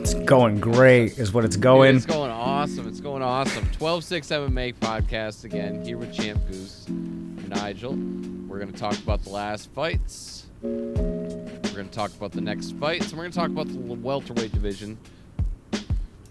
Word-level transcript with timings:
It's 0.00 0.14
going 0.14 0.58
great, 0.60 1.18
is 1.18 1.32
what 1.34 1.44
it's 1.44 1.56
going. 1.56 1.92
Dude, 1.92 1.96
it's 2.04 2.06
going 2.06 2.30
awesome. 2.30 2.88
It's 2.88 3.00
going 3.00 3.22
awesome. 3.22 3.68
12 3.72 4.02
6 4.02 4.26
MMA 4.28 4.74
podcast 4.76 5.44
again, 5.44 5.84
here 5.84 5.98
with 5.98 6.10
Champ 6.10 6.40
Goose, 6.48 6.86
and 6.88 7.48
Nigel. 7.50 7.92
We're 8.48 8.58
going 8.58 8.72
to 8.72 8.78
talk 8.78 8.96
about 8.96 9.22
the 9.22 9.28
last 9.28 9.70
fights. 9.72 10.46
We're 10.62 10.94
going 10.94 11.88
to 11.88 11.90
talk 11.90 12.12
about 12.14 12.32
the 12.32 12.40
next 12.40 12.72
fights, 12.76 13.10
and 13.10 13.18
we're 13.18 13.24
going 13.24 13.32
to 13.32 13.38
talk 13.38 13.50
about 13.50 13.68
the 13.68 13.78
welterweight 13.78 14.52
division. 14.52 14.96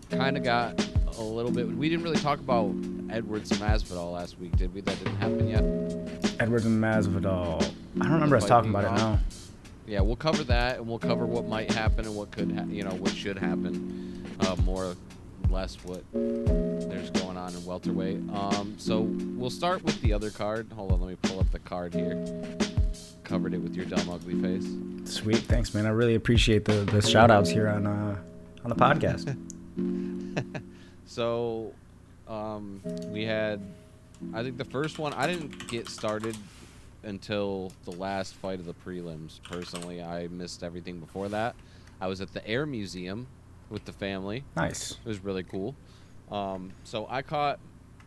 Kind 0.10 0.36
of 0.36 0.44
got 0.44 0.90
a 1.20 1.22
little 1.22 1.52
bit. 1.52 1.68
We 1.68 1.90
didn't 1.90 2.04
really 2.04 2.20
talk 2.20 2.40
about 2.40 2.74
Edwards 3.12 3.52
and 3.52 3.62
Masvidal 3.62 4.12
last 4.14 4.40
week, 4.40 4.58
did 4.58 4.74
we? 4.74 4.82
That 4.82 4.98
didn't 4.98 5.18
happen 5.18 5.48
yet. 5.48 6.34
Edwards 6.42 6.66
and 6.66 6.84
Masvidal. 6.84 7.64
I 8.02 8.04
don't 8.04 8.14
remember 8.14 8.36
us 8.38 8.48
talking 8.48 8.72
about 8.72 8.86
it 8.86 8.88
off. 8.88 8.98
now. 8.98 9.20
Yeah, 9.90 10.02
we'll 10.02 10.16
cover 10.16 10.44
that, 10.44 10.78
and 10.78 10.88
we'll 10.88 11.00
cover 11.00 11.26
what 11.26 11.48
might 11.48 11.72
happen 11.72 12.06
and 12.06 12.16
what 12.16 12.30
could, 12.30 12.52
ha- 12.52 12.66
you 12.70 12.84
know, 12.84 12.92
what 12.92 13.12
should 13.12 13.40
happen. 13.40 14.24
Uh, 14.42 14.56
more, 14.58 14.96
less 15.50 15.78
what 15.84 16.04
there's 16.14 17.10
going 17.10 17.36
on 17.38 17.54
in 17.56 17.66
welterweight. 17.66 18.20
Um, 18.32 18.76
so 18.78 19.02
we'll 19.02 19.50
start 19.50 19.84
with 19.84 20.00
the 20.02 20.14
other 20.14 20.30
card. 20.30 20.72
Hold 20.76 20.92
on, 20.92 21.02
let 21.02 21.10
me 21.10 21.18
pull 21.24 21.40
up 21.40 21.52
the 21.52 21.58
card 21.58 21.96
here. 21.96 22.24
Covered 23.24 23.56
it 23.56 23.58
with 23.58 23.76
your 23.76 23.86
dumb 23.86 24.08
ugly 24.12 24.40
face. 24.40 24.68
Sweet, 25.12 25.40
thanks, 25.40 25.74
man. 25.74 25.88
I 25.88 25.90
really 25.90 26.14
appreciate 26.16 26.66
the 26.66 26.86
the 26.86 27.02
shout 27.02 27.32
outs 27.32 27.50
here 27.50 27.68
on 27.68 27.88
uh 27.88 28.16
on 28.64 28.70
the 28.70 28.76
podcast. 28.76 29.36
So, 31.06 31.74
um, 32.28 32.82
we 33.08 33.24
had, 33.26 33.60
I 34.32 34.44
think 34.44 34.60
the 34.60 34.66
first 34.66 35.00
one 35.00 35.12
I 35.14 35.26
didn't 35.26 35.68
get 35.68 35.90
started 35.90 36.38
until 37.04 37.72
the 37.86 37.92
last 37.92 38.36
fight 38.36 38.60
of 38.60 38.66
the 38.66 38.74
prelims. 38.74 39.42
Personally, 39.44 40.02
I 40.02 40.28
missed 40.28 40.64
everything 40.64 41.00
before 41.00 41.30
that. 41.30 41.56
I 42.02 42.08
was 42.08 42.22
at 42.22 42.34
the 42.34 42.46
Air 42.48 42.66
Museum 42.66 43.28
with 43.70 43.86
the 43.86 43.94
family. 43.94 44.44
nice. 44.56 44.92
It 44.92 45.08
was 45.08 45.24
really 45.24 45.44
cool. 45.44 45.76
Um, 46.32 46.72
so 46.84 47.08
I 47.10 47.22
caught 47.22 47.60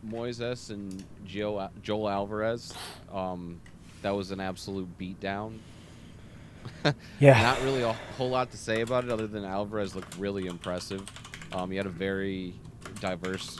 Moises 0.07 0.69
and 0.69 1.03
Joe, 1.25 1.69
Joel 1.81 2.09
Alvarez. 2.09 2.73
Um, 3.11 3.59
that 4.01 4.11
was 4.11 4.31
an 4.31 4.39
absolute 4.39 4.87
beatdown. 4.97 5.57
Yeah. 7.19 7.41
Not 7.41 7.61
really 7.61 7.81
a 7.81 7.91
whole 8.17 8.29
lot 8.29 8.51
to 8.51 8.57
say 8.57 8.81
about 8.81 9.03
it 9.03 9.09
other 9.09 9.27
than 9.27 9.43
Alvarez 9.43 9.95
looked 9.95 10.17
really 10.17 10.45
impressive. 10.45 11.03
Um, 11.51 11.69
he 11.71 11.77
had 11.77 11.85
a 11.85 11.89
very 11.89 12.53
diverse 13.01 13.59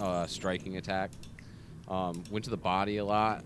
uh, 0.00 0.26
striking 0.26 0.76
attack. 0.76 1.10
Um, 1.88 2.22
went 2.30 2.44
to 2.44 2.50
the 2.50 2.56
body 2.56 2.96
a 2.98 3.04
lot, 3.04 3.44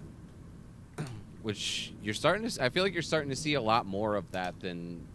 which 1.42 1.92
you're 2.02 2.14
starting 2.14 2.48
to. 2.48 2.64
I 2.64 2.68
feel 2.68 2.82
like 2.82 2.92
you're 2.92 3.02
starting 3.02 3.30
to 3.30 3.36
see 3.36 3.54
a 3.54 3.60
lot 3.60 3.86
more 3.86 4.16
of 4.16 4.30
that 4.32 4.58
than 4.60 5.06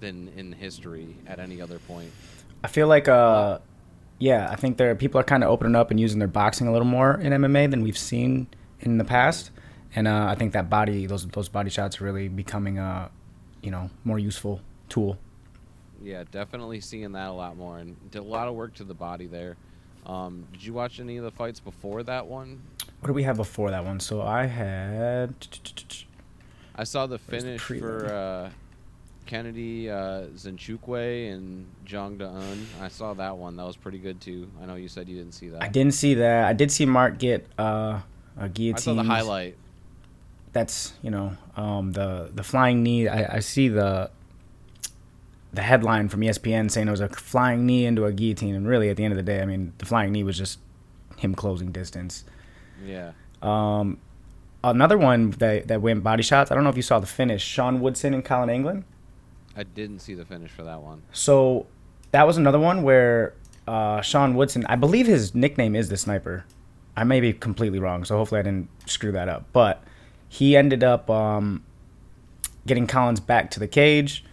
than 0.00 0.28
in 0.36 0.52
history 0.52 1.16
at 1.26 1.38
any 1.38 1.60
other 1.60 1.78
point. 1.80 2.10
I 2.62 2.68
feel 2.68 2.88
like 2.88 3.08
uh 3.08 3.58
yeah, 4.18 4.48
I 4.50 4.56
think 4.56 4.78
there 4.78 4.90
are, 4.90 4.94
people 4.94 5.20
are 5.20 5.24
kind 5.24 5.44
of 5.44 5.50
opening 5.50 5.76
up 5.76 5.90
and 5.90 6.00
using 6.00 6.18
their 6.18 6.28
boxing 6.28 6.68
a 6.68 6.72
little 6.72 6.86
more 6.86 7.20
in 7.20 7.32
MMA 7.32 7.70
than 7.70 7.82
we've 7.82 7.98
seen 7.98 8.46
in 8.80 8.96
the 8.96 9.04
past. 9.04 9.50
And 9.94 10.08
uh, 10.08 10.26
I 10.30 10.34
think 10.34 10.54
that 10.54 10.70
body 10.70 11.06
those 11.06 11.26
those 11.28 11.48
body 11.48 11.70
shots 11.70 12.00
are 12.00 12.04
really 12.04 12.28
becoming 12.28 12.78
a 12.78 13.10
you 13.66 13.72
know, 13.72 13.90
more 14.04 14.18
useful 14.18 14.60
tool. 14.88 15.18
Yeah, 16.00 16.22
definitely 16.30 16.80
seeing 16.80 17.10
that 17.12 17.28
a 17.28 17.32
lot 17.32 17.56
more, 17.56 17.78
and 17.78 17.96
did 18.12 18.20
a 18.20 18.22
lot 18.22 18.46
of 18.46 18.54
work 18.54 18.74
to 18.74 18.84
the 18.84 18.94
body 18.94 19.26
there. 19.26 19.56
Um, 20.06 20.46
did 20.52 20.62
you 20.62 20.72
watch 20.72 21.00
any 21.00 21.16
of 21.16 21.24
the 21.24 21.32
fights 21.32 21.58
before 21.58 22.04
that 22.04 22.24
one? 22.24 22.62
What 23.06 23.10
do 23.12 23.14
we 23.14 23.22
have 23.22 23.36
before 23.36 23.70
that 23.70 23.84
one? 23.84 24.00
So 24.00 24.20
I 24.20 24.46
had 24.46 25.32
I 26.74 26.82
saw 26.82 27.06
the 27.06 27.20
Where's 27.28 27.44
the 27.44 27.56
finish 27.56 27.60
for 27.60 28.04
uh, 28.12 28.50
Kennedy 29.26 29.88
uh, 29.88 30.22
Nzechukwu 30.34 31.32
and 31.32 31.66
Jong 31.84 32.18
Da-un. 32.18 32.66
I 32.80 32.88
saw 32.88 33.14
that 33.14 33.36
one. 33.36 33.54
That 33.58 33.64
was 33.64 33.76
pretty 33.76 33.98
good 33.98 34.20
too. 34.20 34.50
I 34.60 34.66
know 34.66 34.74
you 34.74 34.88
said 34.88 35.08
you 35.08 35.16
didn't 35.16 35.34
see 35.34 35.50
that. 35.50 35.62
I 35.62 35.68
didn't 35.68 35.94
see 35.94 36.14
that. 36.14 36.46
I 36.46 36.52
did 36.52 36.72
see 36.72 36.84
Mark 36.84 37.20
get 37.20 37.46
uh, 37.56 38.00
a 38.36 38.48
guillotine. 38.48 38.74
I 38.74 38.80
saw 38.80 38.94
the 38.94 39.08
highlight. 39.08 39.56
That's 40.52 40.92
you 41.00 41.12
know 41.12 41.36
um, 41.56 41.92
the 41.92 42.32
the 42.34 42.42
flying 42.42 42.82
knee. 42.82 43.06
I, 43.06 43.36
I 43.36 43.38
see 43.38 43.68
the 43.68 44.10
the 45.52 45.62
headline 45.62 46.08
from 46.08 46.22
ESPN 46.22 46.72
saying 46.72 46.88
it 46.88 46.90
was 46.90 46.98
a 46.98 47.08
flying 47.08 47.66
knee 47.66 47.86
into 47.86 48.04
a 48.04 48.10
guillotine, 48.10 48.56
and 48.56 48.66
really 48.66 48.90
at 48.90 48.96
the 48.96 49.04
end 49.04 49.12
of 49.12 49.16
the 49.16 49.22
day, 49.22 49.42
I 49.42 49.44
mean 49.44 49.74
the 49.78 49.86
flying 49.86 50.10
knee 50.10 50.24
was 50.24 50.36
just 50.36 50.58
him 51.18 51.36
closing 51.36 51.70
distance. 51.70 52.24
Yeah. 52.84 53.12
Um, 53.42 53.98
another 54.64 54.98
one 54.98 55.30
that 55.32 55.68
that 55.68 55.80
went 55.80 56.02
body 56.02 56.22
shots. 56.22 56.50
I 56.50 56.54
don't 56.54 56.64
know 56.64 56.70
if 56.70 56.76
you 56.76 56.82
saw 56.82 56.98
the 56.98 57.06
finish. 57.06 57.42
Sean 57.42 57.80
Woodson 57.80 58.14
and 58.14 58.24
Colin 58.24 58.50
Anglin. 58.50 58.84
I 59.56 59.62
didn't 59.62 60.00
see 60.00 60.14
the 60.14 60.24
finish 60.24 60.50
for 60.50 60.64
that 60.64 60.82
one. 60.82 61.02
So 61.12 61.66
that 62.10 62.26
was 62.26 62.36
another 62.36 62.58
one 62.58 62.82
where 62.82 63.34
uh, 63.66 64.00
Sean 64.02 64.34
Woodson, 64.34 64.66
I 64.68 64.76
believe 64.76 65.06
his 65.06 65.34
nickname 65.34 65.74
is 65.74 65.88
the 65.88 65.96
sniper. 65.96 66.44
I 66.96 67.04
may 67.04 67.20
be 67.20 67.32
completely 67.32 67.78
wrong, 67.78 68.04
so 68.04 68.16
hopefully 68.16 68.40
I 68.40 68.42
didn't 68.42 68.68
screw 68.88 69.12
that 69.12 69.28
up. 69.28 69.44
But 69.52 69.82
he 70.28 70.56
ended 70.56 70.84
up 70.84 71.08
um, 71.10 71.62
getting 72.66 72.86
Collins 72.86 73.20
back 73.20 73.50
to 73.52 73.60
the 73.60 73.68
cage, 73.68 74.24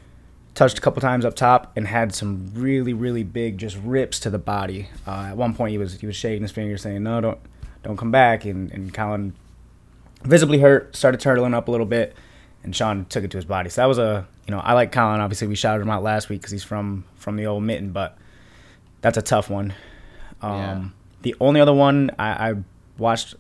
touched 0.55 0.77
a 0.77 0.81
couple 0.81 1.01
times 1.01 1.25
up 1.25 1.35
top, 1.35 1.71
and 1.75 1.87
had 1.87 2.13
some 2.13 2.51
really, 2.53 2.93
really 2.93 3.23
big 3.23 3.57
just 3.57 3.77
rips 3.77 4.19
to 4.21 4.29
the 4.29 4.39
body. 4.39 4.89
Uh, 5.05 5.27
at 5.29 5.37
one 5.37 5.53
point, 5.53 5.71
he 5.71 5.77
was 5.77 5.99
he 5.99 6.05
was 6.07 6.15
shaking 6.15 6.41
his 6.41 6.51
finger, 6.51 6.77
saying, 6.77 7.03
"No, 7.03 7.19
don't 7.19 7.39
don't 7.83 7.97
come 7.97 8.11
back." 8.11 8.45
And 8.45 8.71
and 8.71 8.93
Colin, 8.93 9.33
visibly 10.23 10.59
hurt, 10.59 10.95
started 10.95 11.21
turtling 11.21 11.53
up 11.53 11.67
a 11.67 11.71
little 11.71 11.85
bit, 11.85 12.15
and 12.63 12.75
Sean 12.75 13.05
took 13.05 13.23
it 13.23 13.31
to 13.31 13.37
his 13.37 13.45
body. 13.45 13.69
So 13.69 13.81
that 13.81 13.87
was 13.87 13.97
a 13.99 14.27
you 14.47 14.51
know 14.51 14.59
I 14.59 14.73
like 14.73 14.91
Colin. 14.91 15.21
Obviously, 15.21 15.47
we 15.47 15.55
shouted 15.55 15.81
him 15.81 15.89
out 15.89 16.03
last 16.03 16.29
week 16.29 16.41
because 16.41 16.51
he's 16.51 16.63
from 16.63 17.05
from 17.15 17.35
the 17.35 17.45
old 17.45 17.63
mitten, 17.63 17.91
but 17.91 18.17
that's 19.01 19.17
a 19.17 19.21
tough 19.21 19.49
one. 19.49 19.73
Um, 20.41 20.51
Yeah. 20.51 20.83
The 21.23 21.35
only 21.39 21.61
other 21.61 21.73
one 21.73 22.11
I, 22.19 22.49
I 22.49 22.53
watched 22.97 23.35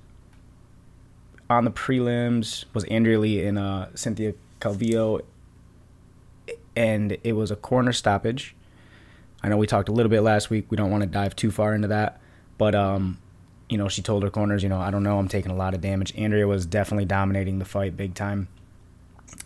on 1.49 1.65
the 1.65 1.71
prelims 1.71 2.63
was 2.73 2.85
Andrea 2.85 3.19
Lee 3.19 3.45
and 3.45 3.59
uh, 3.59 3.87
Cynthia 3.93 4.33
Calvillo, 4.61 5.21
and 6.75 7.17
it 7.23 7.33
was 7.33 7.51
a 7.51 7.55
corner 7.55 7.91
stoppage. 7.91 8.55
I 9.41 9.49
know 9.49 9.57
we 9.57 9.67
talked 9.67 9.89
a 9.89 9.91
little 9.91 10.09
bit 10.09 10.21
last 10.21 10.49
week. 10.49 10.67
We 10.69 10.77
don't 10.77 10.89
want 10.89 11.03
to 11.03 11.07
dive 11.09 11.35
too 11.35 11.51
far 11.51 11.75
into 11.75 11.89
that, 11.89 12.21
but 12.57 12.73
um, 12.73 13.19
you 13.69 13.77
know, 13.77 13.87
she 13.89 14.01
told 14.01 14.23
her 14.23 14.29
corners, 14.29 14.61
you 14.63 14.69
know, 14.69 14.79
I 14.79 14.91
don't 14.91 15.03
know, 15.03 15.17
I'm 15.19 15.27
taking 15.27 15.51
a 15.51 15.55
lot 15.55 15.73
of 15.73 15.81
damage. 15.81 16.13
Andrea 16.17 16.47
was 16.47 16.65
definitely 16.65 17.05
dominating 17.05 17.59
the 17.59 17.65
fight 17.65 17.95
big 17.97 18.13
time, 18.13 18.47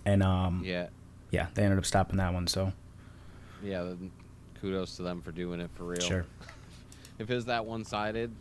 and 0.06 0.22
um, 0.24 0.62
Yeah. 0.66 0.88
yeah, 1.32 1.48
they 1.54 1.64
ended 1.64 1.78
up 1.80 1.86
stopping 1.86 2.18
that 2.18 2.34
one. 2.34 2.48
So 2.48 2.74
Yeah. 3.64 3.94
Kudos 4.62 4.96
to 4.98 5.04
them 5.04 5.22
for 5.22 5.32
doing 5.32 5.60
it 5.62 5.70
for 5.76 5.84
real. 5.84 6.00
sure, 6.02 6.26
if 7.20 7.30
it's 7.30 7.46
that 7.46 7.66
one-sided 7.66 8.32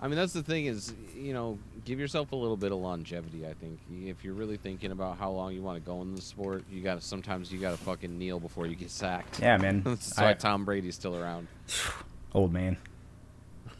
i 0.00 0.08
mean 0.08 0.16
that's 0.16 0.32
the 0.32 0.42
thing 0.42 0.66
is 0.66 0.92
you 1.16 1.32
know 1.32 1.56
give 1.84 2.00
yourself 2.00 2.32
a 2.32 2.36
little 2.36 2.56
bit 2.56 2.72
of 2.72 2.78
longevity 2.78 3.46
i 3.46 3.52
think 3.54 3.78
if 4.02 4.24
you're 4.24 4.34
really 4.34 4.56
thinking 4.56 4.90
about 4.90 5.16
how 5.16 5.30
long 5.30 5.54
you 5.54 5.62
want 5.62 5.76
to 5.82 5.88
go 5.88 6.02
in 6.02 6.14
the 6.16 6.20
sport 6.20 6.64
you 6.70 6.82
gotta 6.82 7.00
sometimes 7.00 7.52
you 7.52 7.60
gotta 7.60 7.76
fucking 7.76 8.18
kneel 8.18 8.40
before 8.40 8.66
you 8.66 8.74
get 8.74 8.90
sacked 8.90 9.38
yeah, 9.40 9.56
man, 9.56 9.82
that's 9.86 10.18
why 10.18 10.30
I- 10.30 10.34
tom 10.34 10.64
brady's 10.64 10.96
still 10.96 11.16
around 11.16 11.46
old 12.34 12.52
man. 12.52 12.76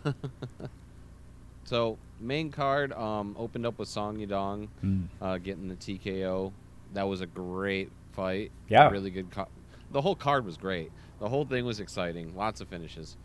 so 1.65 1.99
main 2.21 2.51
card 2.51 2.93
um 2.93 3.35
opened 3.39 3.67
up 3.67 3.79
with 3.79 3.89
song 3.89 4.17
yadong 4.19 4.69
Mm. 4.85 5.07
uh 5.21 5.39
getting 5.39 5.69
the 5.69 5.77
tko 5.77 6.53
that 6.93 7.05
was 7.09 7.21
a 7.21 7.27
great 7.27 7.91
fight 8.13 8.51
Yeah. 8.69 8.89
really 8.91 9.11
good 9.11 9.31
co- 9.31 9.49
the 9.91 10.01
whole 10.01 10.15
card 10.15 10.45
was 10.45 10.57
great 10.57 10.91
the 11.21 11.29
whole 11.29 11.45
thing 11.45 11.65
was 11.65 11.81
exciting 11.81 12.35
lots 12.37 12.61
of 12.61 12.69
finishes 12.69 13.17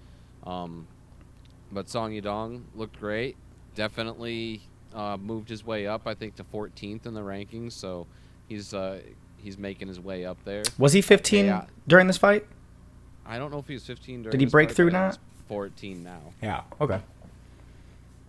um 0.45 0.87
but 1.71 1.87
Song 1.87 2.13
Yadong 2.13 2.63
looked 2.73 2.99
great. 2.99 3.35
Definitely 3.75 4.63
uh, 4.91 5.17
moved 5.21 5.49
his 5.49 5.63
way 5.63 5.85
up, 5.85 6.07
I 6.07 6.15
think, 6.15 6.35
to 6.37 6.43
14th 6.43 7.05
in 7.05 7.13
the 7.13 7.21
rankings. 7.21 7.73
So 7.73 8.07
he's 8.47 8.73
uh, 8.73 9.01
he's 9.37 9.55
making 9.59 9.87
his 9.87 9.99
way 9.99 10.25
up 10.25 10.43
there. 10.45 10.63
Was 10.79 10.93
he 10.93 11.01
15 11.03 11.45
Yeah. 11.45 11.65
during 11.87 12.07
this 12.07 12.17
fight? 12.17 12.47
I 13.23 13.37
don't 13.37 13.51
know 13.51 13.59
if 13.59 13.67
he 13.67 13.75
was 13.75 13.85
15 13.85 14.23
during 14.23 14.31
Did 14.31 14.39
he 14.41 14.47
break 14.47 14.69
fight, 14.69 14.75
through 14.77 14.87
but 14.87 14.93
now? 14.93 15.11
He's 15.49 15.55
14 15.55 16.03
now, 16.03 16.19
Yeah. 16.41 16.61
Okay. 16.79 16.99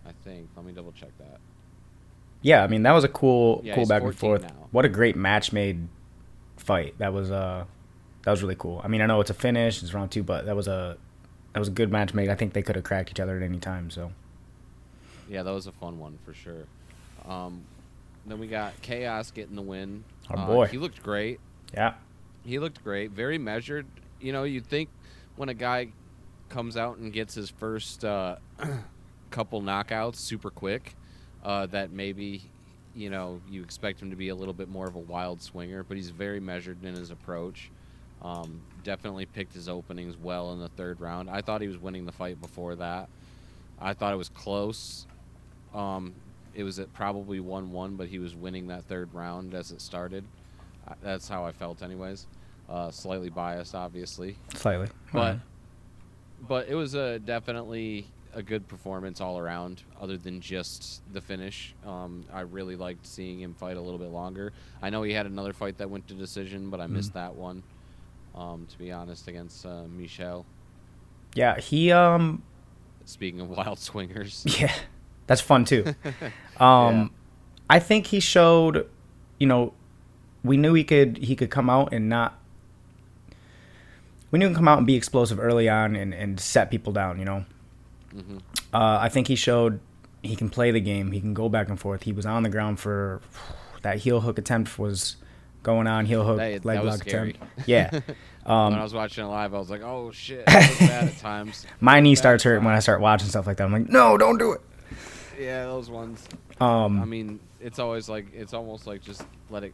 I 0.05 0.11
think. 0.23 0.49
Let 0.55 0.65
me 0.65 0.71
double 0.73 0.91
check 0.93 1.09
that. 1.19 1.39
Yeah, 2.41 2.63
I 2.63 2.67
mean 2.67 2.81
that 2.83 2.93
was 2.93 3.03
a 3.03 3.07
cool, 3.07 3.61
Yeah, 3.63 3.75
cool 3.75 3.85
back 3.85 4.01
and 4.01 4.15
forth. 4.17 4.41
now. 4.41 4.49
What 4.71 4.83
a 4.83 4.89
great 4.89 5.15
match 5.15 5.53
made 5.53 5.87
fight. 6.57 6.97
That 6.97 7.13
was 7.13 7.29
uh, 7.29 7.65
that 8.23 8.31
was 8.31 8.41
really 8.41 8.55
cool. 8.57 8.81
I 8.83 8.87
mean, 8.87 9.01
I 9.01 9.05
know 9.05 9.21
it's 9.21 9.29
a 9.29 9.35
finish, 9.35 9.83
it's 9.83 9.93
round 9.93 10.09
two, 10.11 10.23
but 10.23 10.45
that 10.47 10.55
was 10.55 10.67
a 10.67 10.97
that 11.53 11.59
was 11.59 11.67
a 11.67 11.71
good 11.71 11.91
match 11.91 12.15
made. 12.15 12.29
I 12.29 12.35
think 12.35 12.53
they 12.53 12.63
could 12.63 12.75
have 12.75 12.83
cracked 12.83 13.11
each 13.11 13.19
other 13.19 13.37
at 13.37 13.43
any 13.43 13.59
time. 13.59 13.91
So 13.91 14.11
Yeah, 15.29 15.43
that 15.43 15.51
was 15.51 15.67
a 15.67 15.71
fun 15.71 15.99
one 15.99 16.17
for 16.25 16.33
sure. 16.33 16.65
Um, 17.27 17.61
then 18.25 18.39
we 18.39 18.47
got 18.47 18.73
Khaos 18.81 19.31
getting 19.31 19.55
the 19.55 19.61
win. 19.61 20.03
Our 20.31 20.37
Uh, 20.39 20.47
boy. 20.47 20.65
He 20.67 20.79
looked 20.79 21.03
great. 21.03 21.39
yeah, 21.75 21.93
He 22.43 22.57
looked 22.57 22.83
great, 22.83 23.11
very 23.11 23.37
measured. 23.37 23.85
You 24.19 24.33
know, 24.33 24.43
you'd 24.45 24.65
think 24.65 24.89
when 25.35 25.49
a 25.49 25.53
guy 25.53 25.89
comes 26.51 26.77
out 26.77 26.97
and 26.97 27.11
gets 27.11 27.33
his 27.33 27.49
first 27.49 28.03
uh, 28.05 28.35
couple 29.31 29.61
knockouts 29.61 30.17
super 30.17 30.49
quick, 30.49 30.95
uh, 31.43 31.65
that 31.67 31.91
maybe 31.91 32.43
you 32.93 33.09
know 33.09 33.41
you 33.49 33.63
expect 33.63 34.01
him 34.01 34.09
to 34.09 34.15
be 34.17 34.29
a 34.29 34.35
little 34.35 34.53
bit 34.53 34.69
more 34.69 34.85
of 34.87 34.95
a 34.95 34.99
wild 34.99 35.41
swinger, 35.41 35.81
but 35.83 35.97
he's 35.97 36.09
very 36.09 36.39
measured 36.39 36.83
in 36.83 36.93
his 36.93 37.09
approach. 37.09 37.71
Um, 38.21 38.61
definitely 38.83 39.25
picked 39.25 39.53
his 39.53 39.67
openings 39.67 40.15
well 40.15 40.53
in 40.53 40.59
the 40.59 40.67
third 40.69 41.01
round. 41.01 41.29
I 41.29 41.41
thought 41.41 41.61
he 41.61 41.67
was 41.67 41.79
winning 41.79 42.05
the 42.05 42.11
fight 42.11 42.39
before 42.39 42.75
that. 42.75 43.09
I 43.79 43.93
thought 43.93 44.13
it 44.13 44.17
was 44.17 44.29
close. 44.29 45.07
Um, 45.73 46.13
it 46.53 46.63
was 46.63 46.77
at 46.79 46.93
probably 46.93 47.39
one 47.39 47.71
one, 47.71 47.95
but 47.95 48.07
he 48.09 48.19
was 48.19 48.35
winning 48.35 48.67
that 48.67 48.83
third 48.83 49.11
round 49.13 49.53
as 49.55 49.71
it 49.71 49.81
started. 49.81 50.23
That's 51.01 51.27
how 51.29 51.45
I 51.45 51.51
felt, 51.53 51.81
anyways. 51.81 52.27
Uh, 52.69 52.91
slightly 52.91 53.29
biased, 53.29 53.73
obviously, 53.73 54.35
Slightly. 54.55 54.87
but 55.13 55.37
but 56.47 56.67
it 56.67 56.75
was 56.75 56.93
a 56.95 57.19
definitely 57.19 58.07
a 58.33 58.41
good 58.41 58.67
performance 58.67 59.19
all 59.19 59.37
around. 59.37 59.83
Other 59.99 60.17
than 60.17 60.39
just 60.41 61.01
the 61.13 61.21
finish, 61.21 61.73
um, 61.85 62.25
I 62.33 62.41
really 62.41 62.75
liked 62.75 63.05
seeing 63.05 63.39
him 63.41 63.53
fight 63.53 63.77
a 63.77 63.81
little 63.81 63.99
bit 63.99 64.09
longer. 64.09 64.53
I 64.81 64.89
know 64.89 65.03
he 65.03 65.13
had 65.13 65.25
another 65.25 65.53
fight 65.53 65.77
that 65.79 65.89
went 65.89 66.07
to 66.07 66.13
decision, 66.13 66.69
but 66.69 66.79
I 66.79 66.87
missed 66.87 67.13
that 67.13 67.35
one. 67.35 67.63
Um, 68.33 68.65
to 68.71 68.77
be 68.77 68.91
honest, 68.93 69.27
against 69.27 69.65
uh, 69.65 69.83
Michel. 69.89 70.45
yeah, 71.35 71.59
he 71.59 71.91
um 71.91 72.41
Speaking 73.03 73.41
of 73.41 73.49
wild 73.49 73.79
swingers, 73.79 74.45
Yeah, 74.59 74.73
that's 75.27 75.41
fun 75.41 75.65
too. 75.65 75.83
Um, 76.59 76.95
Yeah. 76.95 77.07
I 77.69 77.79
think 77.79 78.07
he 78.07 78.19
showed, 78.19 78.87
you 79.39 79.47
know, 79.47 79.73
we 80.43 80.55
knew 80.57 80.73
he 80.73 80.83
could 80.83 81.17
he 81.17 81.35
could 81.35 81.49
come 81.49 81.69
out 81.69 81.93
and 81.93 82.07
not. 82.09 82.37
We 84.31 84.39
knew 84.39 84.47
he 84.47 84.53
could 84.53 84.57
come 84.59 84.67
out 84.67 84.77
and 84.77 84.87
be 84.87 84.95
explosive 84.95 85.39
early 85.39 85.67
on 85.69 85.95
and, 85.95 86.13
and 86.13 86.39
set 86.39 86.71
people 86.71 86.93
down. 86.93 87.19
You 87.19 87.25
know, 87.25 87.45
Mhm. 88.15 88.39
uh, 88.73 88.97
I 89.01 89.09
think 89.09 89.27
he 89.27 89.35
showed 89.35 89.79
he 90.23 90.35
can 90.35 90.49
play 90.49 90.71
the 90.71 90.79
game. 90.81 91.11
He 91.11 91.19
can 91.19 91.33
go 91.33 91.49
back 91.49 91.67
and 91.69 91.79
forth. 91.79 92.03
He 92.03 92.11
was 92.13 92.25
on 92.25 92.43
the 92.43 92.49
ground 92.49 92.79
for 92.79 93.21
that 93.81 93.97
heel 93.97 94.21
hook 94.21 94.37
attempt 94.37 94.77
was 94.79 95.17
going 95.63 95.85
on 95.87 96.05
heel 96.05 96.23
hook 96.25 96.37
That- 96.37 96.65
leg 96.65 96.77
that 96.79 96.85
lock 96.85 96.99
scary. 96.99 97.31
attempt. 97.31 97.67
Yeah, 97.67 97.89
when 98.43 98.55
um, 98.57 98.73
I 98.73 98.81
was 98.83 98.93
watching 98.93 99.23
it 99.25 99.27
live, 99.27 99.53
I 99.53 99.59
was 99.59 99.69
like, 99.69 99.81
"Oh 99.83 100.11
shit!" 100.11 100.45
Bad 100.47 101.09
at 101.09 101.17
times. 101.19 101.65
my 101.79 101.99
knee 101.99 102.15
starts 102.15 102.43
hurting 102.43 102.63
when 102.63 102.73
I 102.73 102.79
start 102.79 102.99
watching 103.01 103.27
stuff 103.29 103.45
like 103.47 103.57
that. 103.57 103.63
I'm 103.65 103.71
like, 103.71 103.89
no, 103.89 104.17
don't 104.17 104.37
do 104.39 104.53
it. 104.53 104.61
Yeah, 105.39 105.65
those 105.65 105.89
ones. 105.89 106.27
Um, 106.59 107.01
I 107.01 107.05
mean, 107.05 107.39
it's 107.59 107.79
always 107.79 108.07
like 108.09 108.27
it's 108.33 108.53
almost 108.53 108.85
like 108.87 109.01
just 109.01 109.23
let 109.49 109.63
it, 109.63 109.73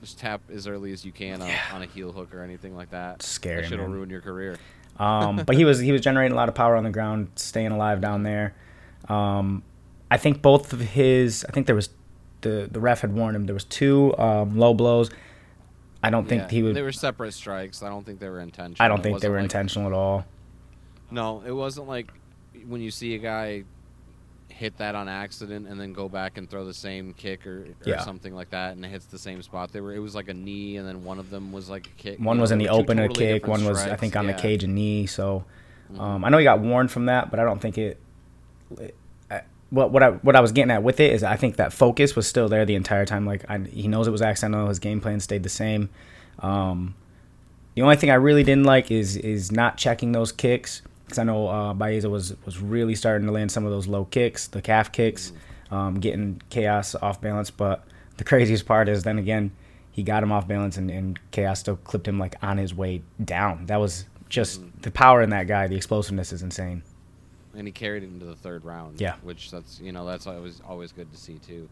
just 0.00 0.18
tap 0.18 0.40
as 0.52 0.66
early 0.66 0.92
as 0.92 1.04
you 1.04 1.12
can 1.12 1.40
on, 1.42 1.50
on 1.72 1.82
a 1.82 1.86
heel 1.86 2.12
hook 2.12 2.34
or 2.34 2.42
anything 2.42 2.76
like 2.76 2.90
that. 2.90 3.22
Scary, 3.22 3.62
That 3.62 3.68
shit'll 3.68 3.86
man. 3.86 3.94
ruin 3.94 4.10
your 4.10 4.20
career. 4.20 4.56
Um, 4.98 5.36
but 5.44 5.56
he 5.56 5.64
was 5.64 5.80
he 5.80 5.90
was 5.92 6.00
generating 6.00 6.32
a 6.32 6.36
lot 6.36 6.48
of 6.48 6.54
power 6.54 6.76
on 6.76 6.84
the 6.84 6.90
ground, 6.90 7.28
staying 7.36 7.72
alive 7.72 8.00
down 8.00 8.22
there. 8.22 8.54
Um, 9.08 9.62
I 10.10 10.16
think 10.18 10.40
both 10.42 10.72
of 10.72 10.80
his 10.80 11.44
I 11.48 11.52
think 11.52 11.66
there 11.66 11.74
was 11.74 11.88
the 12.42 12.68
the 12.70 12.78
ref 12.80 13.00
had 13.00 13.12
warned 13.14 13.34
him 13.36 13.46
there 13.46 13.54
was 13.54 13.64
two 13.64 14.16
um, 14.18 14.56
low 14.58 14.72
blows. 14.74 15.10
I 16.02 16.10
don't 16.10 16.28
think 16.28 16.42
Yeah, 16.42 16.48
he 16.50 16.62
would. 16.62 16.76
They 16.76 16.82
were 16.82 16.92
separate 16.92 17.32
strikes. 17.32 17.82
I 17.82 17.88
don't 17.88 18.04
think 18.04 18.20
they 18.20 18.28
were 18.28 18.40
intentional. 18.40 18.84
I 18.84 18.88
don't 18.88 19.02
think 19.02 19.20
they 19.20 19.28
were 19.30 19.36
like- 19.36 19.44
intentional 19.44 19.86
at 19.88 19.94
all. 19.94 20.26
No, 21.10 21.42
it 21.46 21.52
wasn't 21.52 21.88
like 21.88 22.10
when 22.66 22.80
you 22.80 22.90
see 22.90 23.14
a 23.14 23.18
guy 23.18 23.64
hit 24.54 24.78
that 24.78 24.94
on 24.94 25.08
accident 25.08 25.66
and 25.66 25.80
then 25.80 25.92
go 25.92 26.08
back 26.08 26.38
and 26.38 26.48
throw 26.48 26.64
the 26.64 26.72
same 26.72 27.12
kick 27.14 27.44
or, 27.46 27.62
or 27.62 27.66
Yeah. 27.84 28.00
something 28.02 28.32
like 28.34 28.50
that 28.50 28.76
and 28.76 28.84
it 28.84 28.88
hits 28.88 29.06
the 29.06 29.18
same 29.18 29.42
spot. 29.42 29.72
They 29.72 29.80
were 29.80 29.92
it 29.92 29.98
was 29.98 30.14
like 30.14 30.28
a 30.28 30.34
knee 30.34 30.76
and 30.76 30.86
then 30.86 31.02
one 31.04 31.18
of 31.18 31.28
them 31.30 31.50
was 31.52 31.68
like 31.68 31.88
a 31.88 31.90
kick. 32.00 32.18
One 32.20 32.40
was 32.40 32.52
in 32.52 32.58
the 32.58 32.66
were 32.66 32.70
two 32.70 32.74
open 32.76 32.98
a 33.00 33.08
totally 33.08 33.26
kick. 33.26 33.46
One 33.48 33.64
was 33.64 33.78
I 33.82 33.96
think 33.96 34.14
on 34.16 34.26
Yeah. 34.26 34.32
the 34.32 34.40
cage 34.40 34.62
and 34.64 34.74
knee. 34.74 35.06
So 35.06 35.44
Mhm. 35.92 36.00
um, 36.00 36.24
I 36.24 36.28
know 36.28 36.38
he 36.38 36.44
got 36.44 36.60
warned 36.60 36.90
from 36.92 37.06
that, 37.06 37.30
but 37.30 37.40
I 37.40 37.44
don't 37.44 37.60
think 37.60 37.76
it. 37.78 37.98
it 38.80 38.94
I, 39.30 39.40
what 39.70 39.90
what 39.90 40.02
I 40.04 40.10
what 40.10 40.36
I 40.36 40.40
was 40.40 40.52
getting 40.52 40.70
at 40.70 40.82
with 40.84 41.00
it 41.00 41.12
is 41.12 41.22
I 41.24 41.36
think 41.36 41.56
that 41.56 41.72
focus 41.72 42.14
was 42.14 42.26
still 42.26 42.48
there 42.48 42.64
the 42.64 42.76
entire 42.76 43.04
time. 43.04 43.26
Like 43.26 43.44
I, 43.50 43.58
he 43.58 43.88
knows 43.88 44.06
it 44.06 44.12
was 44.12 44.22
accidental. 44.22 44.68
His 44.68 44.78
game 44.78 45.00
plan 45.00 45.18
stayed 45.20 45.42
the 45.42 45.48
same. 45.48 45.88
Um, 46.38 46.94
the 47.74 47.82
only 47.82 47.96
thing 47.96 48.10
I 48.10 48.14
really 48.14 48.44
didn't 48.44 48.64
like 48.64 48.90
is 48.92 49.16
is 49.16 49.50
not 49.50 49.76
checking 49.78 50.12
those 50.12 50.30
kicks 50.30 50.82
because 51.14 51.20
I 51.20 51.24
know 51.24 51.46
uh, 51.48 51.74
Baeza 51.74 52.10
was 52.10 52.34
was 52.44 52.60
really 52.60 52.94
starting 52.94 53.26
to 53.26 53.32
land 53.32 53.52
some 53.52 53.64
of 53.64 53.70
those 53.70 53.86
low 53.86 54.04
kicks, 54.04 54.48
the 54.48 54.60
calf 54.60 54.90
kicks, 54.90 55.32
um, 55.70 56.00
getting 56.00 56.42
Khaos 56.50 57.00
off 57.00 57.20
balance. 57.20 57.50
But 57.50 57.86
the 58.16 58.24
craziest 58.24 58.66
part 58.66 58.88
is 58.88 59.04
then 59.04 59.18
again 59.18 59.52
he 59.92 60.02
got 60.02 60.24
him 60.24 60.32
off 60.32 60.48
balance 60.48 60.76
and, 60.76 60.90
and 60.90 61.18
Khaos 61.30 61.58
still 61.58 61.76
clipped 61.76 62.08
him 62.08 62.18
like 62.18 62.34
on 62.42 62.58
his 62.58 62.74
way 62.74 63.02
down. 63.24 63.66
That 63.66 63.76
was 63.76 64.06
just 64.28 64.60
the 64.82 64.90
power 64.90 65.22
in 65.22 65.30
that 65.30 65.46
guy. 65.46 65.68
The 65.68 65.76
explosiveness 65.76 66.32
is 66.32 66.42
insane. 66.42 66.82
and 67.56 67.68
he 67.68 67.72
carried 67.72 68.02
it 68.02 68.06
into 68.06 68.26
the 68.26 68.34
third 68.34 68.64
round. 68.64 69.00
Yeah. 69.00 69.14
which 69.22 69.50
that's 69.52 69.80
you 69.80 69.92
know 69.92 70.04
that's 70.04 70.26
always 70.26 70.60
always 70.66 70.90
good 70.90 71.10
to 71.12 71.16
see 71.16 71.38
too. 71.38 71.68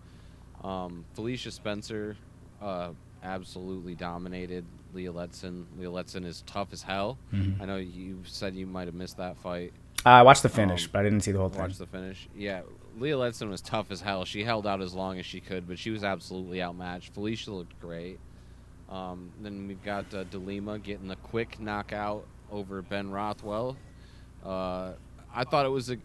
Um, 0.62 1.04
Felicia 1.14 1.50
Spencer, 1.50 2.16
uh, 2.60 2.90
absolutely 3.24 3.96
dominated 3.96 4.64
Leah 4.92 5.12
Letson. 5.12 5.64
Leah 5.78 5.90
Letson 5.90 6.24
is 6.24 6.42
tough 6.46 6.72
as 6.72 6.82
hell. 6.82 7.18
Mhm. 7.32 7.60
I 7.60 7.64
know 7.64 7.76
you 7.76 8.18
said 8.24 8.54
you 8.54 8.66
might 8.66 8.86
have 8.86 8.94
missed 8.94 9.16
that 9.18 9.36
fight. 9.38 9.72
I 10.04 10.22
watched 10.22 10.42
the 10.42 10.48
finish, 10.48 10.84
Um, 10.86 10.90
but 10.92 10.98
I 11.00 11.02
didn't 11.04 11.20
see 11.20 11.32
the 11.32 11.38
whole 11.38 11.48
thing. 11.48 11.60
Watch 11.62 11.78
the 11.78 11.86
finish. 11.86 12.28
Yeah, 12.36 12.62
Leah 12.98 13.16
Letson 13.16 13.48
was 13.48 13.60
tough 13.60 13.90
as 13.90 14.00
hell. 14.00 14.24
She 14.24 14.42
held 14.44 14.66
out 14.66 14.80
as 14.80 14.94
long 14.94 15.18
as 15.18 15.26
she 15.26 15.40
could, 15.40 15.66
but 15.68 15.78
she 15.78 15.90
was 15.90 16.02
absolutely 16.02 16.60
outmatched. 16.62 17.14
Felicia 17.14 17.52
looked 17.52 17.78
great. 17.80 18.18
Um, 18.90 19.30
then 19.40 19.68
we've 19.68 19.82
got 19.82 20.12
uh, 20.12 20.24
de 20.24 20.38
Lima 20.38 20.78
getting 20.78 21.08
the 21.08 21.16
quick 21.16 21.58
knockout 21.60 22.26
over 22.50 22.82
Ben 22.82 23.10
Rothwell. 23.10 23.76
Uh, 24.44 24.92
I 25.34 25.44
thought 25.44 25.64
it 25.64 25.70
was 25.70 25.88
a, 25.90 25.96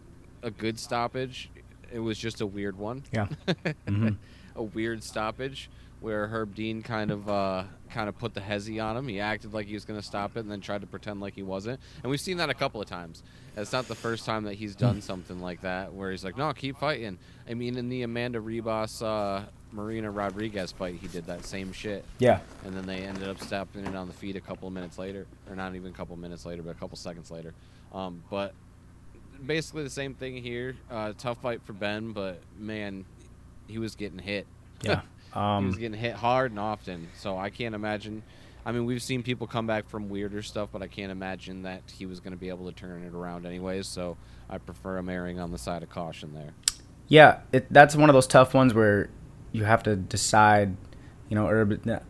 a 0.44 0.52
good 0.52 0.80
stoppage. 0.80 1.50
It 1.92 2.00
was 2.00 2.18
just 2.18 2.40
a 2.42 2.46
weird 2.46 2.78
one. 2.78 3.04
Yeah. 3.12 3.28
Mhm. 3.88 4.18
a 4.56 4.64
weird 4.64 5.04
stoppage 5.04 5.70
where 6.00 6.28
Herb 6.28 6.54
Dean 6.56 6.82
kind 6.82 7.12
of 7.12 7.28
uh, 7.30 7.64
kind 7.90 8.10
of 8.10 8.18
put 8.18 8.34
the 8.34 8.42
hezzy 8.42 8.84
on 8.84 8.96
him. 8.98 9.08
He 9.08 9.20
acted 9.20 9.54
like 9.54 9.68
he 9.68 9.74
was 9.74 9.86
going 9.86 10.00
to 10.00 10.06
stop 10.06 10.38
it 10.38 10.42
and 10.42 10.52
then 10.52 10.62
tried 10.62 10.82
to 10.82 10.88
pretend 10.88 11.20
like 11.20 11.34
he 11.34 11.44
wasn't. 11.44 11.80
And 12.04 12.10
we've 12.10 12.22
seen 12.22 12.38
that 12.38 12.50
a 12.50 12.54
couple 12.54 12.82
of 12.82 12.88
times. 12.88 13.24
It's 13.56 13.72
not 13.74 13.88
the 13.88 13.96
first 13.96 14.26
time 14.26 14.44
that 14.44 14.54
he's 14.56 14.76
done 14.76 15.02
something 15.12 15.42
like 15.42 15.62
that 15.62 15.94
where 15.94 16.12
he's 16.12 16.24
like, 16.24 16.38
"No, 16.38 16.52
keep 16.54 16.78
fighting." 16.78 17.18
I 17.50 17.54
mean, 17.54 17.78
in 17.78 17.90
the 17.90 18.04
Amanda 18.04 18.40
Ribas 18.40 19.02
uh, 19.02 19.46
Marina 19.72 20.12
Rodriguez 20.12 20.72
fight, 20.72 20.96
he 20.96 21.08
did 21.08 21.26
that 21.28 21.46
same 21.46 21.74
shit. 21.74 22.06
Yeah. 22.20 22.40
And 22.66 22.76
then 22.76 22.86
they 22.86 22.98
ended 23.00 23.28
up 23.28 23.40
stepping 23.40 23.86
it 23.86 23.96
on 23.96 24.08
the 24.08 24.14
feet 24.14 24.36
a 24.36 24.42
couple 24.42 24.68
of 24.68 24.74
minutes 24.74 24.98
later, 24.98 25.26
or 25.50 25.56
not 25.56 25.76
even 25.76 25.92
a 25.92 25.94
couple 25.94 26.14
of 26.14 26.20
minutes 26.20 26.46
later, 26.46 26.62
but 26.62 26.72
a 26.72 26.80
couple 26.80 26.98
seconds 26.98 27.32
later. 27.32 27.54
Um, 27.94 28.24
but 28.30 28.54
basically 29.46 29.84
the 29.84 29.90
same 29.90 30.14
thing 30.14 30.42
here. 30.42 30.76
Uh, 30.90 31.14
tough 31.18 31.42
fight 31.42 31.62
for 31.64 31.74
Ben, 31.74 32.12
but 32.12 32.42
man, 32.58 33.06
he 33.68 33.78
was 33.78 33.96
getting 33.96 34.20
hit. 34.20 34.48
Yeah. 34.82 35.02
he 35.38 35.44
Um, 35.44 35.68
was 35.68 35.78
getting 35.78 35.98
hit 36.00 36.16
hard 36.16 36.52
and 36.52 36.60
often. 36.60 37.08
So 37.18 37.38
I 37.38 37.50
can't 37.50 37.76
imagine. 37.76 38.24
I 38.66 38.72
mean, 38.72 38.86
we've 38.86 39.02
seen 39.02 39.24
people 39.24 39.48
come 39.48 39.66
back 39.68 39.88
from 39.88 40.10
weirder 40.10 40.42
stuff, 40.42 40.70
but 40.74 40.82
I 40.82 40.88
can't 40.88 41.12
imagine 41.12 41.62
that 41.64 41.84
he 41.98 42.06
was 42.06 42.20
going 42.20 42.34
to 42.34 42.38
be 42.38 42.50
able 42.50 42.66
to 42.66 42.74
turn 42.74 43.04
it 43.04 43.14
around 43.14 43.46
anyways. 43.46 43.88
So 43.88 44.18
I 44.50 44.58
prefer 44.58 44.98
him 44.98 45.08
erring 45.10 45.40
on 45.40 45.52
the 45.52 45.58
side 45.58 45.84
of 45.84 45.90
caution 45.90 46.34
there. 46.34 46.52
Yeah, 47.08 47.40
it, 47.54 47.68
that's 47.72 47.96
one 47.96 48.10
of 48.10 48.14
those 48.14 48.28
tough 48.28 48.54
ones 48.54 48.74
where 48.74 49.10
you 49.54 49.64
have 49.64 49.84
to 49.84 49.96
decide. 49.96 50.76
You 51.30 51.36
know, 51.36 51.48
Herb, 51.48 51.72
an 51.86 52.02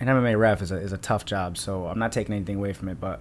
MMA 0.00 0.38
ref 0.38 0.62
is 0.62 0.72
a 0.72 0.76
is 0.76 0.92
a 0.92 0.98
tough 0.98 1.24
job. 1.24 1.56
So 1.58 1.86
I'm 1.86 1.98
not 1.98 2.10
taking 2.12 2.34
anything 2.34 2.56
away 2.56 2.72
from 2.72 2.88
it, 2.88 2.98
but 3.00 3.20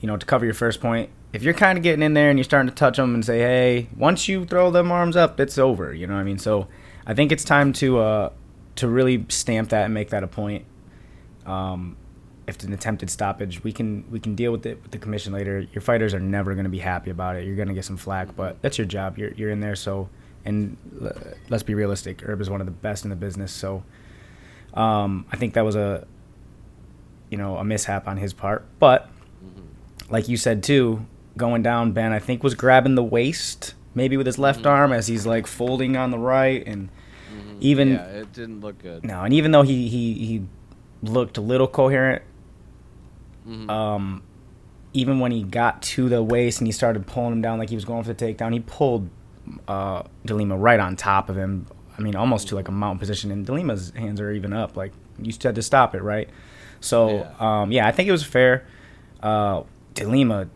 you 0.00 0.06
know, 0.06 0.16
to 0.16 0.24
cover 0.26 0.44
your 0.44 0.54
first 0.54 0.80
point, 0.80 1.10
if 1.32 1.42
you're 1.42 1.54
kind 1.54 1.76
of 1.78 1.82
getting 1.84 2.02
in 2.02 2.14
there 2.14 2.30
and 2.30 2.38
you're 2.38 2.44
starting 2.44 2.68
to 2.68 2.74
touch 2.74 2.96
them 2.96 3.14
and 3.14 3.24
say, 3.24 3.38
"Hey," 3.40 3.88
once 3.96 4.28
you 4.28 4.44
throw 4.44 4.70
them 4.70 4.90
arms 4.90 5.16
up, 5.16 5.38
it's 5.38 5.58
over. 5.58 5.92
You 5.94 6.06
know 6.06 6.14
what 6.14 6.20
I 6.20 6.24
mean? 6.24 6.38
So 6.38 6.66
I 7.08 7.14
think 7.14 7.32
it's 7.32 7.42
time 7.44 7.72
to 7.74 7.98
uh 7.98 8.32
to 8.76 8.86
really 8.86 9.24
stamp 9.28 9.70
that 9.70 9.86
and 9.86 9.94
make 9.94 10.10
that 10.10 10.22
a 10.22 10.28
point. 10.28 10.64
Um, 11.46 11.96
if 12.46 12.56
it's 12.56 12.64
an 12.64 12.72
attempted 12.72 13.10
stoppage, 13.10 13.64
we 13.64 13.72
can 13.72 14.04
we 14.10 14.20
can 14.20 14.34
deal 14.34 14.52
with 14.52 14.66
it 14.66 14.80
with 14.82 14.92
the 14.92 14.98
commission 14.98 15.32
later. 15.32 15.66
Your 15.72 15.80
fighters 15.80 16.14
are 16.14 16.20
never 16.20 16.54
going 16.54 16.64
to 16.64 16.70
be 16.70 16.78
happy 16.78 17.10
about 17.10 17.36
it. 17.36 17.44
You're 17.44 17.56
going 17.56 17.68
to 17.68 17.74
get 17.74 17.86
some 17.86 17.96
flack, 17.96 18.36
but 18.36 18.60
that's 18.62 18.78
your 18.78 18.86
job. 18.86 19.18
You're 19.18 19.32
you're 19.32 19.50
in 19.50 19.60
there, 19.60 19.74
so 19.74 20.10
and 20.44 20.76
l- 21.02 21.16
let's 21.48 21.62
be 21.62 21.74
realistic. 21.74 22.22
Herb 22.22 22.40
is 22.40 22.50
one 22.50 22.60
of 22.60 22.66
the 22.66 22.72
best 22.72 23.04
in 23.04 23.10
the 23.10 23.16
business, 23.16 23.52
so 23.52 23.82
um, 24.74 25.26
I 25.32 25.36
think 25.36 25.54
that 25.54 25.64
was 25.64 25.76
a 25.76 26.06
you 27.30 27.38
know 27.38 27.56
a 27.56 27.64
mishap 27.64 28.06
on 28.06 28.18
his 28.18 28.34
part. 28.34 28.66
But 28.78 29.10
like 30.10 30.28
you 30.28 30.36
said 30.36 30.62
too, 30.62 31.06
going 31.38 31.62
down, 31.62 31.92
Ben 31.92 32.12
I 32.12 32.18
think 32.18 32.42
was 32.42 32.54
grabbing 32.54 32.94
the 32.94 33.04
waist 33.04 33.74
maybe 33.94 34.16
with 34.16 34.26
his 34.26 34.38
left 34.38 34.64
arm 34.64 34.92
as 34.92 35.08
he's 35.08 35.26
like 35.26 35.46
folding 35.46 35.96
on 35.96 36.10
the 36.10 36.18
right 36.18 36.64
and 36.66 36.88
even 37.60 37.90
yeah, 37.92 38.04
it 38.06 38.32
didn't 38.32 38.60
look 38.60 38.78
good. 38.82 39.04
no, 39.04 39.22
and 39.22 39.32
even 39.34 39.50
though 39.52 39.62
he 39.62 39.88
he 39.88 40.14
he 40.14 40.42
looked 41.02 41.36
a 41.38 41.40
little 41.40 41.66
coherent, 41.68 42.22
Mhm. 43.48 43.70
um, 43.70 44.22
even 44.92 45.20
when 45.20 45.32
he 45.32 45.42
got 45.42 45.82
to 45.82 46.08
the 46.08 46.22
waist 46.22 46.60
and 46.60 46.66
he 46.68 46.72
started 46.72 47.06
pulling 47.06 47.32
him 47.32 47.42
down 47.42 47.58
like 47.58 47.68
he 47.70 47.74
was 47.74 47.84
going 47.84 48.02
for 48.02 48.12
the 48.12 48.24
takedown, 48.26 48.52
he 48.52 48.60
pulled 48.60 49.08
uh, 49.66 50.02
de 50.26 50.34
Lima 50.34 50.56
right 50.56 50.78
on 50.80 50.94
top 50.96 51.28
of 51.30 51.36
him. 51.36 51.66
I 51.96 52.02
mean, 52.02 52.14
almost 52.14 52.48
to 52.48 52.54
like 52.54 52.68
a 52.68 52.72
mountain 52.72 52.98
position, 52.98 53.30
and 53.30 53.46
de 53.46 53.52
Lima's 53.52 53.92
hands 53.96 54.20
are 54.20 54.30
even 54.30 54.52
up. 54.52 54.76
Like 54.76 54.92
you 55.22 55.32
had 55.42 55.54
to 55.54 55.62
stop 55.62 55.94
it, 55.94 56.02
right? 56.02 56.28
So 56.80 57.24
Yeah. 57.40 57.62
um, 57.62 57.72
yeah, 57.72 57.86
I 57.88 57.92
think 57.92 58.08
it 58.08 58.12
was 58.12 58.22
fair. 58.24 58.64
Uh, 59.22 59.62
de 59.94 60.06
Lima, 60.06 60.48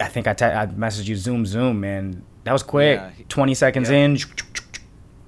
I 0.00 0.08
think 0.08 0.26
I 0.26 0.32
te- 0.34 0.44
I 0.46 0.66
messaged 0.66 1.06
you 1.08 1.16
zoom 1.16 1.44
zoom, 1.44 1.80
man. 1.80 2.22
That 2.44 2.52
was 2.52 2.62
quick. 2.62 2.98
Yeah, 2.98 3.10
he- 3.10 3.24
Twenty 3.24 3.54
seconds 3.54 3.90
yeah. 3.90 3.96
in, 3.98 4.18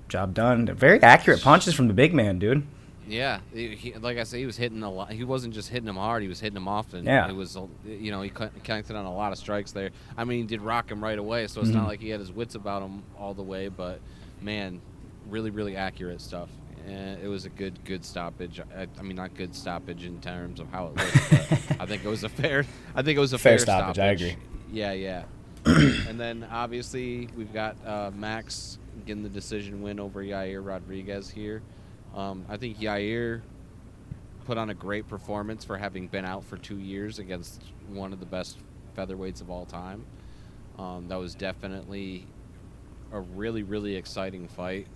job 0.08 0.34
done. 0.34 0.66
Very 0.66 1.02
accurate 1.02 1.42
punches 1.42 1.74
from 1.74 1.88
the 1.88 1.94
big 1.94 2.14
man, 2.14 2.38
dude. 2.38 2.66
Yeah, 3.08 3.38
he, 3.54 3.94
like 4.00 4.18
I 4.18 4.24
said, 4.24 4.40
he 4.40 4.46
was 4.46 4.56
hitting 4.56 4.82
a 4.82 4.90
lot. 4.90 5.12
He 5.12 5.22
wasn't 5.22 5.54
just 5.54 5.68
hitting 5.68 5.84
them 5.86 5.94
hard; 5.96 6.22
he 6.22 6.28
was 6.28 6.40
hitting 6.40 6.54
them 6.54 6.66
often. 6.66 7.04
Yeah. 7.04 7.28
it 7.28 7.36
was. 7.36 7.56
You 7.86 8.10
know, 8.10 8.20
he 8.20 8.30
con- 8.30 8.50
connected 8.64 8.96
on 8.96 9.04
a 9.04 9.14
lot 9.14 9.30
of 9.30 9.38
strikes 9.38 9.70
there. 9.70 9.90
I 10.16 10.24
mean, 10.24 10.40
he 10.40 10.44
did 10.46 10.60
rock 10.60 10.90
him 10.90 11.02
right 11.02 11.18
away, 11.18 11.46
so 11.46 11.60
it's 11.60 11.70
Mhm. 11.70 11.74
not 11.74 11.86
like 11.88 12.00
he 12.00 12.08
had 12.08 12.18
his 12.18 12.32
wits 12.32 12.56
about 12.56 12.82
him 12.82 13.04
all 13.16 13.32
the 13.32 13.44
way. 13.44 13.68
But 13.68 14.00
man, 14.42 14.80
really, 15.28 15.50
really 15.50 15.76
accurate 15.76 16.20
stuff. 16.20 16.48
And 16.88 17.20
it 17.22 17.28
was 17.28 17.44
a 17.44 17.48
good, 17.48 17.84
good 17.84 18.04
stoppage. 18.04 18.60
I, 18.76 18.86
I 18.98 19.02
mean, 19.02 19.16
not 19.16 19.34
good 19.34 19.54
stoppage 19.54 20.04
in 20.04 20.20
terms 20.20 20.58
of 20.60 20.68
how 20.70 20.86
it 20.88 20.96
looked. 20.96 21.30
but 21.30 21.80
I 21.80 21.86
think 21.86 22.04
it 22.04 22.08
was 22.08 22.24
a 22.24 22.28
fair. 22.28 22.64
I 22.94 23.02
think 23.02 23.16
it 23.16 23.20
was 23.20 23.32
a 23.32 23.38
Fair 23.38 23.52
fair, 23.52 23.58
stoppage, 23.58 23.98
I 24.00 24.06
agree. 24.06 24.36
Yeah, 24.72 24.92
yeah. 24.92 25.24
and 25.64 26.18
then 26.18 26.44
obviously 26.50 27.28
we've 27.36 27.52
got 27.52 27.76
uh, 27.86 28.10
Max 28.16 28.78
getting 29.06 29.22
the 29.22 29.28
decision 29.28 29.82
win 29.82 30.00
over 30.00 30.22
Yair 30.22 30.64
Rodriguez 30.64 31.30
here. 31.30 31.62
Um, 32.14 32.44
I 32.48 32.56
think 32.56 32.78
Yair 32.78 33.42
put 34.44 34.58
on 34.58 34.70
a 34.70 34.74
great 34.74 35.08
performance 35.08 35.64
for 35.64 35.76
having 35.76 36.08
been 36.08 36.24
out 36.24 36.44
for 36.44 36.56
two 36.56 36.78
years 36.78 37.18
against 37.18 37.62
one 37.88 38.12
of 38.12 38.20
the 38.20 38.26
best 38.26 38.58
featherweights 38.96 39.40
of 39.40 39.50
all 39.50 39.66
time. 39.66 40.04
Um, 40.78 41.08
that 41.08 41.16
was 41.16 41.34
definitely 41.34 42.26
a 43.12 43.20
really, 43.20 43.62
really 43.62 43.96
exciting 43.96 44.48
fight. 44.48 44.86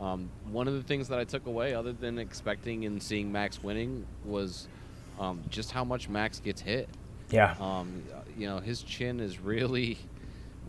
Um, 0.00 0.30
one 0.50 0.68
of 0.68 0.74
the 0.74 0.82
things 0.82 1.08
that 1.08 1.18
I 1.18 1.24
took 1.24 1.46
away, 1.46 1.74
other 1.74 1.92
than 1.92 2.18
expecting 2.18 2.84
and 2.84 3.02
seeing 3.02 3.32
Max 3.32 3.62
winning, 3.62 4.06
was 4.24 4.68
um, 5.18 5.42
just 5.50 5.72
how 5.72 5.84
much 5.84 6.08
Max 6.08 6.38
gets 6.38 6.60
hit. 6.60 6.88
Yeah. 7.30 7.56
Um, 7.60 8.02
you 8.36 8.46
know, 8.46 8.58
his 8.58 8.82
chin 8.82 9.18
is 9.18 9.40
really, 9.40 9.98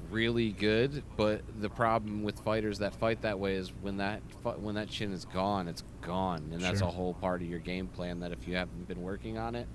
really 0.10 0.52
good. 0.52 1.04
But 1.18 1.42
the 1.62 1.70
problem 1.70 2.24
with 2.24 2.40
fighters 2.40 2.80
that 2.80 2.94
fight 2.96 3.22
that 3.22 3.40
way 3.40 3.56
is 3.56 3.72
when 3.82 3.98
that 3.98 4.22
when 4.62 4.76
that 4.76 4.90
chin 4.90 5.12
is 5.14 5.26
gone, 5.26 5.68
it's 5.68 5.84
gone, 6.02 6.50
and 6.52 6.62
that's 6.62 6.80
Sure. 6.80 6.88
a 6.88 6.92
whole 6.92 7.14
part 7.14 7.42
of 7.42 7.48
your 7.50 7.60
game 7.60 7.88
plan. 7.88 8.20
That 8.22 8.32
if 8.32 8.48
you 8.48 8.56
haven't 8.56 8.88
been 8.88 9.02
working 9.02 9.38
on 9.38 9.56
it, 9.56 9.68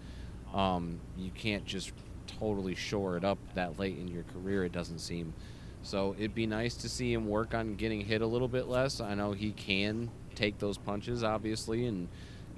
um, 0.53 1.01
you 1.17 1.31
can't 1.31 1.65
just 1.65 1.93
totally 2.27 2.75
shore 2.75 3.17
it 3.17 3.25
up 3.25 3.39
that 3.55 3.79
late 3.79 3.99
in 3.99 4.09
your 4.09 4.25
career. 4.25 4.65
It 4.65 4.73
doesn't 4.73 4.99
seem. 5.01 5.35
So 5.83 6.15
it'd 6.19 6.35
be 6.35 6.47
nice 6.47 6.75
to 6.77 6.89
see 6.89 7.13
him 7.13 7.29
work 7.29 7.53
on 7.55 7.75
getting 7.75 8.01
hit 8.01 8.23
a 8.23 8.27
little 8.27 8.49
bit 8.49 8.67
less. 8.69 9.01
I 9.01 9.15
know 9.15 9.33
he 9.33 9.53
can 9.53 10.11
take 10.35 10.59
those 10.59 10.79
punches, 10.79 11.23
obviously, 11.23 11.87
and 11.87 12.09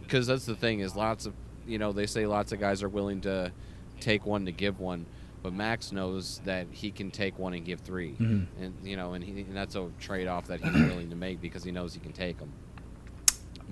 because 0.03 0.29
that's 0.29 0.47
the 0.47 0.55
thing 0.55 0.81
is 0.81 0.95
lots 0.95 1.27
of 1.27 1.35
you 1.67 1.79
know 1.79 1.93
they 1.93 2.07
say 2.07 2.27
lots 2.27 2.53
of 2.53 2.61
guys 2.61 2.83
are 2.85 2.89
willing 2.89 3.21
to 3.23 3.51
take 4.01 4.25
one 4.25 4.45
to 4.47 4.53
give 4.53 4.79
one, 4.79 5.07
but 5.47 5.53
Max 5.55 5.93
knows 5.93 6.41
that 6.45 6.67
he 6.73 6.91
can 6.91 7.13
take 7.13 7.39
one 7.39 7.55
and 7.55 7.65
give 7.65 7.79
3 7.79 8.17
Mhm. 8.19 8.47
and 8.61 8.75
you 8.83 8.97
know, 8.97 9.13
and, 9.15 9.23
he, 9.23 9.31
and 9.43 9.55
that's 9.57 9.77
a 9.77 9.89
trade 10.01 10.27
off 10.27 10.49
that 10.49 10.61
he's 10.61 10.73
willing 10.73 11.09
to 11.11 11.15
make 11.15 11.41
because 11.41 11.63
he 11.63 11.71
knows 11.71 11.95
he 11.95 12.01
can 12.01 12.11
take 12.13 12.39
them. 12.39 12.51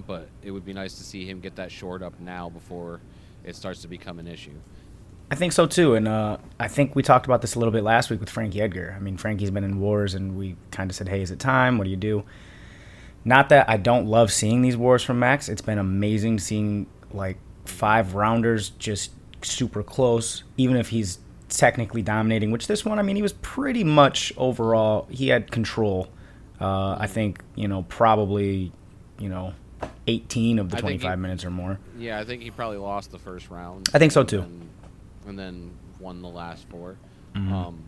But 0.06 0.28
it 0.44 0.52
would 0.52 0.64
be 0.64 0.72
nice 0.72 0.94
to 0.98 1.02
see 1.02 1.28
him 1.28 1.40
get 1.40 1.56
that 1.56 1.72
short 1.72 2.00
up 2.00 2.20
now 2.20 2.48
before 2.48 3.00
it 3.42 3.56
starts 3.56 3.82
to 3.82 3.88
become 3.88 4.20
an 4.20 4.28
issue. 4.28 4.52
I 5.32 5.34
think 5.34 5.52
so 5.52 5.66
too, 5.66 5.96
and 5.96 6.06
uh, 6.06 6.36
I 6.60 6.68
think 6.68 6.94
we 6.94 7.02
talked 7.02 7.26
about 7.26 7.40
this 7.40 7.56
a 7.56 7.58
little 7.58 7.72
bit 7.72 7.82
last 7.82 8.08
week 8.08 8.20
with 8.20 8.30
Frankie 8.30 8.60
Edgar. 8.60 8.94
I 8.96 9.00
mean, 9.00 9.16
Frankie's 9.16 9.50
been 9.50 9.64
in 9.64 9.80
wars, 9.80 10.14
and 10.14 10.36
we 10.36 10.54
kind 10.70 10.88
of 10.88 10.94
said, 10.94 11.08
"Hey, 11.08 11.22
is 11.22 11.32
it 11.32 11.40
time? 11.40 11.76
What 11.76 11.84
do 11.84 11.90
you 11.90 11.96
do?" 11.96 12.22
Not 13.24 13.48
that 13.48 13.68
I 13.68 13.78
don't 13.78 14.06
love 14.06 14.30
seeing 14.30 14.62
these 14.62 14.76
wars 14.76 15.02
from 15.02 15.18
Max. 15.18 15.48
It's 15.48 15.62
been 15.62 15.78
amazing 15.78 16.38
seeing 16.38 16.86
like 17.12 17.38
five 17.64 18.14
rounders 18.14 18.68
just 18.78 19.10
super 19.42 19.82
close, 19.82 20.44
even 20.56 20.76
if 20.76 20.90
he's 20.90 21.18
technically 21.56 22.02
dominating. 22.02 22.50
Which 22.50 22.66
this 22.66 22.84
one, 22.84 22.98
I 22.98 23.02
mean, 23.02 23.16
he 23.16 23.22
was 23.22 23.32
pretty 23.34 23.84
much 23.84 24.32
overall. 24.36 25.06
He 25.10 25.28
had 25.28 25.50
control. 25.50 26.08
Uh, 26.60 26.96
I 26.98 27.06
think 27.06 27.42
you 27.56 27.66
know 27.68 27.82
probably 27.88 28.72
you 29.18 29.28
know 29.28 29.54
18 30.06 30.58
of 30.58 30.70
the 30.70 30.76
I 30.76 30.80
think 30.80 30.92
he- 30.92 30.98
25 30.98 31.18
minutes 31.18 31.44
or 31.44 31.50
more. 31.50 31.78
Yeah, 31.98 32.20
I 32.20 32.24
think 32.24 32.42
he 32.42 32.50
probably 32.50 32.78
lost 32.78 33.10
the 33.10 33.18
first 33.18 33.50
round. 33.50 33.88
I 33.92 33.98
think 33.98 34.12
so, 34.12 34.22
too. 34.24 34.40
And, 34.40 34.68
and 35.26 35.38
then 35.38 35.70
won 36.00 36.22
the 36.22 36.28
last 36.28 36.66
4 36.68 36.96
Mhm. 37.34 37.50
Um, 37.52 37.82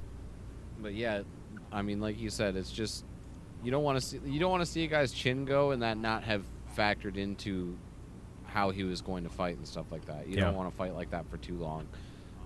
but 0.80 0.94
yeah, 0.94 1.23
I 1.73 1.82
mean, 1.82 2.00
like 2.00 2.18
you 2.18 2.30
said, 2.30 2.56
it's 2.56 2.70
just 2.73 3.04
you 3.62 3.70
don't 3.70 3.85
want 3.85 4.00
to 4.00 4.04
see 4.06 4.18
you 4.26 4.38
don't 4.40 4.50
want 4.50 4.62
to 4.64 4.70
see 4.70 4.85
a 4.85 4.87
guy's 4.88 5.12
chin 5.12 5.44
go 5.44 5.70
and 5.70 5.82
that 5.82 5.96
not 5.99 6.25
have 6.25 6.42
factored 6.76 7.16
into 7.16 7.76
how 8.44 8.70
he 8.70 8.82
was 8.85 9.00
going 9.00 9.25
to 9.25 9.30
fight 9.30 9.56
and 9.56 9.66
stuff 9.66 9.87
like 9.92 10.04
that. 10.06 10.26
You 10.28 10.37
Yeah. 10.37 10.44
don't 10.46 10.56
want 10.56 10.70
to 10.70 10.76
fight 10.76 10.94
like 10.94 11.11
that 11.11 11.28
for 11.30 11.37
too 11.37 11.56
long, 11.56 11.87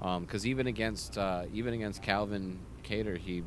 because 0.00 0.46
even 0.46 0.66
against 0.66 1.18
uh, 1.18 1.44
even 1.52 1.74
against 1.74 2.02
Calvin 2.02 2.58
Kattar, 2.82 3.18
he 3.18 3.42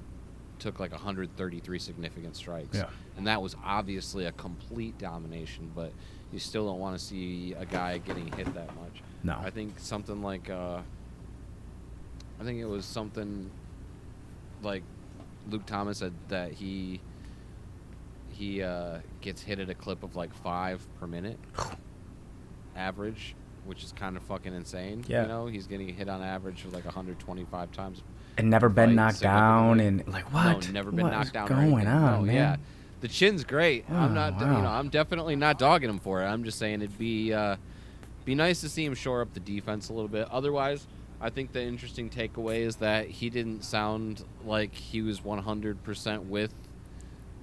took 0.59 0.79
like 0.79 0.91
133 0.91 1.79
significant 1.79 2.35
strikes, 2.35 2.77
Yeah. 2.77 2.89
and 3.17 3.27
that 3.27 3.41
was 3.41 3.55
obviously 3.65 4.25
a 4.25 4.31
complete 4.33 4.97
domination. 4.97 5.71
But 5.75 5.91
you 6.31 6.39
still 6.39 6.65
don't 6.67 6.79
want 6.79 6.97
to 6.97 7.03
see 7.03 7.53
a 7.57 7.65
guy 7.65 7.97
getting 7.97 8.27
hit 8.33 8.53
that 8.53 8.67
much. 8.75 9.01
No. 9.23 9.37
I 9.41 9.49
think 9.49 9.79
something 9.79 10.21
like 10.21 10.49
uh, 10.49 10.79
I 12.39 12.43
think 12.43 12.59
it 12.59 12.65
was 12.65 12.85
something 12.85 13.49
like 14.61 14.83
Luke 15.49 15.65
Thomas 15.65 15.97
said 15.97 16.13
that 16.29 16.51
he 16.53 17.01
he 18.29 18.61
uh, 18.63 18.99
gets 19.21 19.41
hit 19.41 19.59
at 19.59 19.69
a 19.69 19.75
clip 19.75 20.03
of 20.03 20.15
like 20.15 20.33
five 20.33 20.85
per 20.99 21.07
minute 21.07 21.37
average, 22.75 23.35
which 23.65 23.83
is 23.83 23.91
kind 23.91 24.17
of 24.17 24.23
fucking 24.23 24.53
insane. 24.53 25.03
Yeah. 25.07 25.23
you 25.23 25.27
know, 25.27 25.45
he's 25.47 25.67
getting 25.67 25.87
hit 25.89 26.09
on 26.09 26.21
average 26.21 26.65
of 26.65 26.73
like 26.73 26.85
125 26.85 27.71
times. 27.71 28.01
and 28.37 28.49
never 28.49 28.69
been 28.69 28.89
fight 28.89 28.95
knocked 28.95 29.21
down 29.21 29.79
and 29.79 30.07
like 30.07 30.31
what? 30.33 30.65
No, 30.67 30.71
never 30.73 30.91
been 30.91 31.03
What 31.05 31.11
knocked 31.13 31.33
down. 31.33 31.47
Going 31.47 31.87
on, 31.87 32.19
No, 32.19 32.25
man. 32.25 32.35
Yeah, 32.35 32.55
the 33.01 33.07
chin's 33.07 33.43
great. 33.43 33.85
Oh, 33.89 33.95
I'm 33.95 34.13
not, 34.13 34.39
you 34.39 34.45
know, 34.45 34.67
I'm 34.67 34.89
definitely 34.89 35.35
not 35.35 35.57
dogging 35.59 35.89
him 35.89 35.99
for 35.99 36.21
it. 36.21 36.25
I'm 36.25 36.43
just 36.43 36.57
saying 36.59 36.75
it'd 36.81 36.97
be 36.97 37.33
uh, 37.33 37.55
be 38.25 38.35
nice 38.35 38.61
to 38.61 38.69
see 38.69 38.85
him 38.85 38.93
shore 38.95 39.21
up 39.21 39.33
the 39.33 39.39
defense 39.39 39.89
a 39.89 39.93
little 39.93 40.07
bit. 40.07 40.27
Otherwise, 40.31 40.87
I 41.21 41.29
think 41.29 41.51
the 41.53 41.61
interesting 41.61 42.09
takeaway 42.09 42.59
is 42.61 42.77
that 42.77 43.07
he 43.07 43.29
didn't 43.29 43.63
sound 43.63 44.23
like 44.45 44.73
he 44.73 45.01
was 45.01 45.21
100% 45.21 46.25
with 46.25 46.53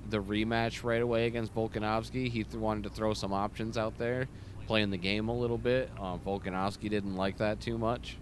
the 0.09 0.19
rematch 0.23 0.83
right 0.83 1.01
away 1.03 1.27
against 1.27 1.55
Volkanovski. 1.55 2.29
He 2.29 2.43
th- 2.45 2.55
wanted 2.57 2.85
to 2.85 2.91
throw 2.91 3.15
some 3.15 3.33
options 3.33 3.79
out 3.79 3.97
there, 3.97 4.29
playing 4.71 4.91
the 4.91 4.97
game 4.97 5.29
a 5.29 5.37
little 5.37 5.59
bit. 5.59 5.91
Um, 6.01 6.21
Volkanovski 6.25 6.89
didn't 6.89 7.17
like 7.17 7.39
that 7.39 7.59
too 7.61 7.77
much. 7.77 8.17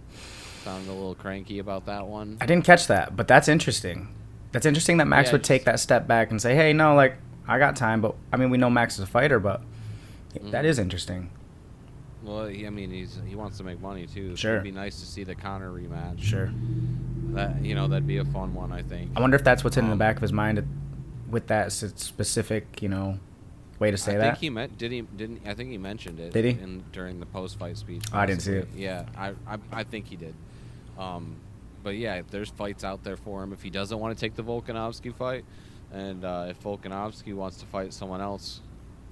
Sounded 0.63 0.89
a 0.89 0.93
little 0.93 1.13
cranky 1.13 1.59
about 1.59 1.85
that 1.85 2.07
one. 2.07 2.37
I 2.41 2.47
didn't 2.47 2.65
catch 2.65 2.87
that, 2.87 3.15
but 3.15 3.27
that's 3.27 3.47
interesting. 3.47 4.07
That's 4.51 4.65
interesting 4.65 4.97
that 4.97 5.05
Max 5.07 5.27
Yeah, 5.29 5.33
would 5.33 5.43
take 5.43 5.65
that 5.65 5.79
step 5.79 6.07
back 6.07 6.31
and 6.31 6.41
say, 6.41 6.55
"Hey, 6.55 6.73
no, 6.73 6.95
like 6.95 7.17
I 7.47 7.59
got 7.59 7.75
time." 7.75 8.01
But 8.01 8.15
I 8.33 8.37
mean, 8.37 8.49
we 8.49 8.57
know 8.57 8.67
Max 8.71 8.95
is 8.95 9.01
a 9.01 9.05
fighter, 9.05 9.39
but 9.39 9.61
that 10.41 10.63
Mhm. 10.65 10.69
is 10.69 10.79
interesting. 10.79 11.29
Well, 12.23 12.47
he, 12.47 12.65
I 12.65 12.71
mean, 12.71 12.89
he's 12.89 13.19
he 13.27 13.35
wants 13.35 13.59
to 13.59 13.63
make 13.63 13.79
money 13.79 14.07
too. 14.07 14.35
Sure. 14.35 14.53
it'd 14.53 14.63
be 14.63 14.71
nice 14.71 14.99
to 15.01 15.05
see 15.05 15.23
the 15.23 15.35
Conor 15.35 15.69
rematch. 15.69 16.19
Sure. 16.19 16.51
That 17.35 17.63
you 17.63 17.75
know, 17.75 17.87
that'd 17.87 18.07
be 18.07 18.17
a 18.17 18.25
fun 18.25 18.55
one. 18.55 18.71
I 18.71 18.81
think. 18.81 19.11
I 19.15 19.21
wonder 19.21 19.35
if 19.35 19.43
that's 19.43 19.63
what's 19.63 19.77
in 19.77 19.85
the 19.85 19.91
Um, 19.91 19.99
back 19.99 20.15
of 20.15 20.23
his 20.23 20.33
mind 20.33 20.65
with 21.29 21.45
that 21.45 21.71
specific, 21.71 22.81
you 22.81 22.89
know, 22.89 23.19
way 23.79 23.91
to 23.91 23.97
say 23.97 24.15
I 24.15 24.17
that. 24.17 24.23
think 24.33 24.37
he 24.39 24.49
meant 24.49 24.77
did 24.77 24.91
he 24.91 25.01
didn't 25.01 25.41
I 25.45 25.53
think 25.53 25.71
he 25.71 25.77
mentioned 25.77 26.19
it 26.19 26.33
Did 26.33 26.45
he? 26.45 26.51
in 26.51 26.83
during 26.91 27.19
the 27.19 27.25
post 27.25 27.57
fight 27.57 27.77
speech. 27.77 28.03
Oh, 28.13 28.17
I 28.17 28.25
didn't 28.25 28.41
see 28.41 28.53
it. 28.53 28.67
Yeah, 28.75 29.05
I, 29.17 29.29
I 29.47 29.57
I 29.71 29.83
think 29.83 30.07
he 30.07 30.15
did. 30.15 30.35
Um, 30.97 31.37
but 31.83 31.95
yeah, 31.95 32.15
if 32.15 32.29
there's 32.29 32.49
fights 32.49 32.83
out 32.83 33.03
there 33.03 33.15
for 33.17 33.41
him, 33.41 33.53
if 33.53 33.61
he 33.63 33.69
doesn't 33.69 33.97
want 33.97 34.17
to 34.17 34.19
take 34.19 34.35
the 34.35 34.43
Volkanovski 34.43 35.15
fight, 35.15 35.45
and 35.93 36.25
uh, 36.25 36.47
if 36.49 36.61
Volkanovski 36.61 37.33
wants 37.33 37.57
to 37.57 37.65
fight 37.67 37.93
someone 37.93 38.19
else, 38.21 38.59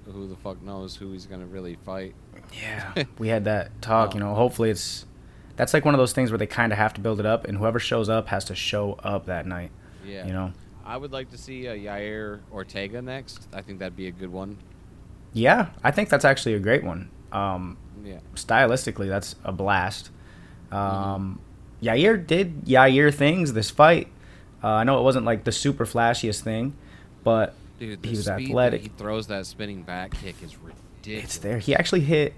who 0.04 0.28
the 0.28 0.36
fuck 0.36 0.60
knows 0.62 0.94
who 0.96 1.12
he's 1.12 1.24
gonna 1.26 1.46
really 1.46 1.76
fight? 1.86 2.14
yeah, 2.52 3.04
we 3.18 3.28
had 3.28 3.44
that 3.46 3.80
talk. 3.80 4.14
You 4.14 4.20
Um, 4.20 4.28
know, 4.28 4.34
hopefully 4.34 4.68
it's 4.70 5.06
that's 5.56 5.72
like 5.74 5.84
one 5.86 5.94
of 5.94 5.98
those 5.98 6.12
things 6.12 6.30
where 6.30 6.38
they 6.38 6.46
kind 6.46 6.72
of 6.72 6.78
have 6.78 6.92
to 6.94 7.00
build 7.00 7.20
it 7.20 7.26
up, 7.26 7.46
and 7.46 7.56
whoever 7.58 7.78
shows 7.78 8.08
up 8.10 8.28
has 8.28 8.44
to 8.46 8.54
show 8.54 8.92
up 9.02 9.24
that 9.26 9.46
night. 9.46 9.70
Yeah. 10.06 10.26
You 10.26 10.32
know. 10.34 10.52
I 10.88 10.96
would 10.96 11.12
like 11.12 11.30
to 11.32 11.38
see 11.38 11.68
uh, 11.68 11.72
Yair 11.74 12.40
Ortega 12.50 13.02
next. 13.02 13.46
I 13.52 13.60
think 13.62 13.78
that'd 13.78 13.94
be 13.96 14.08
a 14.08 14.10
good 14.10 14.32
one. 14.32 14.56
Yeah, 15.34 15.68
I 15.84 15.90
think 15.90 16.08
that's 16.08 16.24
actually 16.24 16.54
a 16.54 16.58
great 16.58 16.82
one. 16.82 17.10
Um, 17.30 17.76
Yeah. 18.02 18.20
stylistically, 18.34 19.06
that's 19.08 19.34
a 19.44 19.52
blast. 19.52 20.10
Um, 20.72 21.40
Yair 21.82 22.26
did 22.26 22.64
Yair 22.64 23.12
things 23.14 23.52
this 23.52 23.70
fight. 23.70 24.08
Uh, 24.64 24.68
I 24.68 24.84
know 24.84 24.98
it 24.98 25.02
wasn't 25.02 25.26
like 25.26 25.44
the 25.44 25.52
super 25.52 25.84
flashiest 25.84 26.40
thing, 26.40 26.74
but 27.22 27.54
Dude, 27.78 28.02
the 28.02 28.08
he 28.08 28.16
was 28.16 28.28
athletic. 28.28 28.80
he 28.82 28.88
throws 28.88 29.26
that 29.28 29.44
spinning 29.46 29.82
back 29.82 30.12
kick 30.12 30.42
is 30.42 30.56
ridiculous. 30.56 31.24
It's 31.24 31.38
there. 31.38 31.58
He 31.58 31.74
actually 31.74 32.00
hit. 32.00 32.34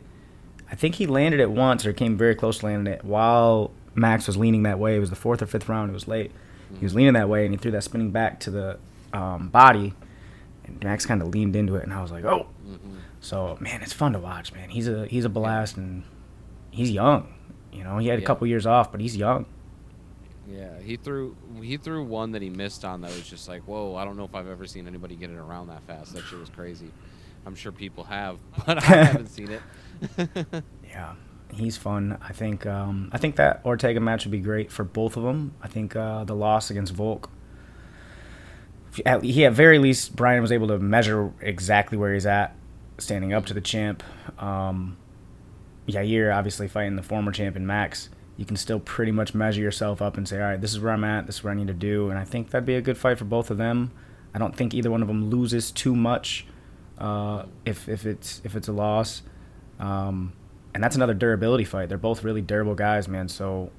I 0.70 0.74
think 0.74 0.96
he 0.96 1.06
landed 1.06 1.40
it 1.40 1.50
once 1.50 1.86
or 1.86 1.92
came 1.92 2.16
very 2.16 2.34
close 2.34 2.58
to 2.58 2.66
landing 2.66 2.92
it 2.92 3.04
while 3.04 3.70
Max 3.94 4.26
was 4.26 4.36
leaning 4.36 4.64
that 4.64 4.78
way. 4.78 4.96
It 4.96 5.00
was 5.00 5.10
the 5.10 5.16
fourth 5.16 5.40
or 5.40 5.46
fifth 5.46 5.68
round. 5.68 5.90
It 5.90 5.94
was 5.94 6.06
late. 6.08 6.30
He 6.78 6.84
was 6.84 6.94
leaning 6.94 7.14
that 7.14 7.28
way 7.28 7.44
and 7.44 7.52
he 7.54 7.58
threw 7.58 7.70
that 7.72 7.82
spinning 7.84 8.10
back 8.10 8.40
to 8.40 8.50
the 8.50 8.78
um, 9.12 9.48
body, 9.48 9.92
and 10.64 10.82
Max 10.84 11.04
kind 11.06 11.20
of 11.22 11.28
leaned 11.28 11.56
into 11.56 11.76
it, 11.76 11.82
and 11.84 11.92
I 11.92 12.00
was 12.02 12.12
like, 12.12 12.24
oh. 12.24 12.46
Mhm. 12.66 12.78
So 13.20 13.58
man, 13.60 13.82
it's 13.82 13.92
fun 13.92 14.12
to 14.14 14.18
watch, 14.18 14.52
man. 14.54 14.70
He's 14.70 14.88
a 14.88 15.06
he's 15.06 15.24
a 15.24 15.28
blast, 15.28 15.76
and 15.76 16.04
he's 16.70 16.90
young. 16.90 17.34
You 17.72 17.84
know, 17.84 17.98
he 17.98 18.08
had 18.08 18.18
a 18.18 18.22
Yeah. 18.22 18.26
couple 18.26 18.46
years 18.46 18.66
off, 18.66 18.90
but 18.92 19.00
he's 19.00 19.16
young. 19.16 19.46
Yeah, 20.48 20.78
he 20.80 20.96
threw 20.96 21.36
he 21.62 21.76
threw 21.76 22.02
one 22.04 22.32
that 22.32 22.42
he 22.42 22.48
missed 22.50 22.84
on 22.84 23.02
that 23.02 23.10
was 23.12 23.28
just 23.28 23.46
like, 23.48 23.62
whoa! 23.62 23.94
I 23.96 24.04
don't 24.04 24.16
know 24.16 24.24
if 24.24 24.34
I've 24.34 24.48
ever 24.48 24.66
seen 24.66 24.86
anybody 24.86 25.16
get 25.16 25.30
it 25.30 25.36
around 25.36 25.68
that 25.68 25.82
fast. 25.82 26.14
That 26.14 26.24
shit 26.24 26.38
was 26.38 26.48
crazy. 26.48 26.90
I'm 27.46 27.54
sure 27.54 27.72
people 27.72 28.04
have, 28.04 28.38
but 28.66 28.78
I 28.78 28.80
haven't 29.04 29.28
seen 29.28 29.50
it. 29.50 29.62
Yeah, 30.88 31.12
he's 31.52 31.76
fun. 31.76 32.18
I 32.22 32.32
think 32.32 32.66
um, 32.66 33.10
I 33.12 33.18
think 33.18 33.36
that 33.36 33.62
Ortega 33.64 34.00
match 34.00 34.24
would 34.24 34.32
be 34.32 34.40
great 34.40 34.70
for 34.70 34.84
both 34.84 35.16
of 35.16 35.22
them. 35.22 35.54
I 35.62 35.68
think 35.68 35.96
uh, 35.96 36.24
the 36.24 36.34
loss 36.34 36.70
against 36.70 36.92
Volk. 36.92 37.30
At, 39.06 39.22
he 39.22 39.44
at 39.44 39.52
very 39.52 39.78
least 39.78 40.16
Brian 40.16 40.42
was 40.42 40.50
able 40.50 40.68
to 40.68 40.78
measure 40.78 41.32
exactly 41.40 41.96
where 41.96 42.12
he's 42.12 42.26
at, 42.26 42.56
standing 42.98 43.32
up 43.32 43.46
to 43.46 43.54
the 43.54 43.60
champ. 43.60 44.02
Um, 44.38 44.96
Yair 45.86 46.34
obviously 46.34 46.68
fighting 46.68 46.96
the 46.96 47.02
former 47.02 47.32
champion 47.32 47.66
Max. 47.66 48.08
You 48.36 48.44
can 48.44 48.56
still 48.56 48.80
pretty 48.80 49.12
much 49.12 49.34
measure 49.34 49.60
yourself 49.60 50.00
up 50.00 50.16
and 50.16 50.26
say, 50.26 50.40
all 50.40 50.48
right, 50.48 50.60
this 50.60 50.72
is 50.72 50.80
where 50.80 50.92
I'm 50.92 51.04
at. 51.04 51.26
This 51.26 51.36
is 51.36 51.44
what 51.44 51.50
I 51.50 51.54
need 51.54 51.68
to 51.68 51.74
do. 51.74 52.08
And 52.10 52.18
I 52.18 52.24
think 52.24 52.50
that'd 52.50 52.64
be 52.66 52.74
a 52.74 52.80
good 52.80 52.96
fight 52.96 53.18
for 53.18 53.26
both 53.26 53.50
of 53.50 53.58
them. 53.58 53.92
I 54.34 54.38
don't 54.38 54.56
think 54.56 54.74
either 54.74 54.90
one 54.90 55.02
of 55.02 55.08
them 55.08 55.28
loses 55.28 55.70
too 55.70 55.94
much 55.94 56.46
uh, 56.98 57.44
if 57.64 57.88
if 57.88 58.06
it's 58.06 58.40
if 58.44 58.56
it's 58.56 58.68
a 58.68 58.72
loss. 58.72 59.22
Um, 59.78 60.32
and 60.74 60.82
that's 60.82 60.96
another 60.96 61.14
durability 61.14 61.64
fight. 61.64 61.88
They're 61.88 61.98
both 61.98 62.22
really 62.22 62.42
durable 62.42 62.74
guys, 62.74 63.08
man. 63.08 63.28
So, 63.28 63.70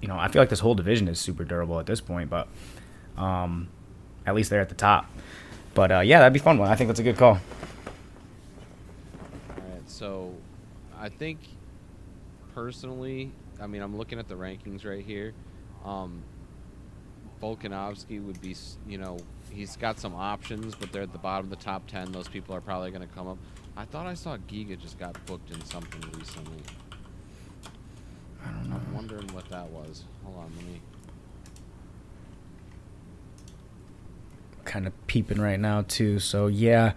you 0.00 0.08
know, 0.08 0.18
I 0.18 0.28
feel 0.28 0.40
like 0.42 0.48
this 0.48 0.60
whole 0.60 0.74
division 0.74 1.08
is 1.08 1.18
super 1.18 1.44
durable 1.44 1.80
at 1.80 1.86
this 1.86 2.00
point, 2.00 2.30
but 2.30 2.48
um, 3.16 3.68
at 4.26 4.34
least 4.34 4.50
they're 4.50 4.60
at 4.60 4.68
the 4.68 4.74
top. 4.74 5.10
But 5.74 5.90
uh, 5.90 6.00
yeah, 6.00 6.20
that'd 6.20 6.32
be 6.32 6.38
fun 6.38 6.58
one. 6.58 6.70
I 6.70 6.76
think 6.76 6.88
that's 6.88 7.00
a 7.00 7.02
good 7.02 7.16
call. 7.16 7.38
All 9.50 9.70
right, 9.70 9.88
so 9.90 10.34
I 10.98 11.08
think 11.08 11.40
personally, 12.54 13.32
I 13.60 13.66
mean, 13.66 13.82
I'm 13.82 13.96
looking 13.96 14.18
at 14.18 14.28
the 14.28 14.36
rankings 14.36 14.84
right 14.84 15.04
here. 15.04 15.34
Um, 15.84 16.22
Volkanovski 17.42 18.24
would 18.24 18.40
be, 18.40 18.56
you 18.86 18.98
know, 18.98 19.18
he's 19.50 19.76
got 19.76 19.98
some 19.98 20.14
options, 20.14 20.74
but 20.74 20.92
they're 20.92 21.02
at 21.02 21.12
the 21.12 21.18
bottom 21.18 21.46
of 21.46 21.50
the 21.50 21.62
top 21.62 21.86
10. 21.88 22.12
Those 22.12 22.28
people 22.28 22.54
are 22.54 22.60
probably 22.60 22.90
going 22.90 23.06
to 23.06 23.14
come 23.14 23.28
up. 23.28 23.38
I 23.76 23.84
thought 23.84 24.06
I 24.06 24.14
saw 24.14 24.36
Giga 24.36 24.80
just 24.80 24.98
got 24.98 25.24
booked 25.26 25.50
in 25.50 25.62
something 25.64 26.00
recently. 26.18 26.62
I 28.44 28.50
don't 28.50 28.70
know. 28.70 28.76
I'm 28.76 28.94
wondering 28.94 29.26
what 29.28 29.48
that 29.50 29.68
was. 29.68 30.04
Hold 30.24 30.36
on, 30.36 30.52
let 30.56 30.64
me. 30.66 30.80
Kind 34.64 34.86
of 34.86 35.06
peeping 35.06 35.40
right 35.40 35.58
now 35.58 35.82
too. 35.82 36.18
So 36.18 36.46
yeah. 36.46 36.92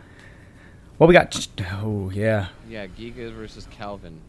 Well, 1.00 1.08
we 1.08 1.14
got. 1.14 1.48
Oh 1.82 2.12
yeah. 2.14 2.48
Yeah, 2.70 2.88
Giga 2.88 3.32
versus 3.34 3.68
Calvin. 3.72 4.22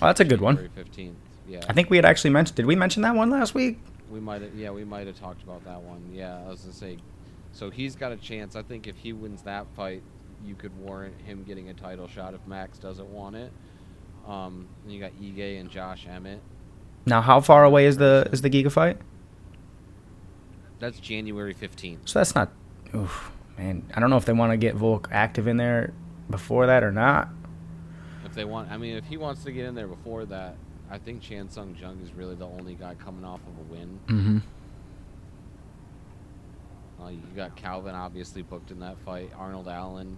Oh, 0.00 0.06
that's 0.06 0.20
a 0.20 0.24
good 0.24 0.40
one. 0.40 0.56
January 0.56 0.84
15th. 0.84 1.14
Yeah. 1.46 1.60
I 1.68 1.72
think 1.72 1.90
we 1.90 1.96
had 1.96 2.04
actually 2.04 2.30
mentioned. 2.30 2.56
Did 2.56 2.66
we 2.66 2.76
mention 2.76 3.02
that 3.02 3.14
one 3.14 3.28
last 3.30 3.54
week? 3.54 3.78
We 4.10 4.20
might 4.20 4.42
have, 4.42 4.54
yeah, 4.54 4.70
we 4.70 4.84
might 4.84 5.06
have 5.06 5.18
talked 5.18 5.42
about 5.42 5.64
that 5.64 5.82
one. 5.82 6.10
Yeah, 6.12 6.42
I 6.44 6.48
was 6.48 6.60
gonna 6.62 6.72
say, 6.72 6.98
so 7.52 7.70
he's 7.70 7.96
got 7.96 8.12
a 8.12 8.16
chance. 8.16 8.56
I 8.56 8.62
think 8.62 8.86
if 8.86 8.96
he 8.96 9.12
wins 9.12 9.42
that 9.42 9.66
fight, 9.76 10.02
you 10.44 10.54
could 10.54 10.76
warrant 10.78 11.20
him 11.20 11.44
getting 11.44 11.68
a 11.68 11.74
title 11.74 12.08
shot 12.08 12.34
if 12.34 12.46
Max 12.46 12.78
doesn't 12.78 13.08
want 13.08 13.36
it. 13.36 13.52
Um, 14.26 14.68
and 14.84 14.92
you 14.92 15.00
got 15.00 15.12
Ige 15.20 15.60
and 15.60 15.70
Josh 15.70 16.06
Emmett. 16.08 16.40
Now, 17.06 17.20
how 17.20 17.40
far 17.40 17.64
away 17.64 17.86
is 17.86 17.96
the 17.96 18.28
is 18.32 18.42
the 18.42 18.50
Giga 18.50 18.70
fight? 18.70 18.98
That's 20.78 21.00
January 21.00 21.54
fifteenth. 21.54 22.08
So 22.08 22.18
that's 22.18 22.34
not. 22.34 22.50
Oof, 22.94 23.32
man. 23.56 23.84
I 23.94 24.00
don't 24.00 24.10
know 24.10 24.16
if 24.16 24.24
they 24.24 24.32
want 24.32 24.52
to 24.52 24.56
get 24.56 24.74
Volk 24.74 25.08
active 25.10 25.46
in 25.46 25.56
there 25.56 25.92
before 26.28 26.66
that 26.66 26.82
or 26.82 26.92
not. 26.92 27.28
If 28.24 28.34
they 28.34 28.44
want, 28.44 28.70
I 28.70 28.76
mean, 28.76 28.96
if 28.96 29.04
he 29.06 29.16
wants 29.16 29.42
to 29.44 29.52
get 29.52 29.64
in 29.64 29.74
there 29.74 29.88
before 29.88 30.24
that, 30.26 30.56
I 30.90 30.98
think 30.98 31.22
Chan 31.22 31.50
Sung 31.50 31.76
Jung 31.80 32.00
is 32.04 32.12
really 32.12 32.34
the 32.34 32.46
only 32.46 32.74
guy 32.74 32.94
coming 32.94 33.24
off 33.24 33.40
of 33.46 33.58
a 33.58 33.72
win. 33.72 33.98
Mm-hmm. 34.06 34.38
Uh, 37.00 37.08
you 37.08 37.18
got 37.34 37.56
Calvin 37.56 37.94
obviously 37.94 38.42
booked 38.42 38.70
in 38.70 38.80
that 38.80 38.98
fight. 38.98 39.30
Arnold 39.36 39.68
Allen, 39.68 40.16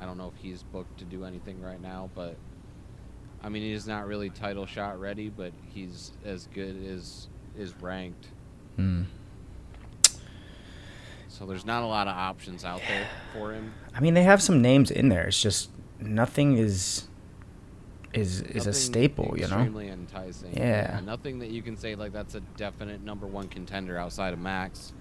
I 0.00 0.06
don't 0.06 0.18
know 0.18 0.32
if 0.34 0.42
he's 0.42 0.62
booked 0.62 0.98
to 0.98 1.04
do 1.04 1.24
anything 1.24 1.60
right 1.60 1.80
now, 1.80 2.10
but 2.14 2.36
I 3.42 3.48
mean 3.48 3.62
he's 3.62 3.86
not 3.86 4.06
really 4.06 4.30
title 4.30 4.66
shot 4.66 4.98
ready, 4.98 5.28
but 5.28 5.52
he's 5.74 6.12
as 6.24 6.48
good 6.54 6.82
as 6.86 7.28
is 7.58 7.74
ranked. 7.80 8.28
Mm. 8.78 9.06
So 11.28 11.44
there's 11.44 11.66
not 11.66 11.82
a 11.82 11.86
lot 11.86 12.08
of 12.08 12.16
options 12.16 12.64
out 12.64 12.80
there 12.88 13.06
for 13.34 13.52
him. 13.52 13.74
I 13.94 14.00
mean, 14.00 14.14
they 14.14 14.22
have 14.22 14.42
some 14.42 14.62
names 14.62 14.90
in 14.90 15.10
there. 15.10 15.26
It's 15.26 15.40
just 15.40 15.70
nothing 16.00 16.56
is 16.56 17.08
is 18.14 18.40
is 18.40 18.66
a 18.66 18.72
staple, 18.72 19.34
you 19.36 19.46
know. 19.46 19.56
Extremely 19.56 19.88
enticing. 19.88 20.56
Yeah. 20.56 20.98
Nothing 21.04 21.38
that 21.40 21.50
you 21.50 21.60
can 21.60 21.76
say 21.76 21.94
like 21.94 22.12
that's 22.12 22.34
a 22.34 22.40
definite 22.40 23.04
number 23.04 23.26
one 23.26 23.48
contender 23.48 23.98
outside 23.98 24.32
of 24.32 24.38
Max. 24.38 24.94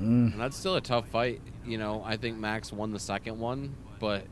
Mm. 0.00 0.32
And 0.32 0.40
that's 0.40 0.56
still 0.56 0.76
a 0.76 0.80
tough 0.80 1.08
fight. 1.08 1.40
You 1.64 1.78
know, 1.78 2.02
I 2.04 2.16
think 2.16 2.36
Max 2.38 2.72
won 2.72 2.90
the 2.92 2.98
second 2.98 3.38
one, 3.38 3.74
but 4.00 4.24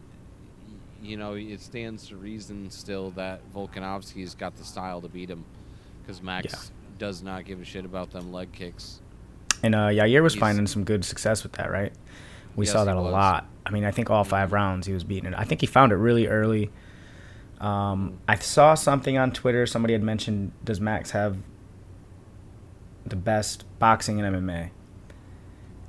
you 1.03 1.17
know, 1.17 1.35
it 1.35 1.61
stands 1.61 2.09
to 2.09 2.17
reason 2.17 2.71
still 2.71 3.11
that 3.13 3.41
Volkanovski's 3.53 4.35
got 4.37 4.57
the 4.57 4.65
style 4.65 5.01
to 5.01 5.09
beat 5.09 5.29
him 5.31 5.45
because 6.03 6.23
Max 6.23 6.53
Yeah. 6.53 6.59
does 6.99 7.23
not 7.23 7.45
give 7.45 7.61
a 7.61 7.65
shit 7.65 7.85
about 7.85 8.11
them 8.13 8.33
leg 8.33 8.53
kicks. 8.53 9.01
And 9.65 9.75
uh, 9.75 9.89
Yair 9.89 10.23
was 10.23 10.35
He's- 10.35 10.41
finding 10.41 10.67
some 10.67 10.85
good 10.85 11.05
success 11.05 11.43
with 11.43 11.53
that, 11.53 11.71
right? 11.71 11.93
We 12.55 12.67
Yes, 12.67 12.73
saw 12.73 12.85
that 12.85 12.97
a 12.97 13.01
was. 13.01 13.13
lot. 13.13 13.47
I 13.65 13.71
mean, 13.71 13.85
I 13.85 13.91
think 13.93 14.11
all 14.11 14.25
five 14.25 14.53
rounds 14.53 14.87
he 14.87 14.93
was 14.93 15.05
beating 15.05 15.33
it. 15.33 15.35
I 15.39 15.45
think 15.45 15.61
he 15.61 15.67
found 15.67 15.91
it 15.93 15.97
really 15.97 16.27
early. 16.29 16.71
Um, 17.61 18.19
I 18.29 18.37
saw 18.37 18.75
something 18.75 19.17
on 19.17 19.31
Twitter. 19.33 19.67
Somebody 19.67 19.93
had 19.95 20.03
mentioned, 20.03 20.53
"Does 20.65 20.81
Max 20.81 21.13
have 21.13 21.37
the 23.07 23.17
best 23.17 23.65
boxing 23.79 24.19
in 24.19 24.25
MMA?" 24.25 24.71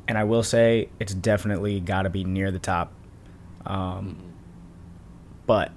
And 0.07 0.17
I 0.17 0.23
will 0.25 0.43
say, 0.43 0.89
it's 0.99 1.13
definitely 1.13 1.79
got 1.79 2.03
to 2.03 2.09
be 2.09 2.23
near 2.23 2.51
the 2.51 2.59
top. 2.59 2.91
Um, 3.65 4.17
but 5.45 5.71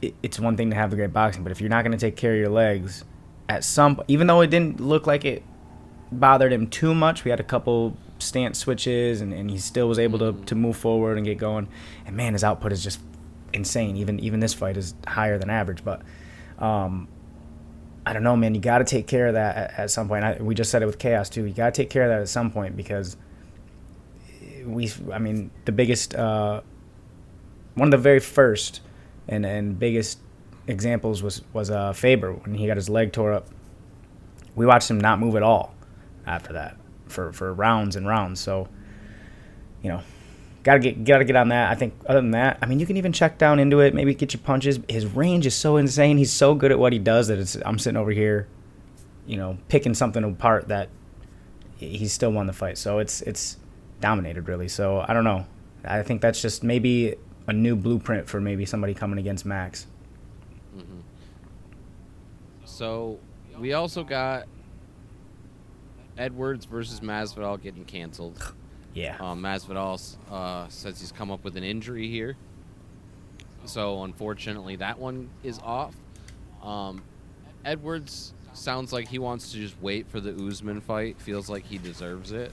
it, 0.00 0.14
it's 0.22 0.38
one 0.38 0.56
thing 0.56 0.70
to 0.70 0.76
have 0.76 0.90
the 0.90 0.96
great 0.96 1.12
boxing, 1.12 1.42
but 1.42 1.50
if 1.52 1.60
you're 1.60 1.70
not 1.70 1.82
going 1.82 1.92
to 1.92 1.98
take 1.98 2.16
care 2.16 2.32
of 2.32 2.38
your 2.38 2.48
legs, 2.48 3.04
at 3.48 3.64
some, 3.64 4.00
even 4.08 4.26
though 4.28 4.40
it 4.40 4.48
didn't 4.48 4.80
look 4.80 5.06
like 5.06 5.24
it 5.24 5.42
bothered 6.12 6.52
him 6.52 6.66
too 6.66 6.94
much. 6.94 7.24
We 7.24 7.30
had 7.30 7.40
a 7.40 7.44
couple 7.44 7.96
stance 8.18 8.58
switches, 8.58 9.20
and, 9.20 9.32
and 9.32 9.50
he 9.50 9.58
still 9.58 9.88
was 9.88 9.98
able 9.98 10.18
to, 10.18 10.32
to 10.44 10.54
move 10.54 10.76
forward 10.76 11.16
and 11.16 11.26
get 11.26 11.38
going. 11.38 11.68
And 12.06 12.16
man, 12.16 12.34
his 12.34 12.44
output 12.44 12.72
is 12.72 12.82
just 12.82 13.00
insane. 13.52 13.96
Even 13.96 14.20
even 14.20 14.40
this 14.40 14.54
fight 14.54 14.76
is 14.76 14.94
higher 15.06 15.38
than 15.38 15.50
average. 15.50 15.84
But 15.84 16.02
um, 16.58 17.08
I 18.04 18.12
don't 18.12 18.22
know, 18.22 18.36
man. 18.36 18.54
You 18.54 18.60
got 18.60 18.78
to 18.78 18.84
take 18.84 19.06
care 19.06 19.28
of 19.28 19.34
that 19.34 19.56
at, 19.56 19.78
at 19.78 19.90
some 19.90 20.08
point. 20.08 20.24
I, 20.24 20.36
we 20.40 20.54
just 20.54 20.70
said 20.70 20.82
it 20.82 20.86
with 20.86 20.98
Khaos 20.98 21.30
too. 21.30 21.44
You 21.44 21.52
got 21.52 21.74
to 21.74 21.82
take 21.82 21.90
care 21.90 22.02
of 22.02 22.08
that 22.08 22.20
at 22.20 22.28
some 22.28 22.50
point 22.50 22.76
because 22.76 23.16
we. 24.64 24.90
I 25.12 25.18
mean, 25.18 25.50
the 25.64 25.72
biggest, 25.72 26.14
uh, 26.14 26.62
one 27.74 27.88
of 27.88 27.92
the 27.92 27.98
very 27.98 28.20
first 28.20 28.80
and 29.28 29.46
and 29.46 29.78
biggest 29.78 30.18
examples 30.66 31.22
was 31.22 31.42
was 31.52 31.70
uh, 31.70 31.92
Faber 31.92 32.32
when 32.32 32.54
he 32.54 32.66
got 32.66 32.76
his 32.76 32.88
leg 32.88 33.12
tore 33.12 33.32
up. 33.32 33.48
We 34.54 34.66
watched 34.66 34.90
him 34.90 35.00
not 35.00 35.18
move 35.18 35.36
at 35.36 35.42
all 35.42 35.74
after 36.26 36.52
that 36.54 36.76
for 37.06 37.32
for 37.32 37.52
rounds 37.52 37.96
and 37.96 38.06
rounds. 38.06 38.40
So, 38.40 38.68
you 39.82 39.90
know, 39.90 40.02
gotta 40.62 40.78
get 40.78 41.04
gotta 41.04 41.24
get 41.24 41.36
on 41.36 41.48
that. 41.48 41.70
I 41.70 41.74
think 41.74 41.94
other 42.06 42.20
than 42.20 42.32
that, 42.32 42.58
I 42.62 42.66
mean, 42.66 42.78
you 42.80 42.86
can 42.86 42.96
even 42.96 43.12
check 43.12 43.38
down 43.38 43.58
into 43.58 43.80
it. 43.80 43.94
Maybe 43.94 44.14
get 44.14 44.32
your 44.32 44.42
punches. 44.42 44.78
His 44.88 45.06
range 45.06 45.46
is 45.46 45.54
so 45.54 45.76
insane. 45.76 46.18
He's 46.18 46.32
so 46.32 46.54
good 46.54 46.70
at 46.70 46.78
what 46.78 46.92
he 46.92 46.98
does 46.98 47.28
that 47.28 47.38
it's, 47.38 47.56
I'm 47.64 47.78
sitting 47.78 47.96
over 47.96 48.10
here, 48.10 48.48
you 49.26 49.36
know, 49.36 49.58
picking 49.68 49.94
something 49.94 50.22
apart 50.24 50.68
that 50.68 50.88
he 51.76 52.06
still 52.06 52.30
won 52.30 52.46
the 52.46 52.52
fight. 52.52 52.78
So 52.78 52.98
it's 52.98 53.22
it's 53.22 53.56
dominated 54.00 54.48
really. 54.48 54.68
So 54.68 55.04
I 55.06 55.12
don't 55.12 55.24
know. 55.24 55.46
I 55.84 56.02
think 56.02 56.20
that's 56.20 56.40
just 56.40 56.62
maybe 56.62 57.16
a 57.46 57.52
new 57.52 57.74
blueprint 57.74 58.28
for 58.28 58.40
maybe 58.40 58.64
somebody 58.64 58.94
coming 58.94 59.18
against 59.18 59.44
Max. 59.44 59.86
Mm-hmm. 60.76 61.00
So 62.64 63.18
we 63.58 63.72
also 63.72 64.04
got 64.04 64.46
Edwards 66.16 66.66
versus 66.66 67.00
Masvidal 67.00 67.60
getting 67.60 67.84
canceled. 67.84 68.54
Yeah. 68.94 69.16
Um, 69.20 69.42
Masvidal 69.42 70.16
uh, 70.30 70.68
says 70.68 71.00
he's 71.00 71.12
come 71.12 71.30
up 71.30 71.44
with 71.44 71.56
an 71.56 71.64
injury 71.64 72.08
here, 72.08 72.36
so 73.64 74.02
unfortunately 74.04 74.76
that 74.76 74.98
one 74.98 75.30
is 75.42 75.58
off. 75.60 75.94
Um, 76.62 77.02
Edwards 77.64 78.34
sounds 78.52 78.92
like 78.92 79.08
he 79.08 79.18
wants 79.18 79.52
to 79.52 79.58
just 79.58 79.80
wait 79.80 80.06
for 80.08 80.20
the 80.20 80.34
Usman 80.46 80.80
fight. 80.80 81.20
Feels 81.20 81.48
like 81.48 81.64
he 81.64 81.78
deserves 81.78 82.32
it. 82.32 82.52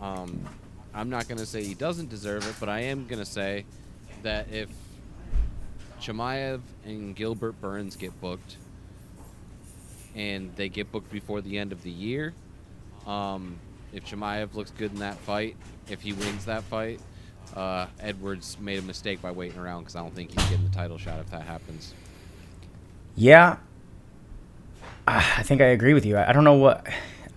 Um, 0.00 0.46
I'm 0.94 1.10
not 1.10 1.28
gonna 1.28 1.46
say 1.46 1.64
he 1.64 1.74
doesn't 1.74 2.10
deserve 2.10 2.48
it, 2.48 2.54
but 2.60 2.68
I 2.68 2.80
am 2.80 3.06
gonna 3.06 3.24
say 3.24 3.64
that 4.22 4.50
if 4.52 4.68
Chimaev 6.00 6.60
and 6.84 7.16
Gilbert 7.16 7.60
Burns 7.60 7.96
get 7.96 8.18
booked, 8.20 8.56
and 10.14 10.54
they 10.56 10.68
get 10.68 10.90
booked 10.90 11.10
before 11.10 11.40
the 11.40 11.58
end 11.58 11.72
of 11.72 11.82
the 11.82 11.90
year, 11.90 12.32
um, 13.06 13.58
if 13.92 14.04
Chimaev 14.04 14.54
looks 14.54 14.70
good 14.72 14.92
in 14.92 14.98
that 15.00 15.16
fight, 15.18 15.56
if 15.88 16.00
he 16.02 16.12
wins 16.12 16.44
that 16.46 16.62
fight, 16.64 17.00
uh, 17.54 17.86
Edwards 18.00 18.56
made 18.60 18.78
a 18.78 18.82
mistake 18.82 19.22
by 19.22 19.30
waiting 19.30 19.58
around 19.58 19.82
because 19.82 19.96
I 19.96 20.00
don't 20.00 20.14
think 20.14 20.30
he's 20.32 20.48
getting 20.50 20.64
the 20.68 20.74
title 20.74 20.98
shot 20.98 21.20
if 21.20 21.30
that 21.30 21.42
happens. 21.42 21.94
Yeah, 23.14 23.56
Ah, 25.08 25.38
I 25.38 25.42
think 25.44 25.60
I 25.60 25.66
agree 25.66 25.94
with 25.94 26.04
you. 26.04 26.16
I 26.16 26.30
I 26.30 26.32
don't 26.32 26.42
know 26.44 26.54
what. 26.54 26.84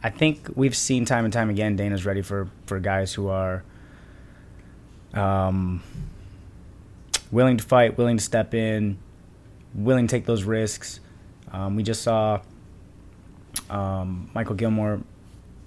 I 0.01 0.09
think 0.09 0.49
we've 0.55 0.75
seen 0.75 1.05
time 1.05 1.23
and 1.23 1.31
time 1.31 1.49
again. 1.51 1.75
Dana's 1.75 2.03
ready 2.05 2.21
for 2.23 2.49
for 2.65 2.79
guys 2.79 3.13
who 3.13 3.27
are 3.27 3.63
Um, 5.13 5.81
willing 7.31 7.57
to 7.57 7.63
fight, 7.63 7.97
willing 7.97 8.17
to 8.17 8.23
step 8.23 8.53
in, 8.53 8.97
willing 9.75 10.07
to 10.07 10.11
take 10.11 10.25
those 10.25 10.43
risks. 10.43 10.99
Um, 11.51 11.75
we 11.75 11.83
just 11.83 12.01
saw 12.01 12.41
um, 13.69 14.29
Michael 14.33 14.55
Gilmore, 14.55 15.01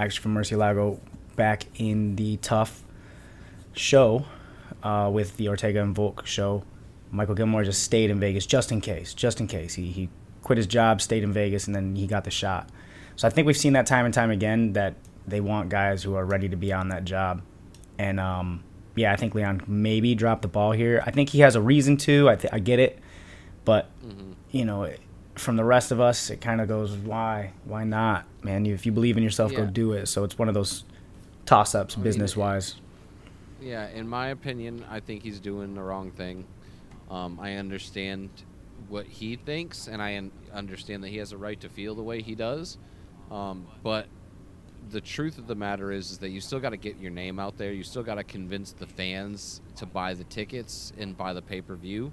actually 0.03 0.23
from 0.23 0.33
Mercy 0.33 0.57
Lago 0.57 1.01
back 1.37 1.67
in 1.77 2.17
the 2.17 2.37
tough 2.38 2.83
show 3.73 4.25
uh, 4.83 5.11
with 5.12 5.37
the 5.37 5.49
Ortega 5.49 5.83
and 5.83 5.95
Volk 5.95 6.27
show. 6.27 6.65
Michael 7.11 7.35
Gilmore 7.35 7.65
just 7.65 7.83
stayed 7.83 8.11
in 8.11 8.19
Vegas 8.19 8.47
just 8.47 8.73
in 8.73 8.81
case, 8.81 9.15
just 9.15 9.41
in 9.41 9.47
case. 9.47 9.75
He, 9.75 9.91
he 9.93 10.09
quit 10.43 10.57
his 10.57 10.67
job, 10.67 11.01
stayed 11.01 11.23
in 11.23 11.33
Vegas, 11.33 11.67
and 11.67 11.75
then 11.75 11.95
he 11.95 12.07
got 12.07 12.25
the 12.25 12.31
shot. 12.31 12.69
So 13.17 13.29
I 13.29 13.31
think 13.31 13.47
we've 13.47 13.57
seen 13.57 13.75
that 13.75 13.87
time 13.87 14.05
and 14.05 14.15
time 14.15 14.31
again 14.31 14.73
that 14.73 14.95
they 15.27 15.41
want 15.41 15.69
guys 15.69 16.03
who 16.03 16.15
are 16.15 16.25
ready 16.25 16.49
to 16.49 16.57
be 16.57 16.73
on 16.73 16.88
that 16.88 17.05
job. 17.05 17.43
And 17.99 18.19
um, 18.19 18.65
yeah, 18.97 19.12
I 19.12 19.17
think 19.17 19.35
Leon 19.35 19.62
maybe 19.67 20.15
dropped 20.15 20.43
the 20.43 20.49
ball 20.49 20.73
here. 20.73 21.03
I 21.07 21.11
think 21.11 21.29
he 21.29 21.41
has 21.41 21.55
a 21.55 21.61
reason 21.61 21.97
to. 21.99 22.29
I, 22.29 22.37
th- 22.37 22.53
I 22.53 22.59
get 22.59 22.79
it, 22.79 22.99
but 23.65 23.91
mm-hmm. 24.05 24.33
you 24.51 24.65
know, 24.65 24.91
from 25.35 25.57
the 25.57 25.64
rest 25.64 25.92
of 25.92 26.01
us, 26.01 26.31
it 26.31 26.40
kind 26.40 26.61
of 26.61 26.68
goes, 26.68 26.92
why, 26.92 27.53
why 27.64 27.85
not, 27.85 28.25
man? 28.42 28.66
if 28.66 28.85
you 28.85 28.92
believe 28.92 29.16
in 29.16 29.23
yourself, 29.23 29.53
yeah. 29.53 29.61
go 29.61 29.66
do 29.66 29.92
it. 29.92 30.07
So 30.07 30.25
it's 30.25 30.38
one 30.38 30.49
of 30.49 30.55
those 30.55 30.85
toss-ups, 31.47 31.95
business 31.95 32.37
wise. 32.37 32.77
Yeah, 33.61 33.88
in 33.88 34.09
my 34.09 34.29
opinion, 34.29 34.85
I 34.90 35.01
think 35.01 35.23
he's 35.23 35.40
doing 35.40 35.75
the 35.75 35.83
wrong 35.83 36.11
thing. 36.11 36.45
Um, 37.11 37.38
I 37.40 37.55
understand 37.55 38.31
what 38.88 39.07
he 39.07 39.37
thinks, 39.37 39.88
and 39.88 40.03
I 40.03 40.23
understand 40.53 41.05
that 41.05 41.09
he 41.09 41.18
has 41.18 41.33
a 41.33 41.37
right 41.37 41.61
to 41.61 41.68
feel 41.68 41.95
the 41.95 42.03
way 42.03 42.23
he 42.23 42.35
does. 42.35 42.79
Um, 43.31 43.66
but 43.83 44.07
the 44.90 45.01
truth 45.01 45.38
of 45.38 45.47
the 45.47 45.55
matter 45.55 45.92
is, 45.92 46.11
is 46.11 46.18
that 46.18 46.31
you 46.31 46.40
still 46.40 46.61
got 46.61 46.71
to 46.71 46.77
get 46.77 46.99
your 46.99 47.11
name 47.11 47.38
out 47.38 47.57
there. 47.57 47.73
You 47.73 47.85
still 47.85 48.03
got 48.03 48.16
to 48.16 48.25
convince 48.25 48.73
the 48.73 48.87
fans 48.87 49.61
to 49.77 49.87
buy 49.87 50.14
the 50.14 50.25
tickets 50.25 50.92
and 50.99 51.16
buy 51.16 51.33
the 51.33 51.42
pay 51.42 51.61
per 51.61 51.77
view. 51.77 52.12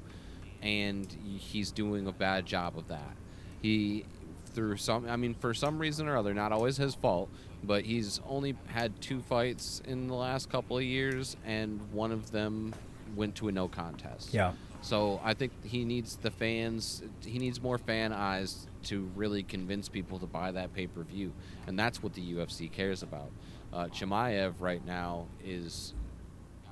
And 0.61 1.11
he's 1.37 1.71
doing 1.71 2.07
a 2.07 2.11
bad 2.11 2.45
job 2.45 2.77
of 2.77 2.87
that. 2.89 3.15
He, 3.61 4.05
through 4.53 4.77
some, 4.77 5.07
I 5.09 5.15
mean, 5.15 5.33
for 5.33 5.53
some 5.53 5.79
reason 5.79 6.07
or 6.07 6.17
other, 6.17 6.33
not 6.33 6.51
always 6.51 6.77
his 6.77 6.95
fault, 6.95 7.29
but 7.63 7.85
he's 7.85 8.19
only 8.27 8.55
had 8.67 8.99
two 9.01 9.21
fights 9.21 9.81
in 9.85 10.07
the 10.07 10.15
last 10.15 10.49
couple 10.49 10.77
of 10.77 10.83
years, 10.83 11.37
and 11.45 11.79
one 11.91 12.11
of 12.11 12.31
them 12.31 12.73
went 13.15 13.35
to 13.35 13.47
a 13.47 13.51
no 13.51 13.67
contest. 13.67 14.33
Yeah. 14.33 14.53
So 14.81 15.19
I 15.23 15.33
think 15.33 15.51
he 15.63 15.83
needs 15.83 16.15
the 16.15 16.31
fans. 16.31 17.03
He 17.25 17.37
needs 17.37 17.61
more 17.61 17.77
fan 17.77 18.13
eyes 18.13 18.67
to 18.83 19.09
really 19.15 19.43
convince 19.43 19.89
people 19.89 20.19
to 20.19 20.25
buy 20.25 20.51
that 20.51 20.73
pay 20.73 20.87
per 20.87 21.03
view, 21.03 21.33
and 21.67 21.77
that's 21.77 22.01
what 22.01 22.13
the 22.13 22.33
UFC 22.33 22.71
cares 22.71 23.03
about. 23.03 23.29
Uh, 23.73 23.85
Chimaev 23.87 24.53
right 24.59 24.83
now 24.85 25.27
is 25.43 25.93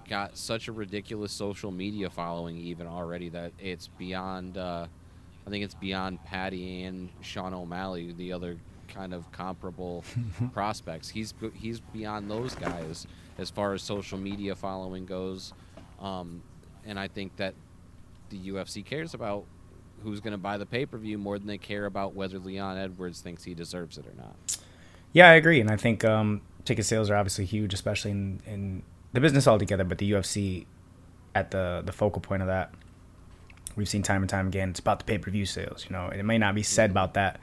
got 0.07 0.37
such 0.37 0.67
a 0.67 0.71
ridiculous 0.71 1.31
social 1.31 1.71
media 1.71 2.09
following 2.09 2.57
even 2.57 2.87
already 2.87 3.29
that 3.29 3.51
it's 3.59 3.87
beyond. 3.87 4.57
Uh, 4.57 4.87
I 5.45 5.49
think 5.49 5.63
it's 5.63 5.75
beyond 5.75 6.23
Patty 6.25 6.83
and 6.83 7.09
Sean 7.21 7.53
O'Malley, 7.53 8.13
the 8.13 8.33
other 8.33 8.57
kind 8.87 9.13
of 9.13 9.31
comparable 9.31 10.03
prospects. 10.53 11.09
He's 11.09 11.33
he's 11.53 11.79
beyond 11.79 12.29
those 12.29 12.55
guys 12.55 13.07
as 13.37 13.49
far 13.49 13.73
as 13.73 13.81
social 13.81 14.17
media 14.17 14.55
following 14.55 15.05
goes, 15.05 15.53
um, 15.99 16.41
and 16.85 16.99
I 16.99 17.07
think 17.07 17.35
that 17.37 17.53
the 18.29 18.37
UFC 18.49 18.83
cares 18.83 19.13
about 19.13 19.45
who's 20.03 20.19
going 20.19 20.31
to 20.31 20.37
buy 20.37 20.57
the 20.57 20.65
pay 20.65 20.85
per 20.85 20.97
view 20.97 21.17
more 21.17 21.37
than 21.37 21.47
they 21.47 21.57
care 21.57 21.85
about 21.85 22.13
whether 22.13 22.39
Leon 22.39 22.77
Edwards 22.77 23.21
thinks 23.21 23.43
he 23.43 23.53
deserves 23.53 23.97
it 23.97 24.05
or 24.05 24.13
not. 24.17 24.35
Yeah, 25.13 25.29
I 25.29 25.33
agree, 25.33 25.61
and 25.61 25.69
I 25.69 25.77
think 25.77 26.03
um, 26.03 26.41
ticket 26.65 26.85
sales 26.85 27.09
are 27.09 27.15
obviously 27.15 27.45
huge, 27.45 27.73
especially 27.73 28.11
in, 28.11 28.41
in 28.45 28.83
the 29.13 29.21
business 29.21 29.47
altogether. 29.47 29.83
But 29.83 29.97
the 29.97 30.11
UFC 30.11 30.65
at 31.35 31.51
the 31.51 31.81
the 31.85 31.91
focal 31.91 32.21
point 32.21 32.41
of 32.41 32.47
that, 32.47 32.73
we've 33.75 33.89
seen 33.89 34.03
time 34.03 34.23
and 34.23 34.29
time 34.29 34.47
again. 34.47 34.69
It's 34.69 34.79
about 34.79 34.99
the 34.99 35.05
pay 35.05 35.17
per 35.17 35.31
view 35.31 35.45
sales. 35.45 35.85
You 35.89 35.95
know, 35.95 36.07
it 36.07 36.23
may 36.23 36.37
not 36.37 36.55
be 36.55 36.63
said 36.63 36.91
about 36.91 37.13
that 37.13 37.39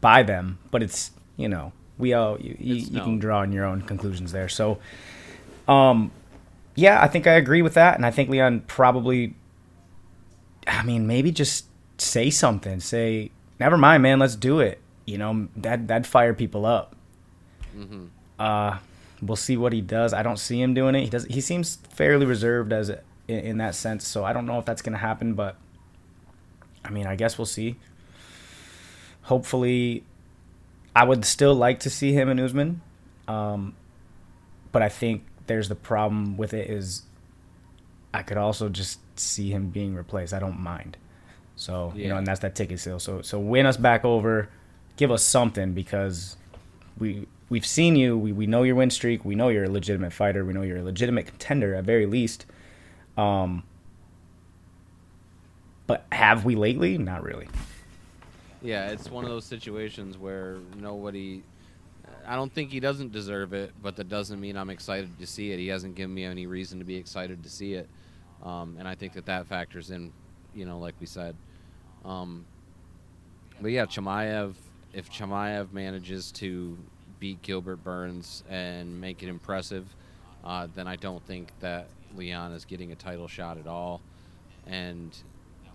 by 0.00 0.22
them, 0.22 0.58
but 0.70 0.82
it's 0.82 1.10
you 1.36 1.48
know 1.48 1.72
we 1.98 2.12
all 2.12 2.40
you, 2.40 2.56
you, 2.58 2.74
you 2.74 3.00
can 3.00 3.18
draw 3.18 3.40
on 3.40 3.52
your 3.52 3.64
own 3.64 3.82
conclusions 3.82 4.32
there. 4.32 4.48
So, 4.48 4.78
um, 5.68 6.10
yeah, 6.74 7.02
I 7.02 7.08
think 7.08 7.26
I 7.26 7.32
agree 7.32 7.62
with 7.62 7.74
that, 7.74 7.96
and 7.96 8.04
I 8.04 8.10
think 8.10 8.30
Leon 8.30 8.64
probably. 8.66 9.34
I 10.66 10.82
mean, 10.82 11.06
maybe 11.06 11.30
just 11.30 11.66
say 11.98 12.30
something. 12.30 12.80
Say, 12.80 13.30
never 13.60 13.76
mind, 13.76 14.02
man. 14.02 14.18
Let's 14.18 14.34
do 14.34 14.60
it. 14.60 14.80
You 15.04 15.18
know 15.18 15.48
that 15.56 15.88
that 15.88 16.06
fire 16.06 16.34
people 16.34 16.66
up. 16.66 16.96
Mm-hmm. 17.76 18.06
Uh, 18.38 18.78
we'll 19.26 19.36
see 19.36 19.56
what 19.56 19.72
he 19.72 19.80
does. 19.80 20.12
I 20.12 20.22
don't 20.22 20.38
see 20.38 20.60
him 20.60 20.74
doing 20.74 20.94
it. 20.94 21.02
He 21.04 21.10
does. 21.10 21.24
He 21.24 21.40
seems 21.40 21.76
fairly 21.90 22.26
reserved 22.26 22.72
as 22.72 22.90
in, 22.90 22.98
in 23.28 23.58
that 23.58 23.74
sense. 23.74 24.06
So 24.06 24.24
I 24.24 24.32
don't 24.32 24.46
know 24.46 24.58
if 24.58 24.64
that's 24.64 24.82
gonna 24.82 24.98
happen. 24.98 25.34
But 25.34 25.56
I 26.84 26.90
mean, 26.90 27.06
I 27.06 27.16
guess 27.16 27.38
we'll 27.38 27.46
see. 27.46 27.76
Hopefully, 29.22 30.04
I 30.94 31.04
would 31.04 31.24
still 31.24 31.54
like 31.54 31.80
to 31.80 31.90
see 31.90 32.12
him 32.12 32.28
and 32.28 32.38
Usman. 32.38 32.82
Um, 33.26 33.74
but 34.72 34.82
I 34.82 34.88
think 34.88 35.24
there's 35.46 35.68
the 35.68 35.74
problem 35.74 36.36
with 36.36 36.52
it 36.54 36.68
is 36.68 37.02
I 38.12 38.22
could 38.22 38.36
also 38.36 38.68
just 38.68 38.98
see 39.18 39.50
him 39.50 39.70
being 39.70 39.94
replaced. 39.94 40.32
I 40.32 40.38
don't 40.38 40.60
mind. 40.60 40.96
So 41.56 41.92
yeah. 41.94 42.02
you 42.02 42.08
know, 42.08 42.16
and 42.16 42.26
that's 42.26 42.40
that 42.40 42.54
ticket 42.54 42.80
sale. 42.80 42.98
So 42.98 43.22
so 43.22 43.38
win 43.38 43.66
us 43.66 43.76
back 43.76 44.04
over, 44.04 44.48
give 44.96 45.10
us 45.10 45.22
something 45.22 45.72
because 45.72 46.36
we 46.98 47.26
we've 47.54 47.64
seen 47.64 47.94
you. 47.94 48.18
We 48.18 48.32
we 48.32 48.48
know 48.48 48.64
your 48.64 48.74
win 48.74 48.90
streak. 48.90 49.24
We 49.24 49.36
know 49.36 49.48
you're 49.48 49.64
a 49.64 49.70
legitimate 49.70 50.12
fighter. 50.12 50.44
We 50.44 50.52
know 50.52 50.62
you're 50.62 50.78
a 50.78 50.82
legitimate 50.82 51.26
contender 51.26 51.76
at 51.76 51.84
very 51.84 52.04
least. 52.04 52.46
Um, 53.16 53.62
but 55.86 56.04
have 56.10 56.44
we 56.44 56.56
lately? 56.56 56.98
Not 56.98 57.22
really. 57.22 57.46
Yeah, 58.60 58.88
it's 58.88 59.08
one 59.08 59.22
of 59.22 59.30
those 59.30 59.44
situations 59.44 60.18
where 60.18 60.56
nobody. 60.78 61.44
I 62.26 62.34
don't 62.34 62.52
think 62.52 62.72
he 62.72 62.80
doesn't 62.80 63.12
deserve 63.12 63.52
it, 63.52 63.72
but 63.80 63.94
that 63.96 64.08
doesn't 64.08 64.40
mean 64.40 64.56
I'm 64.56 64.70
excited 64.70 65.16
to 65.20 65.26
see 65.26 65.52
it. 65.52 65.60
He 65.60 65.68
hasn't 65.68 65.94
given 65.94 66.12
me 66.12 66.24
any 66.24 66.46
reason 66.46 66.80
to 66.80 66.84
be 66.84 66.96
excited 66.96 67.44
to 67.44 67.48
see 67.48 67.74
it, 67.74 67.88
um, 68.42 68.74
and 68.80 68.88
I 68.88 68.96
think 68.96 69.12
that 69.12 69.26
that 69.26 69.46
factors 69.46 69.92
in 69.92 70.12
you 70.56 70.64
know, 70.64 70.80
like 70.80 70.96
we 70.98 71.06
said. 71.06 71.36
Um, 72.04 72.46
but 73.60 73.70
yeah, 73.70 73.86
Chimaev, 73.86 74.54
if 74.92 75.08
Chimaev 75.08 75.72
manages 75.72 76.32
to 76.32 76.76
beat 77.20 77.42
Gilbert 77.42 77.82
Burns 77.82 78.44
and 78.48 79.00
make 79.00 79.22
it 79.22 79.28
impressive, 79.28 79.86
uh, 80.44 80.68
then 80.74 80.86
I 80.86 80.96
don't 80.96 81.24
think 81.26 81.48
that 81.60 81.86
Leon 82.16 82.52
is 82.52 82.64
getting 82.64 82.92
a 82.92 82.94
title 82.94 83.28
shot 83.28 83.58
at 83.58 83.66
all, 83.66 84.00
and 84.66 85.16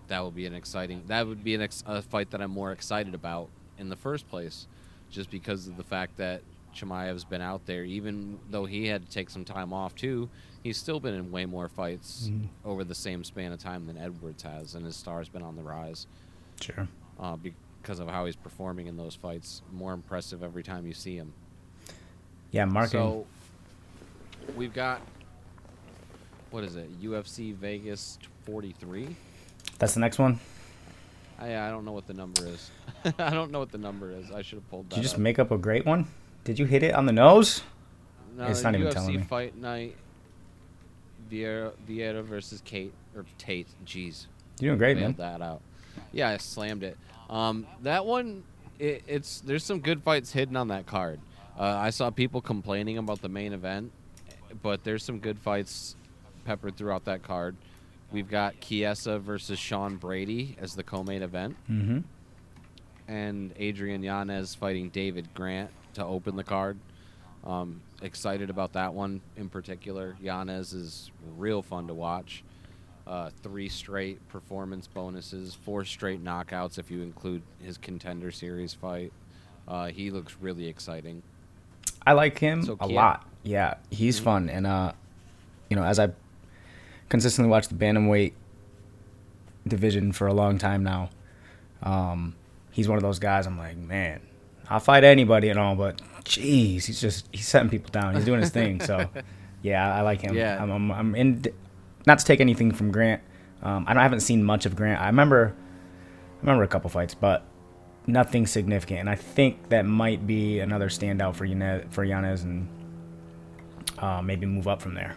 that 0.08 0.24
would 0.24 0.34
be 0.34 0.46
an 0.46 0.54
exciting. 0.54 1.02
That 1.06 1.26
would 1.26 1.44
be 1.44 1.54
an 1.54 1.62
ex- 1.62 1.84
a 1.86 2.02
fight 2.02 2.30
that 2.30 2.40
I'm 2.40 2.50
more 2.50 2.72
excited 2.72 3.14
about 3.14 3.48
in 3.78 3.88
the 3.88 3.96
first 3.96 4.28
place, 4.28 4.66
just 5.10 5.30
because 5.30 5.66
of 5.66 5.76
the 5.76 5.84
fact 5.84 6.16
that 6.18 6.42
Chimaev's 6.74 7.24
been 7.24 7.42
out 7.42 7.66
there, 7.66 7.84
even 7.84 8.38
though 8.50 8.64
he 8.64 8.86
had 8.86 9.04
to 9.04 9.10
take 9.10 9.30
some 9.30 9.44
time 9.44 9.72
off 9.72 9.94
too 9.94 10.30
he's 10.62 10.76
still 10.76 11.00
been 11.00 11.14
in 11.14 11.30
way 11.30 11.46
more 11.46 11.68
fights 11.68 12.28
mm-hmm. 12.30 12.46
over 12.64 12.84
the 12.84 12.94
same 12.94 13.24
span 13.24 13.52
of 13.52 13.58
time 13.58 13.86
than 13.86 13.96
Edwards 13.96 14.42
has, 14.42 14.74
and 14.74 14.84
his 14.84 14.96
star's 14.96 15.28
been 15.28 15.42
on 15.42 15.56
the 15.56 15.62
rise. 15.62 16.06
Sure. 16.60 16.88
Uh, 17.18 17.36
because 17.82 18.00
of 18.00 18.08
how 18.08 18.26
he's 18.26 18.36
performing 18.36 18.86
in 18.86 18.96
those 18.96 19.14
fights, 19.14 19.62
more 19.72 19.92
impressive 19.92 20.42
every 20.42 20.62
time 20.62 20.86
you 20.86 20.94
see 20.94 21.16
him. 21.16 21.32
Yeah, 22.50 22.64
marking. 22.64 22.90
So 22.90 23.26
we've 24.56 24.74
got 24.74 25.00
what 26.50 26.64
is 26.64 26.76
it? 26.76 27.00
UFC 27.00 27.54
Vegas 27.54 28.18
43. 28.44 29.14
That's 29.78 29.94
the 29.94 30.00
next 30.00 30.18
one. 30.18 30.40
I 31.38 31.56
I 31.56 31.70
don't 31.70 31.84
know 31.84 31.92
what 31.92 32.06
the 32.06 32.14
number 32.14 32.46
is. 32.46 32.70
I 33.18 33.30
don't 33.30 33.50
know 33.50 33.60
what 33.60 33.72
the 33.72 33.78
number 33.78 34.10
is. 34.10 34.30
I 34.30 34.42
should 34.42 34.56
have 34.56 34.70
pulled 34.70 34.86
that. 34.86 34.90
Did 34.90 34.96
you 34.98 35.02
just 35.02 35.14
up. 35.14 35.20
make 35.20 35.38
up 35.38 35.50
a 35.50 35.58
great 35.58 35.86
one? 35.86 36.06
Did 36.44 36.58
you 36.58 36.66
hit 36.66 36.82
it 36.82 36.94
on 36.94 37.06
the 37.06 37.12
nose? 37.12 37.62
No, 38.36 38.46
it's 38.46 38.62
not 38.62 38.74
UFC 38.74 38.80
even 38.80 38.92
telling 38.92 39.16
me. 39.16 39.22
Fight 39.22 39.56
Night 39.56 39.96
Vieira, 41.30 41.72
Vieira 41.88 42.22
versus 42.22 42.60
Kate 42.64 42.92
or 43.14 43.24
Tate. 43.38 43.68
Jeez, 43.86 44.26
you're 44.60 44.70
doing 44.70 44.78
great, 44.78 44.98
man. 44.98 45.14
That 45.18 45.40
out. 45.40 45.62
Yeah, 46.12 46.30
I 46.30 46.36
slammed 46.36 46.82
it. 46.82 46.96
Um, 47.30 47.66
that 47.82 48.04
one, 48.04 48.42
it, 48.78 49.04
it's 49.06 49.40
there's 49.40 49.64
some 49.64 49.80
good 49.80 50.02
fights 50.02 50.32
hidden 50.32 50.56
on 50.56 50.68
that 50.68 50.86
card. 50.86 51.20
Uh, 51.58 51.62
I 51.62 51.90
saw 51.90 52.10
people 52.10 52.40
complaining 52.40 52.98
about 52.98 53.22
the 53.22 53.28
main 53.28 53.52
event, 53.52 53.92
but 54.62 54.82
there's 54.82 55.04
some 55.04 55.20
good 55.20 55.38
fights 55.38 55.94
peppered 56.44 56.76
throughout 56.76 57.04
that 57.04 57.22
card. 57.22 57.56
We've 58.10 58.28
got 58.28 58.60
Chiesa 58.60 59.20
versus 59.20 59.58
Sean 59.58 59.96
Brady 59.96 60.56
as 60.60 60.74
the 60.74 60.82
co-main 60.82 61.22
event, 61.22 61.56
mm-hmm. 61.70 62.00
and 63.06 63.52
Adrian 63.56 64.02
Yanez 64.02 64.54
fighting 64.56 64.88
David 64.88 65.32
Grant 65.32 65.70
to 65.94 66.04
open 66.04 66.34
the 66.34 66.42
card. 66.44 66.78
Um, 67.44 67.80
excited 68.02 68.50
about 68.50 68.72
that 68.72 68.92
one 68.92 69.20
in 69.36 69.48
particular. 69.48 70.16
Yanez 70.20 70.72
is 70.72 71.10
real 71.36 71.62
fun 71.62 71.86
to 71.86 71.94
watch. 71.94 72.42
Uh, 73.06 73.30
three 73.42 73.68
straight 73.68 74.26
performance 74.28 74.86
bonuses, 74.86 75.54
four 75.54 75.84
straight 75.84 76.22
knockouts 76.22 76.78
if 76.78 76.90
you 76.90 77.02
include 77.02 77.42
his 77.60 77.76
contender 77.76 78.30
series 78.30 78.72
fight. 78.72 79.12
Uh, 79.66 79.86
he 79.88 80.10
looks 80.10 80.36
really 80.40 80.66
exciting. 80.66 81.22
I 82.06 82.12
like 82.12 82.38
him 82.38 82.62
so 82.62 82.76
a 82.80 82.86
lot. 82.86 83.26
Yeah, 83.42 83.74
he's 83.90 84.16
mm-hmm. 84.16 84.24
fun, 84.24 84.50
and 84.50 84.66
uh, 84.66 84.92
you 85.68 85.76
know, 85.76 85.84
as 85.84 85.98
I 85.98 86.10
consistently 87.08 87.50
watched 87.50 87.68
the 87.68 87.74
bantamweight 87.74 88.32
division 89.66 90.12
for 90.12 90.26
a 90.26 90.32
long 90.32 90.58
time 90.58 90.82
now. 90.82 91.10
Um, 91.82 92.34
he's 92.70 92.88
one 92.88 92.96
of 92.96 93.02
those 93.02 93.18
guys. 93.18 93.46
I'm 93.46 93.58
like, 93.58 93.76
man, 93.76 94.20
I'll 94.68 94.80
fight 94.80 95.04
anybody 95.04 95.48
and 95.48 95.58
all, 95.58 95.74
but 95.74 96.00
jeez, 96.24 96.84
he's 96.84 97.00
just 97.00 97.28
he's 97.32 97.46
setting 97.46 97.70
people 97.70 97.90
down. 97.90 98.14
He's 98.14 98.24
doing 98.24 98.40
his 98.40 98.50
thing. 98.50 98.80
So, 98.80 99.08
yeah, 99.62 99.94
I 99.94 100.02
like 100.02 100.20
him. 100.20 100.34
Yeah. 100.34 100.62
I'm, 100.62 100.70
I'm, 100.70 100.90
I'm 100.90 101.14
in. 101.14 101.44
Not 102.06 102.18
to 102.18 102.24
take 102.24 102.40
anything 102.40 102.72
from 102.72 102.90
Grant. 102.90 103.22
Um, 103.62 103.84
I, 103.86 103.92
don't, 103.92 104.00
I 104.00 104.02
haven't 104.02 104.20
seen 104.20 104.42
much 104.42 104.66
of 104.66 104.74
Grant. 104.76 105.00
I 105.00 105.06
remember, 105.06 105.54
I 105.56 106.40
remember 106.40 106.62
a 106.62 106.68
couple 106.68 106.88
fights, 106.90 107.14
but 107.14 107.44
nothing 108.06 108.46
significant. 108.46 109.00
And 109.00 109.10
I 109.10 109.14
think 109.16 109.68
that 109.68 109.84
might 109.84 110.26
be 110.26 110.60
another 110.60 110.88
standout 110.88 111.34
for 111.34 111.44
Yanez, 111.44 111.84
for 111.90 112.04
Yanez 112.04 112.42
and 112.42 112.68
uh, 113.98 114.22
maybe 114.22 114.46
move 114.46 114.66
up 114.66 114.80
from 114.80 114.94
there. 114.94 115.14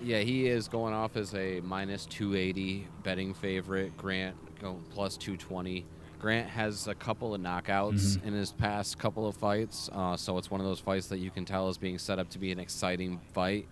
Yeah, 0.00 0.18
he 0.20 0.48
is 0.48 0.66
going 0.66 0.94
off 0.94 1.16
as 1.16 1.34
a 1.34 1.60
minus 1.60 2.06
280 2.06 2.88
betting 3.04 3.34
favorite. 3.34 3.96
Grant 3.96 4.34
go 4.60 4.78
plus 4.90 5.16
220. 5.16 5.84
Grant 6.18 6.48
has 6.48 6.86
a 6.88 6.94
couple 6.94 7.34
of 7.34 7.40
knockouts 7.40 8.16
Mhm. 8.16 8.24
in 8.26 8.32
his 8.32 8.52
past 8.52 8.98
couple 8.98 9.26
of 9.26 9.36
fights, 9.36 9.90
uh, 9.92 10.16
so 10.16 10.38
it's 10.38 10.50
one 10.50 10.60
of 10.60 10.66
those 10.66 10.78
fights 10.80 11.08
that 11.08 11.18
you 11.18 11.30
can 11.30 11.44
tell 11.44 11.68
is 11.68 11.78
being 11.78 11.98
set 11.98 12.18
up 12.20 12.28
to 12.30 12.38
be 12.38 12.52
an 12.52 12.60
exciting 12.60 13.20
fight, 13.32 13.66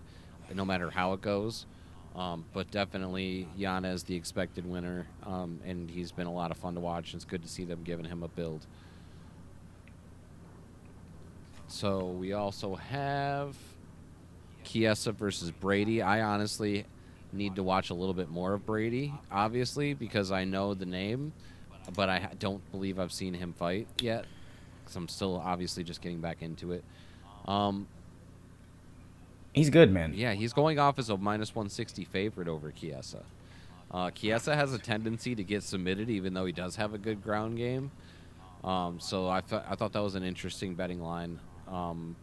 no 0.53 0.65
matter 0.65 0.91
how 0.91 1.13
it 1.13 1.21
goes. 1.21 1.67
Um, 2.17 2.45
but 2.53 2.71
definitely 2.71 3.47
Yanez 3.57 4.03
the 4.03 4.17
expected 4.17 4.67
winner, 4.67 5.07
um, 5.25 5.61
and 5.65 5.89
he's 5.89 6.11
been 6.11 6.27
a 6.27 6.33
lot 6.33 6.51
of 6.51 6.57
fun 6.57 6.75
to 6.75 6.81
watch. 6.81 7.15
It's 7.15 7.25
good 7.25 7.43
to 7.43 7.49
see 7.49 7.65
them 7.65 7.83
giving 7.85 8.05
him 8.05 8.23
a 8.23 8.29
build. 8.29 8.67
So 11.69 12.07
we 12.07 12.33
also 12.33 12.75
have 12.75 13.57
Chiesa 14.65 15.13
versus 15.13 15.53
Brady. 15.53 16.03
I 16.03 16.23
honestly 16.23 16.85
need 17.33 17.55
to 17.55 17.63
watch 17.63 17.91
a 17.91 17.95
little 17.95 18.13
bit 18.13 18.29
more 18.29 18.55
of 18.55 18.67
Brady, 18.67 19.15
obviously, 19.31 19.95
because 19.95 20.33
I 20.33 20.45
know 20.45 20.75
the 20.75 20.87
name, 20.87 21.33
but 21.95 22.09
I 22.09 22.29
don't 22.41 22.69
believe 22.73 22.99
I've 22.99 23.13
seen 23.13 23.35
him 23.35 23.53
fight 23.53 23.87
yet. 24.01 24.25
Because 24.83 24.97
I'm 24.97 25.09
still 25.09 25.37
obviously 25.37 25.85
just 25.85 26.03
getting 26.03 26.21
back 26.21 26.43
into 26.43 26.73
it. 26.73 26.83
Um, 27.47 27.87
He's 29.53 29.71
good, 29.71 29.93
man. 29.93 30.13
yeah, 30.15 30.33
he's 30.33 30.53
going 30.53 30.79
off 30.79 30.99
as 30.99 31.11
a 31.11 31.17
minus 31.17 31.55
160 31.55 32.05
favorite 32.05 32.47
over 32.49 32.71
Chiesa. 32.71 33.23
Uh, 33.91 34.11
Chiesa 34.11 34.55
has 34.55 34.73
a 34.73 34.79
tendency 34.79 35.35
to 35.35 35.43
get 35.43 35.63
submitted, 35.65 36.09
even 36.09 36.33
though 36.35 36.45
he 36.47 36.53
does 36.53 36.77
have 36.77 36.95
a 36.95 36.99
good 36.99 37.23
ground 37.23 37.57
game. 37.57 37.91
Um, 38.63 39.01
so 39.01 39.29
I, 39.29 39.41
th- 39.41 39.63
I 39.69 39.75
thought 39.75 39.93
that 39.95 40.03
was 40.03 40.15
an 40.15 40.23
interesting 40.23 40.75
betting 40.75 41.03
line. 41.03 41.41
Um, 41.67 42.15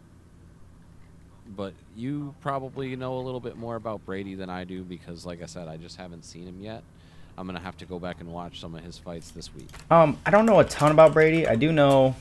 but 1.55 1.73
you 1.95 2.33
probably 2.41 2.95
know 2.95 3.17
a 3.17 3.21
little 3.21 3.39
bit 3.39 3.57
more 3.57 3.75
about 3.75 4.05
Brady 4.05 4.35
than 4.35 4.49
I 4.49 4.63
do 4.63 4.83
because, 4.83 5.25
like 5.25 5.41
I 5.41 5.45
said, 5.45 5.67
I 5.67 5.77
just 5.77 5.97
haven't 5.97 6.23
seen 6.23 6.47
him 6.47 6.61
yet. 6.61 6.83
I'm 7.37 7.45
gonna 7.45 7.59
have 7.59 7.77
to 7.77 7.85
go 7.85 7.99
back 7.99 8.19
and 8.19 8.31
watch 8.31 8.59
some 8.59 8.73
of 8.73 8.83
his 8.83 8.97
fights 8.97 9.31
this 9.31 9.53
week. 9.53 9.69
Um, 9.91 10.17
I 10.25 10.31
don't 10.31 10.45
know 10.45 10.59
a 10.59 10.63
ton 10.63 10.91
about 10.91 11.13
Brady. 11.13 11.47
I 11.47 11.55
do 11.55 11.71
know. 11.71 12.15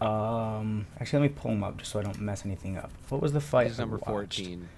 Um, 0.00 0.86
actually, 0.98 1.20
let 1.22 1.30
me 1.32 1.36
pull 1.40 1.50
him 1.52 1.62
up 1.64 1.76
just 1.78 1.90
so 1.92 1.98
I 2.00 2.02
don't 2.02 2.20
mess 2.20 2.44
anything 2.46 2.76
up. 2.78 2.90
What 3.10 3.20
was 3.20 3.32
the 3.32 3.40
fight? 3.40 3.66
He's 3.68 3.78
number? 3.78 3.98
14. 3.98 4.68